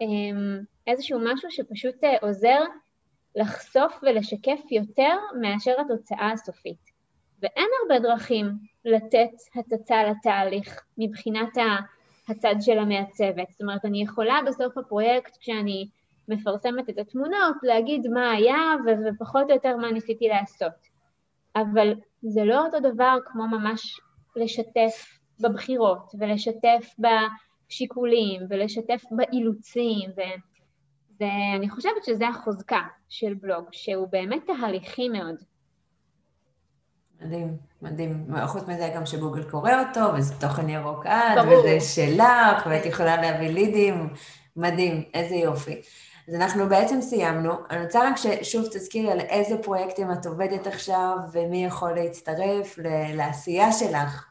אה, 0.03 0.61
איזשהו 0.87 1.21
משהו 1.25 1.51
שפשוט 1.51 2.05
אה, 2.05 2.17
עוזר 2.23 2.61
לחשוף 3.37 3.99
ולשקף 4.03 4.61
יותר 4.71 5.17
מאשר 5.41 5.81
התוצאה 5.81 6.31
הסופית. 6.33 6.94
ואין 7.45 7.69
הרבה 7.83 8.09
דרכים 8.09 8.51
לתת 8.85 9.31
הצצה 9.55 10.05
לתהליך 10.05 10.81
מבחינת 10.99 11.57
הצד 12.29 12.55
של 12.61 12.79
המעצבת. 12.79 13.51
זאת 13.51 13.61
אומרת, 13.61 13.85
אני 13.85 14.03
יכולה 14.03 14.41
בסוף 14.47 14.79
הפרויקט, 14.79 15.37
כשאני 15.41 15.89
מפרסמת 16.29 16.91
את 16.91 16.99
התמונות, 16.99 17.57
להגיד 17.63 18.07
מה 18.07 18.31
היה 18.31 18.59
ופחות 19.07 19.51
או 19.51 19.55
יותר 19.55 19.77
מה 19.77 19.93
ניסיתי 19.93 20.29
לעשות. 20.29 20.95
אבל 21.57 21.95
זה 22.23 22.45
לא 22.45 22.67
אותו 22.67 22.81
דבר 22.81 23.19
כמו 23.25 23.47
ממש 23.49 24.01
לשתף 24.37 25.19
בבחירות, 25.41 26.13
ולשתף 26.19 26.95
בשיקולים, 26.99 28.43
ולשתף 28.51 29.03
באילוצים, 29.11 30.11
ו... 30.17 30.21
ואני 31.21 31.71
חושבת 31.71 32.05
שזה 32.05 32.29
החוזקה 32.29 32.81
של 33.09 33.35
בלוג, 33.35 33.65
שהוא 33.73 34.09
באמת 34.11 34.43
תהליכי 34.47 35.09
מאוד. 35.09 35.37
מדהים, 37.21 37.57
מדהים. 37.83 38.27
חוץ 38.47 38.63
מזה 38.63 38.93
גם 38.97 39.07
שגוגל 39.07 39.43
קורא 39.43 39.73
אותו, 39.73 40.15
וזה 40.15 40.35
תוכן 40.41 40.69
ירוק 40.69 41.07
עד, 41.07 41.39
וזה 41.49 41.81
שלך, 41.81 42.67
ואת 42.71 42.87
יכולה 42.87 43.23
להביא 43.23 43.49
לידים. 43.49 44.09
מדהים, 44.57 45.03
איזה 45.15 45.35
יופי. 45.35 45.81
אז 46.29 46.35
אנחנו 46.35 46.69
בעצם 46.69 47.01
סיימנו. 47.01 47.53
אני 47.71 47.85
רוצה 47.85 48.09
רק 48.11 48.17
ששוב 48.17 48.65
תזכירי 48.67 49.13
על 49.13 49.21
איזה 49.21 49.63
פרויקטים 49.63 50.13
את 50.13 50.27
עובדת 50.27 50.67
עכשיו, 50.67 51.17
ומי 51.33 51.65
יכול 51.65 51.93
להצטרף 51.93 52.79
לעשייה 53.15 53.73
שלך. 53.73 54.27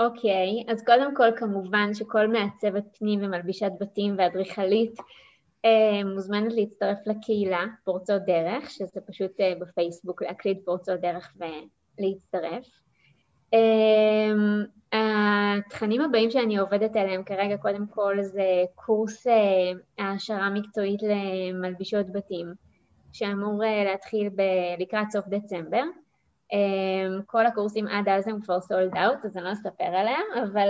אוקיי, 0.00 0.64
okay, 0.68 0.72
אז 0.72 0.82
קודם 0.82 1.16
כל 1.16 1.28
כמובן 1.36 1.94
שכל 1.94 2.28
מעצבת 2.28 2.84
פנים 2.98 3.20
ומלבישת 3.22 3.70
בתים 3.80 4.14
ואדריכלית 4.18 5.00
מוזמנת 6.14 6.52
להצטרף 6.52 6.98
לקהילה 7.06 7.64
פורצות 7.84 8.22
דרך, 8.22 8.70
שזה 8.70 9.00
פשוט 9.06 9.40
אה, 9.40 9.52
בפייסבוק 9.60 10.22
להקליד 10.22 10.58
פורצות 10.64 11.00
דרך 11.00 11.36
ולהצטרף. 11.36 12.66
אה, 13.54 14.32
התכנים 14.92 16.00
הבאים 16.00 16.30
שאני 16.30 16.58
עובדת 16.58 16.96
עליהם 16.96 17.22
כרגע, 17.24 17.56
קודם 17.56 17.86
כל 17.86 18.22
זה 18.22 18.64
קורס 18.74 19.26
העשרה 19.98 20.50
מקצועית 20.50 21.00
למלבישות 21.02 22.12
בתים, 22.12 22.52
שאמור 23.12 23.62
להתחיל 23.84 24.28
ב- 24.28 24.80
לקראת 24.82 25.10
סוף 25.10 25.24
דצמבר. 25.28 25.82
כל 27.26 27.46
הקורסים 27.46 27.86
עד 27.86 28.08
אז 28.08 28.28
הם 28.28 28.40
כבר 28.40 28.60
סולד 28.60 28.96
אאוט, 28.96 29.24
אז 29.24 29.36
אני 29.36 29.44
לא 29.44 29.52
אספר 29.52 29.84
עליהם, 29.84 30.26
אבל 30.42 30.68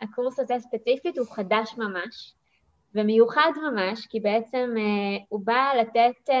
הקורס 0.00 0.40
הזה 0.40 0.54
ספציפית 0.58 1.18
הוא 1.18 1.26
חדש 1.34 1.74
ממש. 1.78 2.34
ומיוחד 2.94 3.50
ממש, 3.62 4.06
כי 4.06 4.20
בעצם 4.20 4.74
uh, 4.76 5.24
הוא 5.28 5.40
בא 5.44 5.70
לתת 5.80 6.30
uh, 6.30 6.32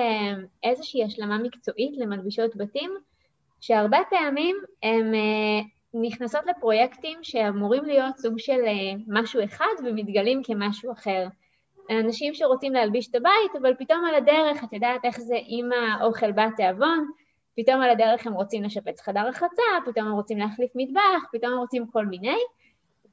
איזושהי 0.62 1.04
השלמה 1.04 1.38
מקצועית 1.38 1.96
למלבישות 1.96 2.56
בתים, 2.56 2.90
שהרבה 3.60 3.98
פעמים 4.10 4.56
הן 4.82 5.14
uh, 5.14 5.66
נכנסות 5.94 6.40
לפרויקטים 6.46 7.18
שאמורים 7.22 7.84
להיות 7.84 8.18
סוג 8.18 8.38
של 8.38 8.60
uh, 8.64 9.00
משהו 9.08 9.44
אחד 9.44 9.74
ומתגלים 9.84 10.42
כמשהו 10.44 10.92
אחר. 10.92 11.26
אנשים 11.90 12.34
שרוצים 12.34 12.72
להלביש 12.72 13.08
את 13.10 13.14
הבית, 13.14 13.62
אבל 13.62 13.74
פתאום 13.78 14.04
על 14.04 14.14
הדרך, 14.14 14.64
את 14.64 14.72
יודעת 14.72 15.04
איך 15.04 15.20
זה 15.20 15.34
עם 15.46 15.68
האוכל 15.72 16.32
בתיאבון, 16.32 17.06
פתאום 17.56 17.80
על 17.80 17.90
הדרך 17.90 18.26
הם 18.26 18.32
רוצים 18.32 18.62
לשפץ 18.62 19.00
חדר 19.00 19.28
רחצה, 19.28 19.62
פתאום 19.86 20.06
הם 20.06 20.12
רוצים 20.12 20.38
להחליף 20.38 20.70
מטבח, 20.74 21.24
פתאום 21.32 21.52
הם 21.52 21.58
רוצים 21.58 21.86
כל 21.86 22.06
מיני, 22.06 22.38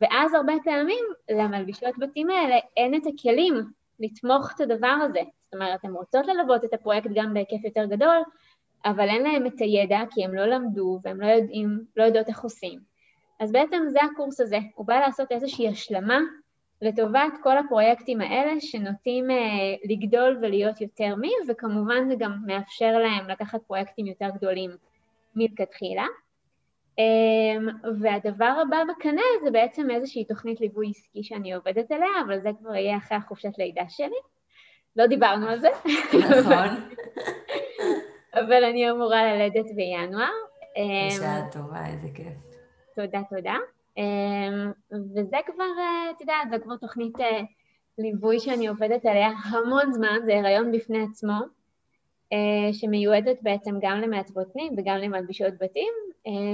ואז 0.01 0.33
הרבה 0.33 0.53
פעמים 0.63 1.05
למלבישות 1.31 1.97
בתים 1.97 2.29
האלה 2.29 2.55
אין 2.77 2.95
את 2.95 3.01
הכלים 3.07 3.53
לתמוך 3.99 4.51
את 4.55 4.61
הדבר 4.61 4.87
הזה. 4.87 5.19
זאת 5.19 5.53
אומרת, 5.53 5.85
הן 5.85 5.91
רוצות 5.93 6.27
ללוות 6.27 6.65
את 6.65 6.73
הפרויקט 6.73 7.09
גם 7.13 7.33
בהיקף 7.33 7.65
יותר 7.65 7.85
גדול, 7.85 8.17
אבל 8.85 9.09
אין 9.09 9.23
להם 9.23 9.45
את 9.45 9.59
הידע 9.59 9.99
כי 10.11 10.23
הם 10.23 10.33
לא 10.33 10.45
למדו 10.45 10.99
והם 11.03 11.21
לא 11.21 11.27
יודעים, 11.27 11.83
לא 11.97 12.03
יודעות 12.03 12.27
איך 12.27 12.41
עושים. 12.41 12.79
אז 13.39 13.51
בעצם 13.51 13.83
זה 13.89 13.99
הקורס 14.03 14.41
הזה, 14.41 14.57
הוא 14.75 14.85
בא 14.85 14.99
לעשות 14.99 15.31
איזושהי 15.31 15.67
השלמה 15.67 16.19
לטובת 16.81 17.33
כל 17.43 17.57
הפרויקטים 17.57 18.21
האלה 18.21 18.61
שנוטים 18.61 19.31
אה, 19.31 19.37
לגדול 19.89 20.37
ולהיות 20.41 20.81
יותר 20.81 21.15
מי, 21.15 21.31
וכמובן 21.47 22.09
זה 22.09 22.15
גם 22.19 22.37
מאפשר 22.45 22.91
להם 22.97 23.29
לקחת 23.29 23.61
פרויקטים 23.67 24.05
יותר 24.05 24.29
גדולים 24.35 24.71
מלכתחילה. 25.35 26.05
אמ, 26.99 27.67
והדבר 28.01 28.53
הבא 28.61 28.77
בקנה 28.89 29.21
זה 29.43 29.51
בעצם 29.51 29.91
איזושהי 29.91 30.25
תוכנית 30.25 30.61
ליווי 30.61 30.89
עסקי 30.89 31.23
שאני 31.23 31.53
עובדת 31.53 31.91
עליה, 31.91 32.09
אבל 32.25 32.39
זה 32.39 32.49
כבר 32.59 32.75
יהיה 32.75 32.97
אחרי 32.97 33.17
החופשת 33.17 33.57
לידה 33.57 33.89
שלי. 33.89 34.19
לא 34.95 35.07
דיברנו 35.07 35.47
על 35.47 35.59
זה. 35.59 35.69
נכון. 36.39 36.67
אבל 38.33 38.63
אני 38.63 38.91
אמורה 38.91 39.33
ללדת 39.33 39.65
בינואר. 39.75 40.29
בשעה 41.07 41.39
אמ, 41.39 41.49
טובה, 41.51 41.87
איזה 41.87 42.07
כיף. 42.15 42.33
תודה, 42.95 43.21
תודה. 43.29 43.55
אמ, 43.97 44.71
וזה 44.91 45.37
כבר, 45.45 45.63
אה, 45.79 46.11
את 46.11 46.21
יודעת, 46.21 46.49
זו 46.51 46.55
כבר 46.63 46.77
תוכנית 46.77 47.19
אה, 47.19 47.41
ליווי 47.97 48.39
שאני 48.39 48.67
עובדת 48.67 49.05
עליה 49.05 49.29
המון 49.43 49.93
זמן, 49.93 50.19
זה 50.25 50.39
הריון 50.39 50.71
בפני 50.71 51.03
עצמו. 51.03 51.39
אה, 52.33 52.73
שמיועדת 52.73 53.37
בעצם 53.41 53.75
גם 53.81 54.01
למעצבות 54.01 54.47
פנים 54.53 54.73
וגם 54.77 54.97
למלבישות 54.97 55.53
בתים, 55.61 55.93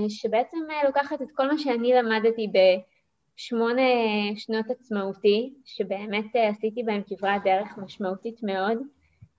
שבעצם 0.10 0.58
אה, 0.72 0.88
לוקחת 0.88 1.22
את 1.22 1.28
כל 1.36 1.48
מה 1.48 1.58
שאני 1.58 1.94
למדתי 1.94 2.48
בשמונה 2.48 3.82
שנות 4.36 4.66
עצמאותי, 4.70 5.54
שבאמת 5.66 6.26
עשיתי 6.50 6.84
בהם 6.84 7.02
כברת 7.08 7.44
דרך 7.44 7.78
משמעותית 7.78 8.44
מאוד 8.44 8.78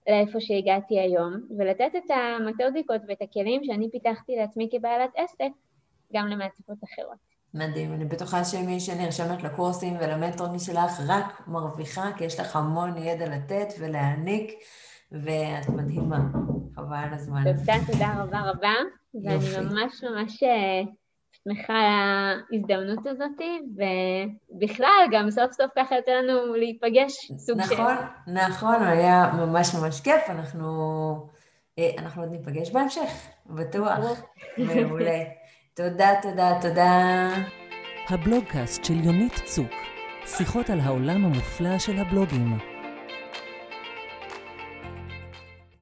לאיפה 0.09 0.41
שהגעתי 0.41 1.01
היום, 1.01 1.33
ולתת 1.59 1.91
את 1.97 2.11
המתודיקות 2.11 3.01
ואת 3.09 3.23
הכלים 3.23 3.65
שאני 3.65 3.91
פיתחתי 3.91 4.37
לעצמי 4.37 4.69
כבעלת 4.73 5.11
עסק 5.17 5.51
גם 6.13 6.27
למעצבות 6.27 6.79
אחרות. 6.85 7.19
מדהים, 7.55 7.93
אני 7.93 8.05
בטוחה 8.05 8.45
שמי 8.45 8.81
שנרשמת 8.81 9.43
לקורסים 9.43 9.95
ולמנטורים 10.01 10.59
שלך 10.59 11.01
רק 11.09 11.49
מרוויחה, 11.49 12.11
כי 12.19 12.25
יש 12.25 12.41
לך 12.41 12.57
המון 12.57 12.97
ידע 12.97 13.29
לתת 13.29 13.69
ולהעניק. 13.81 14.53
ואת 15.13 15.69
מדהימה, 15.69 16.19
חבל 16.77 16.97
על 16.97 17.15
הזמן. 17.15 17.45
תודה, 17.45 17.75
תודה 17.93 18.15
רבה 18.23 18.41
רבה, 18.51 18.73
ואני 19.25 19.67
ממש 19.67 20.05
ממש 20.05 20.43
אה, 20.43 20.83
שמחה 21.45 21.75
על 21.75 22.45
ההזדמנות 22.53 23.07
הזאת, 23.07 23.41
ובכלל, 24.57 25.07
גם 25.13 25.31
סוף 25.31 25.53
סוף 25.53 25.71
ככה 25.77 25.97
יוצא 25.97 26.11
לנו 26.11 26.55
להיפגש 26.55 27.33
סוג 27.39 27.59
נכון, 27.59 27.77
של... 27.77 27.83
נכון, 27.83 28.35
נכון, 28.35 28.83
היה 28.83 29.33
ממש 29.39 29.75
ממש 29.75 30.01
כיף, 30.01 30.23
אנחנו, 30.29 30.67
אה, 31.79 31.91
אנחנו 31.99 32.23
עוד 32.23 32.31
ניפגש 32.31 32.71
בהמשך, 32.71 33.11
בטוח. 33.47 33.99
מעולה. 34.59 35.25
תודה, 35.75 36.09
תודה, 36.23 36.59
תודה. 36.63 37.31
הבלוגקאסט 38.09 38.85
של 38.85 39.05
יונית 39.05 39.35
צוק, 39.45 39.73
שיחות 40.27 40.71
על 40.71 40.81
העולם 40.81 41.25
המופלא 41.25 41.79
של 41.79 41.99
הבלוגים. 41.99 42.76